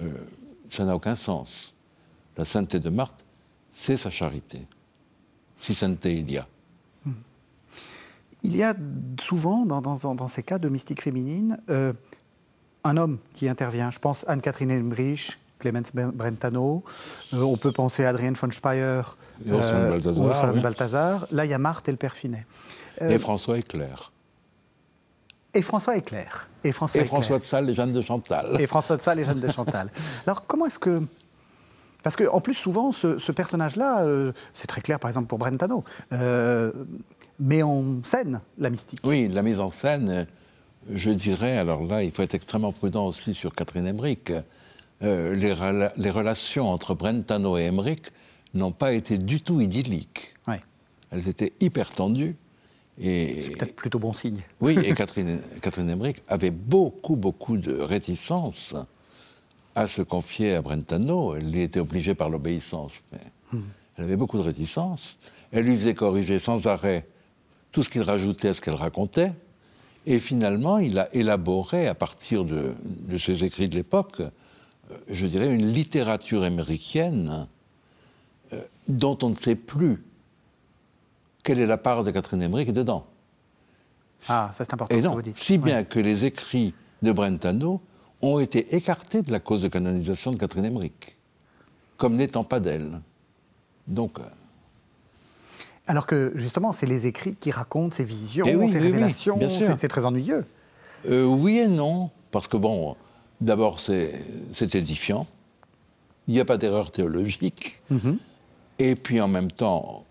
euh, 0.00 0.12
ça 0.70 0.84
n'a 0.84 0.96
aucun 0.96 1.16
sens. 1.16 1.74
La 2.36 2.44
sainteté 2.44 2.78
de 2.78 2.88
Marthe, 2.88 3.24
c'est 3.72 3.96
sa 3.96 4.10
charité. 4.10 4.62
Si 5.60 5.74
sainteté 5.74 6.18
il 6.18 6.30
y 6.30 6.38
a. 6.38 6.46
Il 8.42 8.56
y 8.56 8.62
a 8.62 8.74
souvent, 9.20 9.66
dans, 9.66 10.28
ces 10.28 10.42
cas 10.42 10.58
de 10.58 10.68
mystique 10.68 11.02
féminine, 11.02 11.58
euh, 11.68 11.92
un 12.84 12.96
homme 12.96 13.18
qui 13.34 13.48
intervient. 13.48 13.90
Je 13.90 13.98
pense 13.98 14.24
Anne-Catherine 14.28 14.70
Emmerich, 14.70 15.38
Clemens 15.58 15.90
Brentano, 15.92 16.82
euh, 17.34 17.42
on 17.42 17.56
peut 17.56 17.72
penser 17.72 18.04
à 18.04 18.10
Adrienne 18.10 18.34
von 18.34 18.50
Speyer, 18.50 19.02
ou 19.46 19.58
Balthazar, 19.58 20.54
Balthazar. 20.54 21.26
Là, 21.30 21.44
il 21.44 21.50
y 21.50 21.54
a 21.54 21.58
Marthe 21.58 21.88
et 21.88 21.92
le 21.92 21.98
père 21.98 22.14
Finet. 22.14 22.46
et 23.00 23.18
François 23.18 23.58
Éclair. 23.58 24.12
Et 25.52 25.62
François 25.62 25.96
Éclair. 25.96 26.48
Et 26.62 26.72
François, 26.72 27.00
et 27.00 27.04
François 27.04 27.38
de 27.38 27.44
Sales 27.44 27.70
et 27.70 27.74
Jeanne 27.74 27.92
de 27.92 28.02
Chantal. 28.02 28.60
Et 28.60 28.66
François 28.66 28.96
de 28.96 29.02
Sales 29.02 29.18
et 29.18 29.24
Jeanne 29.24 29.40
de 29.40 29.48
Chantal. 29.48 29.90
Alors, 30.26 30.46
comment 30.46 30.66
est-ce 30.66 30.78
que. 30.78 31.02
Parce 32.02 32.16
qu'en 32.16 32.40
plus, 32.40 32.54
souvent, 32.54 32.92
ce, 32.92 33.32
personnage-là, 33.32 34.04
euh, 34.04 34.32
c'est 34.54 34.66
très 34.66 34.80
clair, 34.80 34.98
par 34.98 35.10
exemple, 35.10 35.26
pour 35.26 35.38
Brentano, 35.38 35.84
euh, 36.12 36.72
met 37.40 37.62
en 37.62 38.04
scène 38.04 38.40
la 38.58 38.70
mystique. 38.70 39.00
Oui, 39.04 39.28
la 39.28 39.42
mise 39.42 39.58
en 39.58 39.70
scène, 39.70 40.26
je 40.92 41.10
dirais, 41.10 41.56
alors 41.56 41.84
là, 41.84 42.04
il 42.04 42.10
faut 42.10 42.22
être 42.22 42.34
extrêmement 42.34 42.72
prudent 42.72 43.06
aussi 43.06 43.34
sur 43.34 43.54
Catherine 43.54 43.86
Emmerich. 43.86 44.32
Euh, 45.02 45.34
les, 45.34 45.54
les, 45.96 46.10
relations 46.10 46.68
entre 46.68 46.94
Brentano 46.94 47.56
et 47.56 47.64
Emmerich 47.64 48.12
n'ont 48.52 48.72
pas 48.72 48.92
été 48.92 49.16
du 49.16 49.40
tout 49.40 49.60
idylliques. 49.60 50.34
Oui. 50.46 50.56
Elles 51.10 51.26
étaient 51.26 51.54
hyper 51.60 51.90
tendues. 51.90 52.36
C'est 53.02 53.56
peut-être 53.58 53.76
plutôt 53.76 53.98
bon 53.98 54.12
signe. 54.12 54.42
Oui, 54.60 54.78
et 54.84 54.94
Catherine, 54.94 55.40
Catherine 55.62 55.88
Emmerich 55.88 56.22
avait 56.28 56.50
beaucoup, 56.50 57.16
beaucoup 57.16 57.56
de 57.56 57.72
réticence 57.72 58.74
à 59.74 59.86
se 59.86 60.02
confier 60.02 60.54
à 60.54 60.60
Brentano. 60.62 61.34
Elle 61.34 61.56
était 61.56 61.80
obligée 61.80 62.14
par 62.14 62.28
l'obéissance, 62.28 62.92
mais 63.10 63.20
hmm. 63.52 63.62
elle 63.96 64.04
avait 64.04 64.16
beaucoup 64.16 64.36
de 64.36 64.42
réticence. 64.42 65.16
Elle 65.50 65.64
lui 65.64 65.76
faisait 65.76 65.94
corriger 65.94 66.38
sans 66.38 66.66
arrêt 66.66 67.06
tout 67.72 67.82
ce 67.82 67.88
qu'il 67.88 68.02
rajoutait 68.02 68.48
à 68.48 68.54
ce 68.54 68.60
qu'elle 68.60 68.74
racontait. 68.74 69.32
Et 70.06 70.18
finalement, 70.18 70.78
il 70.78 70.98
a 70.98 71.14
élaboré, 71.14 71.86
à 71.86 71.94
partir 71.94 72.44
de, 72.44 72.74
ses 73.18 73.44
écrits 73.44 73.68
de 73.68 73.74
l'époque, 73.74 74.20
euh, 74.20 74.96
je 75.08 75.26
dirais, 75.26 75.52
une 75.54 75.66
littérature 75.66 76.42
américaine 76.42 77.46
euh, 78.52 78.62
dont 78.88 79.18
on 79.22 79.30
ne 79.30 79.34
sait 79.34 79.54
plus 79.54 80.02
quelle 81.42 81.60
est 81.60 81.66
la 81.66 81.76
part 81.76 82.04
de 82.04 82.10
Catherine 82.10 82.42
Emmerich 82.42 82.72
dedans. 82.72 83.06
Ah, 84.28 84.50
ça 84.52 84.64
c'est 84.64 84.74
important 84.74 84.96
ce 84.96 85.02
que 85.02 85.08
vous 85.08 85.22
dites. 85.22 85.38
Si 85.38 85.58
bien 85.58 85.84
que 85.84 85.98
les 85.98 86.24
écrits 86.24 86.74
de 87.02 87.12
Brentano 87.12 87.80
ont 88.20 88.38
été 88.38 88.74
écartés 88.76 89.22
de 89.22 89.32
la 89.32 89.40
cause 89.40 89.62
de 89.62 89.68
canonisation 89.68 90.32
de 90.32 90.36
Catherine 90.36 90.66
Emmerich, 90.66 91.16
comme 91.96 92.16
n'étant 92.16 92.44
pas 92.44 92.60
d'elle. 92.60 93.00
Donc. 93.86 94.18
Alors 95.86 96.06
que 96.06 96.32
justement, 96.36 96.72
c'est 96.72 96.86
les 96.86 97.06
écrits 97.06 97.34
qui 97.34 97.50
racontent 97.50 97.94
ces 97.94 98.04
visions, 98.04 98.46
eh 98.46 98.68
ces 98.68 98.78
révélations. 98.78 99.38
c'est 99.76 99.88
très 99.88 100.04
ennuyeux. 100.04 100.44
Euh, 101.08 101.24
oui 101.24 101.58
et 101.58 101.68
non, 101.68 102.10
parce 102.30 102.46
que 102.46 102.56
bon, 102.56 102.96
d'abord 103.40 103.80
c'est 103.80 104.14
édifiant. 104.74 105.26
Il 106.28 106.34
n'y 106.34 106.40
a 106.40 106.44
pas 106.44 106.58
d'erreur 106.58 106.92
théologique. 106.92 107.82
Mm-hmm. 107.90 108.16
Et 108.78 108.94
puis 108.94 109.20
en 109.20 109.28
même 109.28 109.50
temps, 109.50 110.04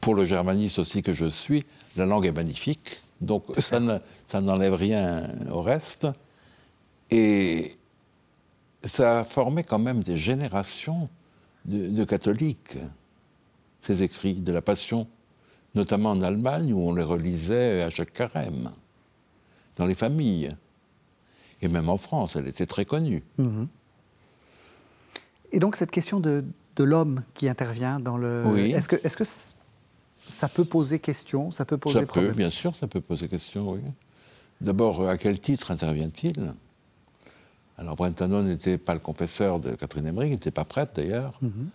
pour 0.00 0.14
le 0.14 0.24
germaniste 0.24 0.78
aussi 0.78 1.02
que 1.02 1.12
je 1.12 1.26
suis, 1.26 1.64
la 1.96 2.06
langue 2.06 2.26
est 2.26 2.32
magnifique, 2.32 3.02
donc 3.20 3.44
ça 3.58 4.40
n'enlève 4.40 4.74
rien 4.74 5.30
au 5.50 5.62
reste. 5.62 6.06
Et 7.10 7.76
ça 8.84 9.20
a 9.20 9.24
formé 9.24 9.64
quand 9.64 9.78
même 9.78 10.02
des 10.02 10.16
générations 10.16 11.08
de, 11.64 12.04
catholiques, 12.04 12.78
ces 13.82 14.02
écrits 14.02 14.34
de 14.34 14.52
la 14.52 14.62
Passion, 14.62 15.06
notamment 15.76 16.10
en 16.10 16.22
Allemagne 16.22 16.72
où 16.72 16.80
on 16.80 16.94
les 16.94 17.02
relisait 17.02 17.82
à 17.82 17.90
chaque 17.90 18.12
carême, 18.12 18.72
dans 19.76 19.86
les 19.86 19.94
familles. 19.94 20.56
Et 21.62 21.68
même 21.68 21.88
en 21.88 21.98
France, 21.98 22.34
elle 22.36 22.48
était 22.48 22.66
très 22.66 22.84
connue. 22.84 23.22
Mhm. 23.38 23.68
Et 25.52 25.60
donc 25.60 25.76
cette 25.76 25.90
question 25.90 26.18
de, 26.18 26.44
l'homme 26.78 27.22
qui 27.34 27.48
intervient 27.48 28.00
dans 28.00 28.16
le... 28.16 28.42
Oui. 28.46 28.72
Est-ce 28.72 28.88
que, 28.88 28.96
est 28.96 29.14
que 29.14 29.24
ça 30.24 30.48
peut 30.48 30.64
poser 30.64 30.98
question, 30.98 31.50
ça 31.50 31.64
peut 31.64 31.78
poser 31.78 32.00
ça 32.00 32.06
Peut, 32.06 32.32
bien 32.32 32.50
sûr, 32.50 32.74
ça 32.74 32.86
peut 32.86 33.00
poser 33.00 33.28
question, 33.28 33.70
oui. 33.70 33.80
D'abord, 34.60 35.08
à 35.08 35.18
quel 35.18 35.38
titre 35.40 35.70
intervient-il? 35.70 36.54
Alors, 37.78 37.94
Brentano 37.94 38.42
n'était 38.42 38.78
pas 38.78 38.94
le 38.94 39.00
confesseur 39.00 39.60
de 39.60 39.74
Catherine 39.74 40.06
Emmerich, 40.06 40.30
il 40.30 40.34
n'était 40.34 40.50
pas 40.50 40.64
prêtre 40.64 40.92
d'ailleurs. 40.96 41.38
Mhm. 41.42 41.68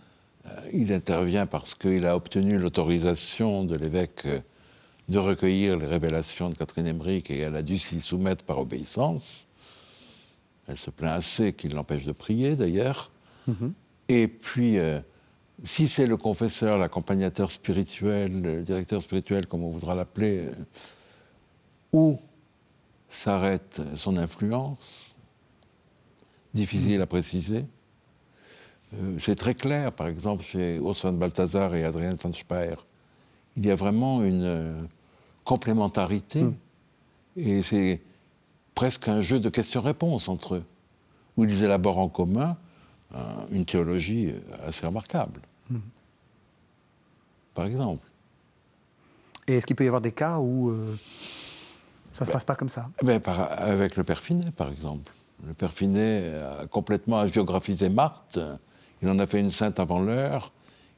Euh, 0.46 0.70
il 0.72 0.92
intervient 0.92 1.46
parce 1.46 1.74
qu'il 1.74 2.06
a 2.06 2.16
obtenu 2.16 2.58
l'autorisation 2.58 3.64
de 3.64 3.76
l'évêque 3.76 4.26
euh, 4.26 4.40
de 5.08 5.18
recueillir 5.18 5.76
les 5.76 5.86
révélations 5.86 6.50
de 6.50 6.54
Catherine 6.54 6.86
Emmerich 6.86 7.30
et 7.30 7.38
elle 7.38 7.56
a 7.56 7.62
dû 7.62 7.78
s'y 7.78 8.00
soumettre 8.00 8.44
par 8.44 8.58
obéissance. 8.58 9.46
Elle 10.68 10.78
se 10.78 10.90
plaint 10.90 11.18
assez 11.18 11.52
qu'il 11.52 11.74
l'empêche 11.74 12.04
de 12.04 12.12
prier 12.12 12.56
d'ailleurs. 12.56 13.10
Mhm. 13.46 13.74
Et 14.08 14.28
puis, 14.28 14.78
euh, 14.78 15.00
si 15.64 15.88
c'est 15.88 16.06
le 16.06 16.16
confesseur, 16.16 16.78
l'accompagnateur 16.78 17.50
spirituel, 17.50 18.40
le 18.42 18.62
directeur 18.62 19.02
spirituel, 19.02 19.46
comme 19.46 19.62
on 19.62 19.70
voudra 19.70 19.94
l'appeler, 19.94 20.46
euh, 20.46 20.52
où 21.92 22.18
s'arrête 23.08 23.80
son 23.96 24.16
influence 24.16 25.08
Difficile 26.54 27.00
à 27.00 27.06
préciser. 27.06 27.64
Euh, 28.94 29.18
c'est 29.20 29.34
très 29.34 29.54
clair, 29.54 29.92
par 29.92 30.06
exemple, 30.06 30.42
chez 30.42 30.76
Urs 30.76 30.94
van 31.02 31.12
Balthazar 31.12 31.74
et 31.74 31.84
Adrien 31.84 32.14
van 32.22 32.32
Speyer. 32.32 32.76
Il 33.56 33.66
y 33.66 33.70
a 33.70 33.74
vraiment 33.74 34.22
une 34.22 34.44
euh, 34.44 34.82
complémentarité. 35.44 36.42
Hmm. 36.42 36.54
Et 37.36 37.62
c'est 37.62 38.02
presque 38.74 39.08
un 39.08 39.20
jeu 39.20 39.40
de 39.40 39.48
questions-réponses 39.48 40.28
entre 40.28 40.56
eux, 40.56 40.64
où 41.36 41.44
ils 41.44 41.62
élaborent 41.62 41.98
en 41.98 42.08
commun 42.08 42.56
une 43.50 43.66
théologie 43.66 44.32
assez 44.66 44.86
remarquable. 44.86 45.42
Par 47.54 47.66
exemple. 47.66 48.06
Et 49.46 49.54
est-ce 49.54 49.66
qu'il 49.66 49.76
peut 49.76 49.84
y 49.84 49.88
avoir 49.88 50.00
des 50.00 50.12
cas 50.12 50.38
où 50.38 50.70
euh, 50.70 50.96
ça 52.12 52.24
ne 52.24 52.26
se 52.26 52.30
ben, 52.30 52.32
passe 52.34 52.44
pas 52.44 52.54
comme 52.54 52.68
ça? 52.68 52.88
ben, 53.02 53.20
Avec 53.58 53.96
le 53.96 54.04
père 54.04 54.22
Finet, 54.22 54.50
par 54.52 54.70
exemple. 54.70 55.12
Le 55.46 55.54
père 55.54 55.72
Finet 55.72 56.38
a 56.38 56.66
complètement 56.66 57.26
géographisé 57.26 57.88
Marthe. 57.88 58.38
Il 59.02 59.08
en 59.08 59.18
a 59.18 59.26
fait 59.26 59.40
une 59.40 59.50
sainte 59.50 59.80
avant 59.80 60.00
l'heure. 60.00 60.52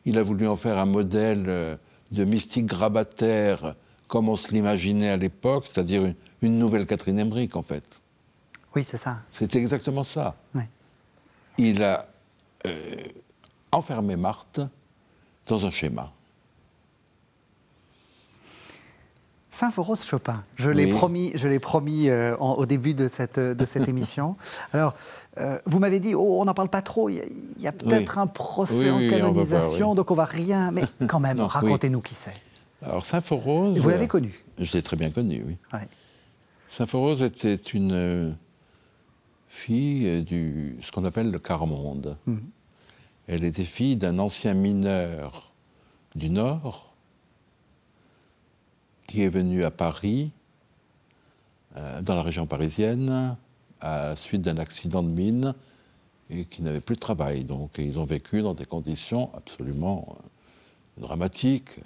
Il 0.05 0.19
a 0.19 0.23
voulu 0.23 0.47
en 0.47 0.57
faire 0.57 0.79
un 0.79 0.85
modèle 0.85 1.45
euh, 1.49 1.77
de 2.11 2.25
mystique 2.25 2.67
grabataire 2.67 3.75
comme 4.07 4.29
on 4.29 4.37
se 4.37 4.53
l'imaginait 4.53 5.09
à 5.09 5.17
l'époque, 5.17 5.67
c'est-à-dire 5.67 6.15
une, 6.43 6.59
nouvelle 6.59 6.87
Catherine 6.87 7.19
Emmerich, 7.19 7.57
en 7.57 7.63
fait. 7.63 7.85
Oui, 8.77 8.85
c'est 8.85 8.99
ça. 8.99 9.21
C'est 9.33 9.57
exactement 9.57 10.05
ça. 10.05 10.37
Il 11.57 11.83
a 11.83 12.07
euh, 12.67 12.97
enfermé 13.73 14.17
Marthe 14.17 14.61
dans 15.47 15.65
un 15.65 15.71
schéma. 15.71 16.13
Saint-Phoros 19.55 20.05
Chopin, 20.05 20.43
je 20.57 20.69
l'ai 20.69 20.89
promis, 20.89 21.31
je 21.37 21.47
l'ai 21.47 21.61
promis 21.61 22.09
euh, 22.09 22.37
au 22.39 22.67
début 22.67 22.93
de 22.93 23.07
cette, 23.07 23.39
de 23.39 23.65
cette 23.65 23.87
émission. 23.89 24.35
Alors, 24.73 24.95
euh, 25.39 25.61
vous 25.65 25.79
m'avez 25.79 26.01
dit, 26.01 26.17
oh, 26.17 26.41
on 26.41 26.45
n'en 26.45 26.55
parle 26.55 26.71
pas 26.71 26.83
trop, 26.83 27.09
il 27.09 27.23
y 27.61 27.69
a, 27.69 27.71
peut-être 27.71 28.19
un 28.19 28.27
procès 28.27 28.91
en 28.91 28.99
canonisation, 29.09 29.95
donc 29.95 30.11
on 30.11 30.15
va 30.15 30.25
rien, 30.25 30.73
mais 30.73 30.83
quand 31.07 31.21
même, 31.21 31.41
racontez-nous 31.41 32.01
qui 32.01 32.17
c'est. 32.17 32.35
Alors, 32.83 33.07
Saint-Phoros. 33.07 33.79
Vous 33.79 33.89
l'avez 33.89 34.09
connu 34.09 34.45
Je 34.59 34.73
l'ai 34.73 34.83
très 34.83 34.97
bien 34.97 35.11
connu, 35.11 35.45
oui. 35.47 35.79
Saint-Phoros 36.71 37.23
était 37.23 37.55
une 37.55 38.37
fille 39.49 40.25
du 40.25 40.79
ce 40.83 40.91
qu'on 40.91 41.05
appelle 41.05 41.31
le 41.31 41.39
quart-monde. 41.39 42.17
Mhm. 42.27 42.43
Elle 43.29 43.45
était 43.45 43.65
fille 43.65 43.95
d'un 43.95 44.19
ancien 44.19 44.53
mineur 44.53 45.53
du 46.17 46.29
Nord 46.29 46.94
qui 49.07 49.23
est 49.23 49.29
venu 49.29 49.65
à 49.65 49.71
Paris, 49.71 50.31
euh, 51.77 52.01
dans 52.03 52.15
la 52.15 52.23
région 52.23 52.47
parisienne, 52.47 53.37
à 53.81 54.09
la 54.09 54.17
suite 54.17 54.43
d'un 54.43 54.59
accident 54.59 55.03
de 55.03 55.09
mine 55.09 55.55
et 56.31 56.45
qui 56.45 56.63
n'avaient 56.63 56.81
plus 56.81 56.95
de 56.95 57.01
travail. 57.01 57.45
Donc, 57.45 57.77
ils 57.79 57.99
ont 57.99 58.05
vécu 58.05 58.43
dans 58.43 58.55
des 58.55 58.65
conditions 58.65 59.31
absolument 59.35 60.17
euh, 60.99 61.03
dramatiques. 61.03 61.81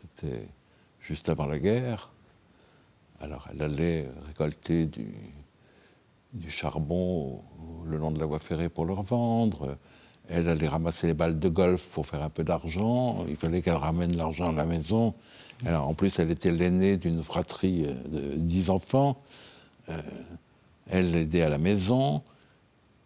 C'était 0.00 0.48
juste 1.00 1.28
avant 1.28 1.46
la 1.46 1.58
guerre. 1.58 2.10
Alors, 3.20 3.48
elle 3.52 3.62
allait 3.62 4.08
récolter 4.26 4.86
du, 4.86 5.14
du 6.32 6.50
charbon 6.50 7.42
le 7.86 7.96
long 7.96 8.10
de 8.10 8.18
la 8.18 8.26
voie 8.26 8.40
ferrée 8.40 8.68
pour 8.68 8.84
le 8.84 8.92
revendre. 8.92 9.76
Elle 10.28 10.48
allait 10.48 10.68
ramasser 10.68 11.06
les 11.06 11.14
balles 11.14 11.38
de 11.38 11.48
golf 11.48 11.88
pour 11.90 12.06
faire 12.06 12.22
un 12.22 12.30
peu 12.30 12.44
d'argent. 12.44 13.24
Il 13.28 13.36
fallait 13.36 13.62
qu'elle 13.62 13.74
ramène 13.74 14.16
l'argent 14.16 14.50
à 14.50 14.52
la 14.52 14.64
maison. 14.64 15.14
En 15.66 15.94
plus, 15.94 16.18
elle 16.18 16.30
était 16.30 16.50
l'aînée 16.50 16.96
d'une 16.96 17.22
fratrie 17.22 17.86
euh, 17.86 17.94
de 18.08 18.34
dix 18.36 18.70
enfants. 18.70 19.22
Euh, 19.88 20.00
elle 20.88 21.12
l'aidait 21.12 21.42
à 21.42 21.48
la 21.48 21.58
maison. 21.58 22.22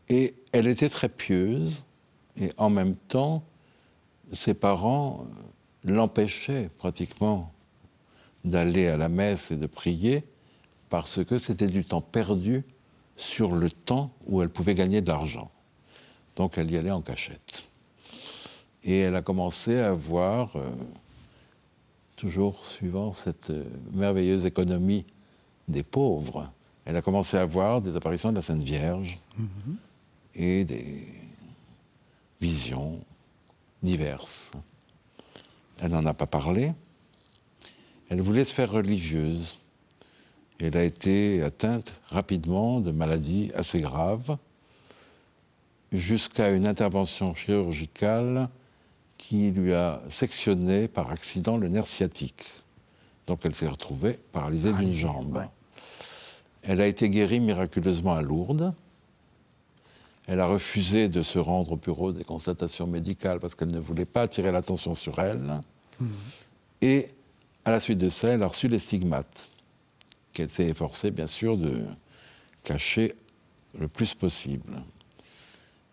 Et 0.08 0.34
elle 0.52 0.66
était 0.66 0.88
très 0.88 1.08
pieuse. 1.08 1.82
Et 2.40 2.50
en 2.56 2.70
même 2.70 2.94
temps, 2.94 3.42
ses 4.32 4.54
parents 4.54 5.26
l'empêchaient 5.84 6.70
pratiquement 6.78 7.52
d'aller 8.44 8.88
à 8.88 8.96
la 8.96 9.08
messe 9.08 9.50
et 9.50 9.56
de 9.56 9.66
prier 9.66 10.24
parce 10.88 11.24
que 11.24 11.38
c'était 11.38 11.66
du 11.66 11.84
temps 11.84 12.00
perdu 12.00 12.64
sur 13.16 13.52
le 13.52 13.70
temps 13.70 14.10
où 14.26 14.42
elle 14.42 14.48
pouvait 14.48 14.74
gagner 14.74 15.00
de 15.00 15.08
l'argent. 15.08 15.50
Donc 16.38 16.56
elle 16.56 16.70
y 16.70 16.76
allait 16.76 16.92
en 16.92 17.02
cachette. 17.02 17.64
Et 18.84 19.00
elle 19.00 19.16
a 19.16 19.22
commencé 19.22 19.76
à 19.76 19.92
voir, 19.92 20.54
euh, 20.54 20.70
toujours 22.14 22.64
suivant 22.64 23.12
cette 23.12 23.50
euh, 23.50 23.64
merveilleuse 23.92 24.46
économie 24.46 25.04
des 25.66 25.82
pauvres, 25.82 26.50
elle 26.84 26.96
a 26.96 27.02
commencé 27.02 27.36
à 27.36 27.44
voir 27.44 27.82
des 27.82 27.94
apparitions 27.96 28.30
de 28.30 28.36
la 28.36 28.42
Sainte 28.42 28.62
Vierge 28.62 29.18
mhm. 29.36 29.76
et 30.36 30.64
des 30.64 31.08
visions 32.40 33.00
diverses. 33.82 34.52
Elle 35.80 35.90
n'en 35.90 36.06
a 36.06 36.14
pas 36.14 36.26
parlé. 36.26 36.72
Elle 38.08 38.22
voulait 38.22 38.44
se 38.44 38.54
faire 38.54 38.70
religieuse. 38.70 39.58
Elle 40.60 40.76
a 40.76 40.84
été 40.84 41.42
atteinte 41.42 42.00
rapidement 42.06 42.80
de 42.80 42.92
maladies 42.92 43.50
assez 43.54 43.80
graves, 43.80 44.38
jusqu'à 45.92 46.50
une 46.50 46.66
intervention 46.66 47.34
chirurgicale 47.34 48.48
qui 49.16 49.50
lui 49.50 49.74
a 49.74 50.00
sectionné 50.10 50.88
par 50.88 51.10
accident 51.10 51.56
le 51.56 51.68
nerf 51.68 51.86
sciatique. 51.86 52.46
Donc 53.26 53.40
elle 53.44 53.54
s'est 53.54 53.68
retrouvée 53.68 54.18
paralysée 54.32 54.72
d'une 54.72 54.92
jambe. 54.92 55.44
Elle 56.62 56.80
a 56.80 56.86
été 56.86 57.08
guérie 57.08 57.40
miraculeusement 57.40 58.14
à 58.14 58.22
Lourdes. 58.22 58.74
Elle 60.26 60.40
a 60.40 60.46
refusé 60.46 61.08
de 61.08 61.22
se 61.22 61.38
rendre 61.38 61.72
au 61.72 61.76
bureau 61.76 62.12
des 62.12 62.24
constatations 62.24 62.86
médicales 62.86 63.40
parce 63.40 63.54
qu'elle 63.54 63.70
ne 63.70 63.78
voulait 63.78 64.04
pas 64.04 64.22
attirer 64.22 64.52
l'attention 64.52 64.94
sur 64.94 65.18
elle. 65.18 65.60
Mhm. 66.00 66.08
Et 66.82 67.08
à 67.64 67.70
la 67.70 67.80
suite 67.80 67.98
de 67.98 68.08
ça, 68.08 68.28
elle 68.28 68.42
a 68.42 68.46
reçu 68.46 68.68
les 68.68 68.78
stigmates 68.78 69.48
qu'elle 70.32 70.50
s'est 70.50 70.66
efforcée, 70.66 71.10
bien 71.10 71.26
sûr, 71.26 71.56
de 71.56 71.84
cacher 72.62 73.14
le 73.78 73.88
plus 73.88 74.14
possible. 74.14 74.82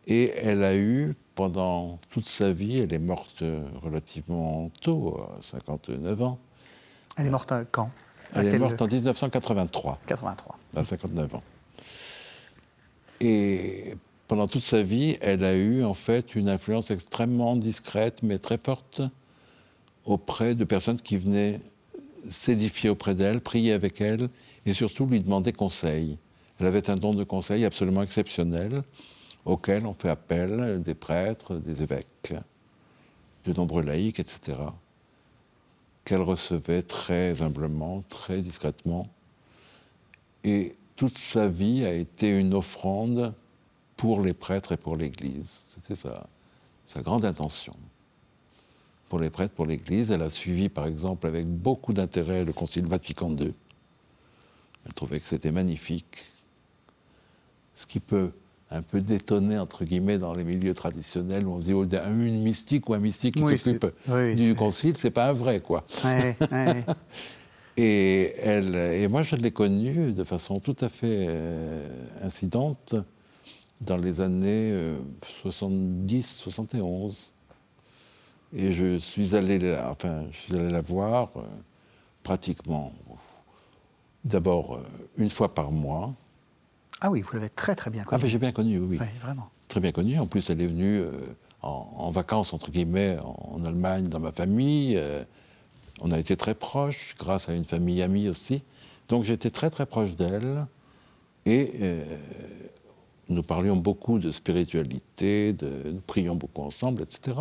Et 0.07 0.31
elle 0.31 0.63
a 0.63 0.75
eu, 0.75 1.15
pendant 1.33 1.99
toute 2.11 2.27
sa 2.27 2.51
vie, 2.51 2.79
elle 2.79 2.93
est 2.93 2.99
morte 2.99 3.43
relativement 3.81 4.69
tôt, 4.81 5.19
à 5.19 5.41
59 5.41 6.21
ans. 6.21 6.39
Elle 7.17 7.27
est 7.27 7.31
morte 7.31 7.51
quand? 7.71 7.89
Elle 8.33 8.53
est 8.53 8.59
morte 8.59 8.81
en 8.81 8.87
1983. 8.87 9.99
83. 10.05 10.59
À 10.75 10.83
59 10.83 11.35
ans. 11.35 11.43
Et 13.21 13.95
pendant 14.27 14.47
toute 14.47 14.63
sa 14.63 14.81
vie, 14.81 15.17
elle 15.21 15.43
a 15.43 15.55
eu 15.55 15.83
en 15.83 15.93
fait 15.93 16.35
une 16.35 16.49
influence 16.49 16.91
extrêmement 16.91 17.55
discrète, 17.55 18.21
mais 18.23 18.39
très 18.39 18.57
forte, 18.57 19.01
auprès 20.05 20.55
de 20.55 20.63
personnes 20.63 20.99
qui 20.99 21.17
venaient 21.17 21.61
s'édifier 22.29 22.89
auprès 22.89 23.15
d'elle, 23.15 23.41
prier 23.41 23.71
avec 23.71 24.01
elle 24.01 24.29
et 24.65 24.73
surtout 24.73 25.05
lui 25.05 25.19
demander 25.19 25.53
conseil. 25.53 26.17
Elle 26.59 26.67
avait 26.67 26.89
un 26.89 26.95
don 26.95 27.13
de 27.13 27.23
conseil 27.23 27.65
absolument 27.65 28.01
exceptionnel 28.01 28.83
auquel 29.45 29.85
on 29.85 29.93
fait 29.93 30.09
appel 30.09 30.81
des 30.83 30.95
prêtres, 30.95 31.55
des 31.55 31.81
évêques, 31.81 32.33
de 33.45 33.53
nombreux 33.53 33.83
laïcs, 33.83 34.19
etc., 34.19 34.57
qu'elle 36.03 36.21
recevait 36.21 36.83
très 36.83 37.41
humblement, 37.41 38.03
très 38.09 38.41
discrètement. 38.41 39.07
Et 40.43 40.75
toute 40.95 41.17
sa 41.17 41.47
vie 41.47 41.85
a 41.85 41.93
été 41.93 42.29
une 42.29 42.53
offrande 42.53 43.33
pour 43.97 44.21
les 44.21 44.33
prêtres 44.33 44.73
et 44.73 44.77
pour 44.77 44.95
l'Église. 44.95 45.47
C'était 45.73 45.95
sa, 45.95 46.27
sa 46.87 47.01
grande 47.01 47.25
intention 47.25 47.75
pour 49.09 49.19
les 49.19 49.29
prêtres, 49.29 49.53
pour 49.53 49.65
l'Église. 49.65 50.11
Elle 50.11 50.21
a 50.21 50.29
suivi, 50.29 50.69
par 50.69 50.85
exemple, 50.85 51.27
avec 51.27 51.47
beaucoup 51.47 51.93
d'intérêt 51.93 52.43
le 52.43 52.53
Concile 52.53 52.85
Vatican 52.85 53.31
II. 53.31 53.53
Elle 54.85 54.93
trouvait 54.93 55.19
que 55.19 55.27
c'était 55.27 55.51
magnifique. 55.51 56.25
Ce 57.75 57.85
qui 57.85 57.99
peut 57.99 58.31
un 58.75 58.81
peu 58.81 58.99
détonner, 59.01 59.57
entre 59.57 59.85
guillemets, 59.85 60.17
dans 60.17 60.33
les 60.33 60.43
milieux 60.43 60.73
traditionnels, 60.73 61.47
où 61.47 61.51
on 61.51 61.61
se 61.61 61.65
dit, 61.65 61.73
oh, 61.73 61.85
une 61.85 62.43
mystique 62.43 62.89
ou 62.89 62.93
un 62.93 62.99
mystique 62.99 63.35
qui 63.35 63.57
s'occupe 63.57 63.87
du 64.35 64.53
concile, 64.55 64.95
c'est 64.97 65.11
pas 65.11 65.29
un 65.29 65.33
vrai, 65.33 65.59
quoi. 65.61 65.85
et, 67.77 68.35
elle, 68.39 68.75
et 68.75 69.07
moi, 69.07 69.21
je 69.21 69.35
l'ai 69.35 69.51
connue 69.51 70.11
de 70.11 70.23
façon 70.23 70.59
tout 70.59 70.75
à 70.81 70.89
fait 70.89 71.27
euh, 71.29 71.87
incidente 72.21 72.95
dans 73.81 73.97
les 73.97 74.19
années 74.21 74.73
70-71. 75.43 76.75
Euh, 76.75 77.11
et 78.53 78.71
je 78.71 78.97
suis 78.97 79.35
allé 79.35 79.59
la, 79.59 79.89
enfin, 79.89 80.25
je 80.31 80.37
suis 80.37 80.55
allé 80.55 80.69
la 80.69 80.81
voir 80.81 81.29
euh, 81.35 81.41
pratiquement, 82.23 82.93
d'abord 84.23 84.79
une 85.17 85.29
fois 85.29 85.53
par 85.53 85.71
mois. 85.71 86.13
Ah 87.01 87.09
oui, 87.09 87.21
vous 87.21 87.33
l'avez 87.33 87.49
très 87.49 87.75
très 87.75 87.91
bien 87.91 88.03
connu. 88.03 88.17
Ah 88.17 88.21
ben 88.21 88.29
j'ai 88.29 88.37
bien 88.37 88.51
connu, 88.51 88.79
oui. 88.79 88.97
Oui, 88.99 89.07
vraiment. 89.21 89.49
Très 89.67 89.79
bien 89.79 89.91
connu. 89.91 90.19
En 90.19 90.27
plus, 90.27 90.49
elle 90.49 90.61
est 90.61 90.67
venue 90.67 90.99
euh, 90.99 91.11
en, 91.61 92.11
vacances, 92.11 92.53
entre 92.53 92.71
guillemets, 92.71 93.17
en, 93.23 93.63
Allemagne, 93.65 94.07
dans 94.07 94.19
ma 94.19 94.31
famille. 94.31 95.01
on 96.01 96.11
a 96.11 96.19
été 96.19 96.37
très 96.37 96.53
proches, 96.53 97.15
grâce 97.17 97.49
à 97.49 97.53
une 97.53 97.65
famille 97.65 98.01
amie 98.01 98.29
aussi. 98.29 98.63
Donc 99.09 99.23
j'étais 99.23 99.49
très 99.49 99.69
très 99.69 99.85
proche 99.85 100.15
d'elle. 100.15 100.67
Et 101.47 101.71
nous 103.29 103.43
parlions 103.43 103.75
beaucoup 103.75 104.19
de 104.19 104.31
spiritualité, 104.31 105.53
de, 105.53 105.91
nous 105.91 106.01
prions 106.01 106.35
beaucoup 106.35 106.61
ensemble, 106.61 107.03
etc. 107.03 107.37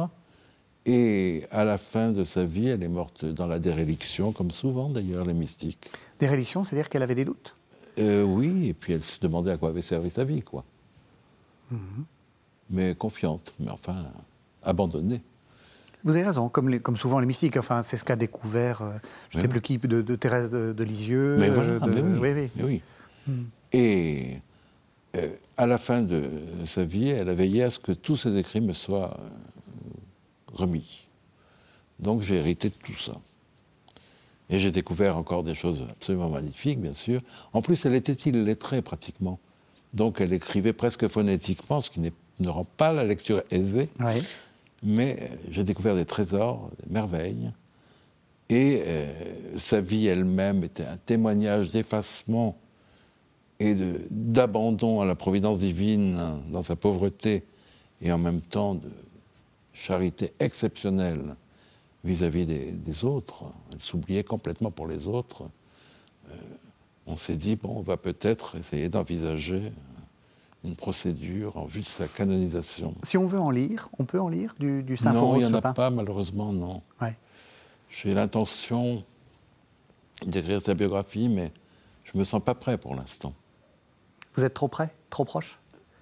Et 0.86 1.44
à 1.50 1.64
la 1.64 1.78
fin 1.78 2.12
de 2.12 2.24
sa 2.24 2.44
vie, 2.44 2.68
elle 2.68 2.82
est 2.82 2.88
morte 2.88 3.24
dans 3.24 3.46
la 3.46 3.58
déréliction, 3.58 4.32
comme 4.32 4.50
souvent 4.50 4.88
d'ailleurs 4.88 5.24
les 5.24 5.34
mystiques. 5.34 5.90
Déréliction, 6.18 6.64
c'est-à-dire 6.64 6.88
qu'elle 6.88 7.02
avait 7.02 7.14
des 7.14 7.24
doutes? 7.24 7.56
Euh, 7.98 8.22
Oui, 8.22 8.68
et 8.68 8.74
puis 8.74 8.92
elle 8.92 9.02
se 9.02 9.18
demandait 9.20 9.52
à 9.52 9.56
quoi 9.56 9.70
avait 9.70 9.82
servi 9.82 10.10
sa 10.10 10.24
vie, 10.24 10.42
quoi. 10.42 10.64
Mhm. 11.70 12.04
Mais 12.70 12.94
confiante, 12.94 13.54
mais 13.60 13.70
enfin 13.70 14.06
abandonnée. 14.62 15.22
Vous 16.02 16.10
avez 16.10 16.24
raison, 16.24 16.48
comme, 16.48 16.78
comme 16.80 16.96
souvent 16.96 17.18
les 17.18 17.26
mystiques, 17.26 17.56
enfin, 17.56 17.82
c'est 17.82 17.96
ce 17.96 18.04
qu'a 18.04 18.16
découvert, 18.16 18.82
euh, 18.82 18.92
je 19.30 19.38
ne 19.38 19.42
sais 19.42 19.48
plus 19.48 19.60
qui, 19.60 19.78
de, 19.78 20.16
Thérèse 20.16 20.50
de, 20.50 20.84
Lisieux. 20.84 21.36
Mais 21.38 21.48
voilà, 21.48 21.72
euh, 21.72 22.18
oui. 22.20 22.50
oui. 22.62 22.82
Mhm. 23.26 23.46
Et 23.72 24.38
à 25.56 25.66
la 25.66 25.78
fin 25.78 26.02
de 26.02 26.28
sa 26.66 26.84
vie, 26.84 27.08
elle 27.08 27.28
a 27.28 27.34
veillé 27.34 27.62
à 27.62 27.70
ce 27.70 27.78
que 27.78 27.92
tous 27.92 28.16
ses 28.16 28.36
écrits 28.36 28.60
me 28.60 28.72
soient 28.72 29.16
remis. 30.52 31.08
Donc 31.98 32.22
j'ai 32.22 32.36
hérité 32.36 32.68
de 32.68 32.74
tout 32.74 32.98
ça. 32.98 33.14
Et 34.54 34.60
j'ai 34.60 34.70
découvert 34.70 35.16
encore 35.16 35.42
des 35.42 35.56
choses 35.56 35.84
absolument 35.90 36.28
magnifiques, 36.28 36.80
bien 36.80 36.92
sûr. 36.92 37.20
En 37.52 37.60
plus, 37.60 37.84
elle 37.86 37.94
était 37.96 38.12
illettrée 38.12 38.82
pratiquement. 38.82 39.40
Donc 39.94 40.20
elle 40.20 40.32
écrivait 40.32 40.72
presque 40.72 41.08
phonétiquement, 41.08 41.80
ce 41.80 41.90
qui 41.90 41.98
ne 41.98 42.48
rend 42.48 42.62
pas 42.62 42.92
la 42.92 43.02
lecture 43.02 43.42
aisée. 43.50 43.88
Mais 44.84 45.32
j'ai 45.50 45.64
découvert 45.64 45.96
des 45.96 46.04
trésors, 46.04 46.70
des 46.80 46.92
merveilles. 46.92 47.50
Et 48.48 48.80
euh, 48.86 49.12
sa 49.56 49.80
vie 49.80 50.06
elle-même 50.06 50.62
était 50.62 50.84
un 50.84 50.98
témoignage 50.98 51.72
d'effacement 51.72 52.56
et 53.58 53.74
d'abandon 54.08 55.00
à 55.00 55.04
la 55.04 55.16
providence 55.16 55.58
divine 55.58 56.42
dans 56.52 56.62
sa 56.62 56.76
pauvreté 56.76 57.42
et 58.00 58.12
en 58.12 58.18
même 58.18 58.40
temps 58.40 58.76
de 58.76 58.90
charité 59.72 60.32
exceptionnelle 60.38 61.34
vis-à-vis 62.04 62.46
des, 62.46 63.04
autres. 63.04 63.44
Elle 63.72 63.80
s'oubliait 63.80 64.24
complètement 64.24 64.70
pour 64.70 64.86
les 64.86 65.08
autres. 65.08 65.44
Euh, 66.30 66.34
on 67.06 67.16
s'est 67.16 67.36
dit, 67.36 67.56
bon, 67.56 67.78
on 67.78 67.82
va 67.82 67.96
peut-être 67.96 68.56
essayer 68.56 68.88
d'envisager 68.88 69.72
une 70.64 70.76
procédure 70.76 71.56
en 71.56 71.64
vue 71.64 71.80
de 71.80 71.86
sa 71.86 72.06
canonisation. 72.06 72.94
Si 73.02 73.18
on 73.18 73.26
veut 73.26 73.40
en 73.40 73.50
lire, 73.50 73.88
on 73.98 74.04
peut 74.04 74.20
en 74.20 74.28
lire 74.28 74.54
du, 74.58 74.82
du 74.82 74.96
Saint 74.96 75.12
Non, 75.12 75.36
il 75.36 75.40
n'y 75.40 75.52
en 75.52 75.54
a 75.54 75.72
pas, 75.74 75.90
malheureusement, 75.90 76.52
non. 76.52 76.82
J'ai 77.90 78.12
l'intention 78.12 79.04
d'écrire 80.24 80.60
sa 80.62 80.74
biographie, 80.74 81.28
mais 81.28 81.52
je 82.04 82.12
ne 82.14 82.20
me 82.20 82.24
sens 82.24 82.42
pas 82.42 82.54
prêt 82.54 82.76
pour 82.76 82.94
l'instant. 82.94 83.34
Vous 84.34 84.44
êtes 84.44 84.54
trop 84.54 84.68
près, 84.68 84.92
trop 85.10 85.24
proche? 85.24 85.58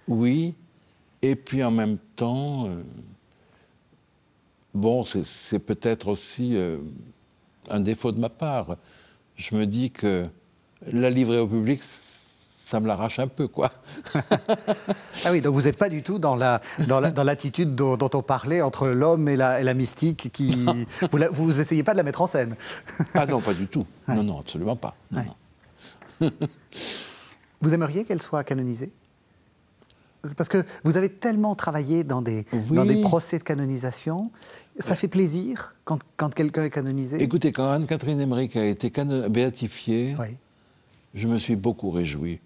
Oui, 0.09 0.55
et 1.21 1.37
puis 1.37 1.63
en 1.63 1.71
même 1.71 1.99
temps, 2.17 2.67
euh, 2.67 2.83
bon, 4.75 5.05
c'est 5.05 5.59
peut-être 5.59 6.09
aussi 6.09 6.57
euh, 6.57 6.79
un 7.69 7.81
défaut 7.81 8.13
de 8.13 8.19
ma 8.19 8.29
part. 8.29 8.77
Je 9.37 9.55
me 9.55 9.67
dis 9.67 9.91
que 9.91 10.27
la 10.91 11.11
livrer 11.11 11.39
au 11.39 11.47
public, 11.47 11.81
ça 12.71 12.81
me 12.81 12.87
l'arrache 12.87 13.19
un 13.19 13.29
peu, 13.29 13.49
quoi. 13.49 13.71
ah 14.15 15.31
oui, 15.31 15.41
donc 15.41 15.55
vous 15.55 15.63
n'êtes 15.63 15.77
pas 15.77 15.89
du 15.89 16.03
tout 16.03 16.19
dans 16.19 16.37
l'attitude 16.37 17.75
dans 17.75 17.97
dont, 17.97 18.11
on 18.15 18.23
parlait 18.23 18.63
entre 18.63 18.89
l'homme 18.89 19.29
et 19.29 19.37
la, 19.37 19.61
et 19.61 19.65
la, 19.65 19.75
mystique. 19.75 20.31
Qui, 20.33 20.67
vous 21.33 21.53
n'essayez 21.53 21.83
pas 21.83 21.93
de 21.93 21.99
la 21.99 22.03
mettre 22.03 22.23
en 22.23 22.27
scène. 22.27 22.57
ah 23.15 23.27
non, 23.27 23.41
pas 23.41 23.55
du 23.55 23.67
tout. 23.67 23.87
Non, 24.09 24.23
non, 24.23 24.41
absolument 24.41 24.77
pas. 24.77 24.95
vous 27.61 27.75
aimeriez 27.75 28.05
qu'elle 28.05 28.23
soit 28.23 28.45
canonisée? 28.45 28.91
Parce 30.37 30.49
que 30.49 30.65
vous 30.85 30.97
avez 30.97 31.09
tellement 31.09 31.55
travaillé 31.55 32.05
dans 32.05 32.23
des, 32.23 32.47
dans 32.71 32.85
des 32.85 33.01
procès 33.01 33.39
de 33.39 33.45
canonisation. 33.45 34.31
Ça 34.79 34.95
fait 34.95 35.09
plaisir 35.09 35.75
quand, 35.85 35.99
quand 36.17 36.33
quelqu'un 36.33 36.65
est 36.65 36.71
canonisé 36.71 37.23
Écoutez, 37.23 37.53
quand 37.53 37.69
Anne-Catherine 37.69 38.21
Emmerich 38.21 38.57
a 38.57 38.65
été 38.65 38.91
béatifiée, 39.29 40.17
je 41.15 41.29
me 41.29 41.37
suis 41.37 41.57
beaucoup 41.57 41.91
réjoui. 41.91 42.41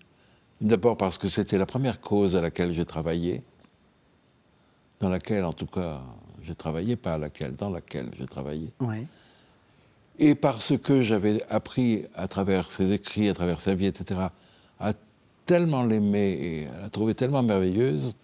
D'abord 0.60 0.96
parce 0.96 1.18
que 1.18 1.28
c'était 1.28 1.58
la 1.58 1.66
première 1.66 2.00
cause 2.00 2.34
à 2.34 2.40
laquelle 2.40 2.72
j'ai 2.72 2.86
travaillé, 2.86 3.42
dans 5.00 5.10
laquelle 5.10 5.44
en 5.44 5.52
tout 5.52 5.66
cas 5.66 6.00
j'ai 6.42 6.54
travaillé, 6.54 6.96
pas 6.96 7.14
à 7.14 7.18
laquelle, 7.18 7.54
dans 7.54 7.70
laquelle 7.70 8.10
j'ai 8.18 8.26
travaillé. 8.26 8.72
Et 10.18 10.34
parce 10.34 10.78
que 10.78 11.02
j'avais 11.02 11.44
appris 11.50 12.06
à 12.14 12.26
travers 12.26 12.70
ses 12.70 12.90
écrits, 12.92 13.28
à 13.28 13.34
travers 13.34 13.60
sa 13.60 13.74
vie, 13.74 13.86
etc., 13.86 14.20
à 14.80 14.92
tellement 15.46 15.84
l'aimer 15.84 16.38
et 16.40 16.68
à 16.68 16.80
la 16.82 16.88
trouver 16.88 17.14
tellement 17.14 17.42
merveilleuse, 17.42 18.14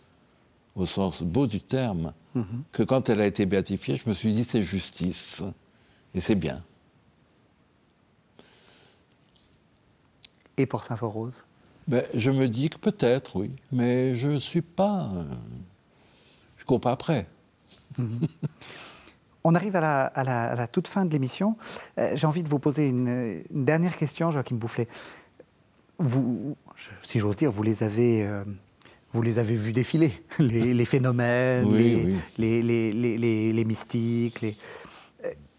au 0.75 0.87
sens 0.87 1.23
beau 1.23 1.47
du 1.47 1.61
terme, 1.61 2.13
mhm. 2.35 2.65
que 2.73 2.83
quand 2.83 3.09
elle 3.09 3.21
a 3.21 3.27
été 3.27 3.47
béatifiée, 3.47 3.97
je 3.97 4.09
me 4.09 4.15
suis 4.15 4.33
dit 4.33 4.45
c'est 4.45 4.63
justice. 4.63 5.43
Et 6.15 6.21
c'est 6.21 6.35
bien. 6.35 6.63
Et 10.57 10.67
pour 10.67 10.83
Saint-Forose 10.83 11.45
ben, 11.89 12.05
Je 12.15 12.31
me 12.31 12.49
dis 12.49 12.69
que 12.69 12.77
peut-être, 12.77 13.37
oui. 13.37 13.51
Mais 13.71 14.15
je 14.15 14.29
ne 14.29 14.39
suis 14.39 14.61
pas. 14.61 15.11
Euh, 15.15 15.25
je 16.57 16.65
ne 16.65 16.67
cours 16.67 16.81
pas 16.81 16.93
après. 16.93 17.27
Mhm. 17.99 18.29
On 19.45 19.55
arrive 19.57 19.75
à 19.75 19.81
la, 20.15 20.67
toute 20.69 20.87
fin 20.87 21.05
de 21.05 21.11
l'émission. 21.11 21.57
Euh, 21.99 22.13
j'ai 22.15 22.27
envie 22.27 22.45
de 22.45 22.49
vous 22.49 22.61
poser 22.61 22.89
une, 22.89 23.43
dernière 23.51 23.97
question, 23.97 24.31
Joachim 24.31 24.55
Boufflet. 24.55 24.87
Vous, 26.03 26.57
si 27.03 27.21
j'ose 27.21 27.37
dire, 27.37 27.51
vous 27.51 27.63
les 27.63 27.83
avez. 27.85 28.27
Euh, 28.27 28.45
vous 29.13 29.23
les 29.23 29.39
avez 29.39 29.55
vus 29.55 29.73
défiler, 29.73 30.11
les, 30.39 30.85
phénomènes, 30.87 31.71
les, 32.39 33.53
Les, 33.53 33.65
mystiques. 33.65 34.45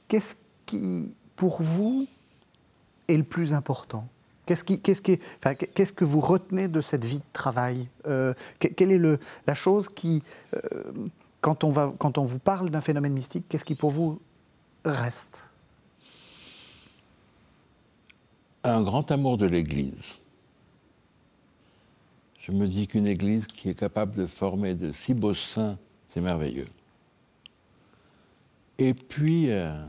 Qu'est-ce 0.07 0.35
qui, 0.65 1.13
pour 1.35 1.61
vous, 1.61 2.07
est 3.07 3.15
le 3.15 3.23
plus 3.23 3.53
important? 3.53 4.07
Qu'est-ce, 4.47 4.63
qui, 4.63 4.81
qu'est-ce, 4.81 5.03
qui, 5.03 5.19
enfin, 5.37 5.53
qu'est-ce 5.53 5.93
que 5.93 6.03
vous 6.03 6.19
retenez 6.19 6.67
de 6.67 6.81
cette 6.81 7.05
vie 7.05 7.19
de 7.19 7.31
travail? 7.31 7.87
Euh, 8.07 8.33
Quelle 8.59 8.91
est 8.91 8.97
le, 8.97 9.19
la 9.45 9.53
chose 9.53 9.87
qui, 9.87 10.23
euh, 10.55 10.59
quand, 11.39 11.63
on 11.63 11.69
va, 11.69 11.93
quand 11.99 12.17
on 12.17 12.23
vous 12.23 12.39
parle 12.39 12.71
d'un 12.71 12.81
phénomène 12.81 13.13
mystique, 13.13 13.45
qu'est-ce 13.47 13.65
qui 13.65 13.75
pour 13.75 13.91
vous 13.91 14.19
reste? 14.83 15.47
Un 18.63 18.81
grand 18.81 19.11
amour 19.11 19.37
de 19.37 19.45
l'Église. 19.45 20.22
Je 22.43 22.51
me 22.51 22.67
dis 22.67 22.87
qu'une 22.87 23.07
Église 23.07 23.47
qui 23.47 23.69
est 23.69 23.75
capable 23.75 24.15
de 24.15 24.27
former 24.27 24.75
de 24.75 24.91
si 24.91 25.13
beaux 25.13 25.33
saints, 25.33 25.79
c'est 26.13 26.21
merveilleux. 26.21 26.67
Et 28.77 28.93
puis, 28.93 29.49
euh, 29.49 29.83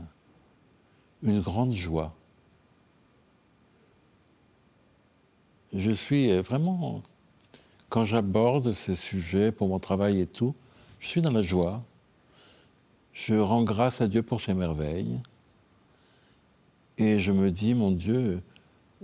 une 1.21 1.41
grande 1.41 1.73
joie 1.73 2.15
je 5.75 5.91
suis 5.91 6.31
euh, 6.31 6.41
vraiment, 6.41 7.03
quand 7.89 8.05
j'aborde 8.05 8.73
ces 8.73 8.95
sujets 8.95 9.51
pour 9.51 9.67
mon 9.67 9.79
travail 9.79 10.21
et 10.21 10.25
tout, 10.25 10.55
je 10.99 11.07
suis 11.07 11.21
dans 11.21 11.31
la 11.31 11.41
joie. 11.41 11.83
Je 13.11 13.35
rends 13.35 13.63
grâce 13.63 14.01
à 14.01 14.07
Dieu 14.07 14.23
pour 14.23 14.41
ses 14.41 14.53
merveilles. 14.53 15.19
Et 16.97 17.19
je 17.19 17.31
me 17.31 17.51
dis, 17.51 17.73
mon 17.73 17.91
Dieu, 17.91 18.41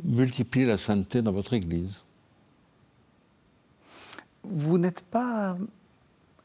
multiplie 0.04 0.66
la 0.66 0.78
sainteté 0.78 1.22
dans 1.22 1.34
votre 1.34 1.54
Église. 1.54 2.04
Vous 4.44 4.78
n'êtes 4.78 5.04
pas 5.04 5.58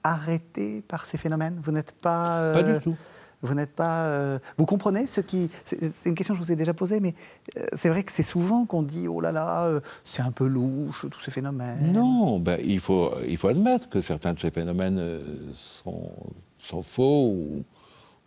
arrêté 0.03 0.82
par 0.82 1.05
ces 1.05 1.18
phénomènes 1.18 1.59
Vous 1.62 1.72
n'êtes 1.72 1.92
pas... 1.92 2.53
Pas 2.53 2.62
du 2.62 2.70
euh, 2.70 2.80
tout. 2.80 2.97
Vous 3.42 3.53
n'êtes 3.53 3.76
pas. 3.76 4.07
Euh, 4.07 4.38
vous 4.57 4.64
comprenez 4.64 5.07
ce 5.07 5.20
qui. 5.20 5.51
C'est 5.64 6.09
une 6.09 6.14
question 6.14 6.34
que 6.34 6.40
je 6.40 6.44
vous 6.44 6.53
ai 6.53 6.57
déjà 6.57 6.72
posée, 6.72 7.01
mais 7.01 7.14
euh, 7.59 7.66
c'est 7.74 7.90
vrai 7.90 8.03
que 8.03 8.11
c'est 8.11 8.22
souvent 8.22 8.64
qu'on 8.64 8.82
dit 8.82 9.09
oh 9.09 9.20
là 9.20 9.30
là, 9.30 9.78
c'est 10.05 10.22
un 10.22 10.32
peu 10.32 10.47
louche, 10.47 11.05
tous 11.11 11.20
ces 11.20 11.30
phénomènes. 11.30 11.92
Non, 11.92 12.40
ben, 12.40 12.59
il, 12.64 12.80
faut, 12.80 13.12
il 13.28 13.36
faut 13.36 13.49
admettre 13.49 13.90
que 13.90 14.01
certains 14.01 14.32
de 14.32 14.38
ces 14.38 14.51
phénomènes 14.51 15.20
sont, 15.84 16.11
sont 16.59 16.80
faux 16.80 17.28
ou 17.28 17.64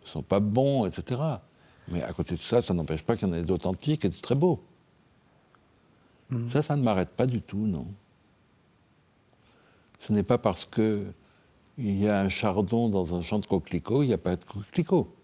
sont 0.04 0.22
pas 0.22 0.40
bons, 0.40 0.86
etc. 0.86 1.20
Mais 1.88 2.02
à 2.02 2.12
côté 2.12 2.34
de 2.34 2.40
ça, 2.40 2.62
ça 2.62 2.74
n'empêche 2.74 3.02
pas 3.02 3.16
qu'il 3.16 3.28
y 3.28 3.30
en 3.30 3.34
ait 3.34 3.42
d'authentiques 3.42 4.04
et 4.04 4.08
de 4.08 4.20
très 4.20 4.34
beaux. 4.34 4.62
Hmm. 6.30 6.48
Ça, 6.50 6.62
ça 6.62 6.76
ne 6.76 6.82
m'arrête 6.82 7.10
pas 7.10 7.26
du 7.26 7.42
tout, 7.42 7.66
non. 7.66 7.86
Ce 10.00 10.12
n'est 10.12 10.22
pas 10.22 10.38
parce 10.38 10.64
que 10.64 11.06
il 11.78 11.98
y 11.98 12.08
a 12.08 12.20
un 12.20 12.28
chardon 12.28 12.88
dans 12.88 13.14
un 13.14 13.22
champ 13.22 13.38
de 13.38 13.46
coquelicots, 13.46 14.02
il 14.02 14.08
n'y 14.08 14.12
a 14.12 14.18
pas 14.18 14.36
de 14.36 14.44
coquelicots. 14.44 15.14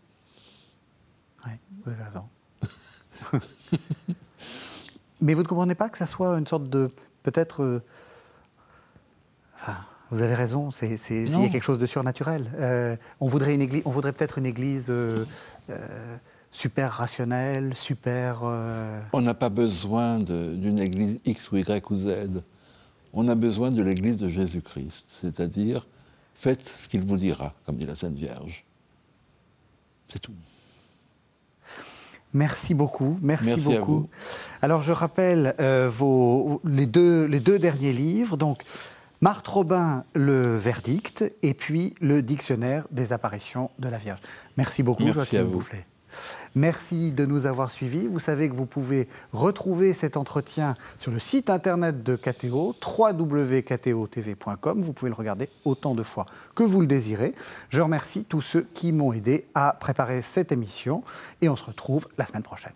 Oui, 1.45 1.53
vous 1.85 1.91
avez 1.93 2.03
raison. 2.03 2.25
Mais 5.21 5.35
vous 5.35 5.43
ne 5.43 5.49
comprenez 5.49 5.75
pas 5.75 5.89
que 5.89 5.99
ça 5.99 6.07
soit 6.07 6.39
une 6.39 6.47
sorte 6.47 6.69
de. 6.69 6.91
Peut-être. 7.23 7.63
Euh, 7.63 7.83
enfin, 9.55 9.77
vous 10.11 10.23
avez 10.23 10.35
raison, 10.35 10.71
c'est, 10.71 10.97
il 11.11 11.29
y 11.29 11.45
a 11.45 11.49
quelque 11.49 11.65
chose 11.65 11.81
de 11.81 11.87
surnaturel. 11.87 12.53
Euh, 12.59 12.97
on 13.19 13.27
voudrait, 13.27 13.55
une 13.55 13.63
église, 13.63 13.83
on 13.87 13.91
voudrait 13.91 14.13
peut-être 14.13 14.39
une 14.39 14.47
église 14.47 14.87
euh, 14.89 15.25
super 16.53 16.93
rationnelle, 16.93 17.75
super. 17.75 18.43
On 19.13 19.21
n'a 19.21 19.35
pas 19.35 19.49
besoin 19.49 20.21
d'une 20.21 20.79
église 20.79 21.19
X 21.25 21.51
ou 21.51 21.57
Y 21.57 21.91
ou 21.91 21.97
Z. 21.97 22.43
On 23.17 23.29
a 23.29 23.35
besoin 23.35 23.71
de 23.71 23.83
l'église 23.83 24.19
de 24.19 24.29
Jésus-Christ, 24.29 25.07
c'est-à-dire 25.21 25.87
Faites 26.37 26.71
ce 26.83 26.89
qu'il 26.89 27.01
vous 27.01 27.17
dira, 27.17 27.55
comme 27.65 27.77
dit 27.77 27.87
la 27.87 27.97
Sainte 27.97 28.15
Vierge. 28.15 28.65
C'est 30.13 30.19
tout. 30.19 30.35
Merci 32.35 32.75
beaucoup. 32.75 33.19
Merci, 33.23 33.59
beaucoup. 33.59 34.09
Alors 34.61 34.83
je 34.83 34.93
rappelle 34.93 35.55
euh, 35.59 35.89
vos, 35.91 36.61
les, 36.65 36.85
deux, 36.85 37.25
les 37.25 37.41
deux 37.41 37.59
derniers 37.59 37.95
livres. 37.95 38.37
Donc, 38.37 38.63
Marthe 39.23 39.49
Robin, 39.49 40.05
Le 40.13 40.59
Verdict, 40.59 41.25
et 41.43 41.55
puis 41.55 41.95
le 42.03 42.21
Dictionnaire 42.21 42.87
des 42.91 43.15
apparitions 43.15 43.71
de 43.79 43.89
la 43.89 43.97
Vierge. 43.97 44.21
Merci 44.59 44.83
beaucoup, 44.83 45.05
Merci 45.05 45.19
Joachim 45.19 45.45
Boufflet. 45.45 45.87
Merci 46.55 47.13
de 47.13 47.27
nous 47.27 47.47
avoir 47.47 47.71
suivis. 47.71 48.07
Vous 48.07 48.21
savez 48.21 48.49
que 48.49 48.55
vous 48.55 48.67
pouvez 48.67 49.09
retrouver 49.33 49.93
cet 49.93 50.17
entretien 50.17 50.75
sur 50.99 51.13
le 51.13 51.19
site 51.19 51.51
internet 51.51 52.03
de 52.03 52.17
KTO, 52.17 52.75
www.ktotv.com. 52.99 54.81
Vous 54.81 54.93
pouvez 54.93 55.11
le 55.11 55.17
regarder 55.17 55.49
autant 55.65 55.95
de 55.95 56.03
fois 56.03 56.27
que 56.55 56.63
vous 56.63 56.81
le 56.81 56.87
désirez. 56.87 57.35
Je 57.69 57.83
remercie 57.83 58.25
tous 58.25 58.41
ceux 58.41 58.67
qui 58.75 58.93
m'ont 58.93 59.13
aidé 59.13 59.47
à 59.55 59.77
préparer 59.79 60.23
cette 60.23 60.53
émission 60.53 61.03
et 61.43 61.49
on 61.49 61.57
se 61.57 61.65
retrouve 61.65 62.07
la 62.19 62.27
semaine 62.27 62.43
prochaine. 62.43 62.73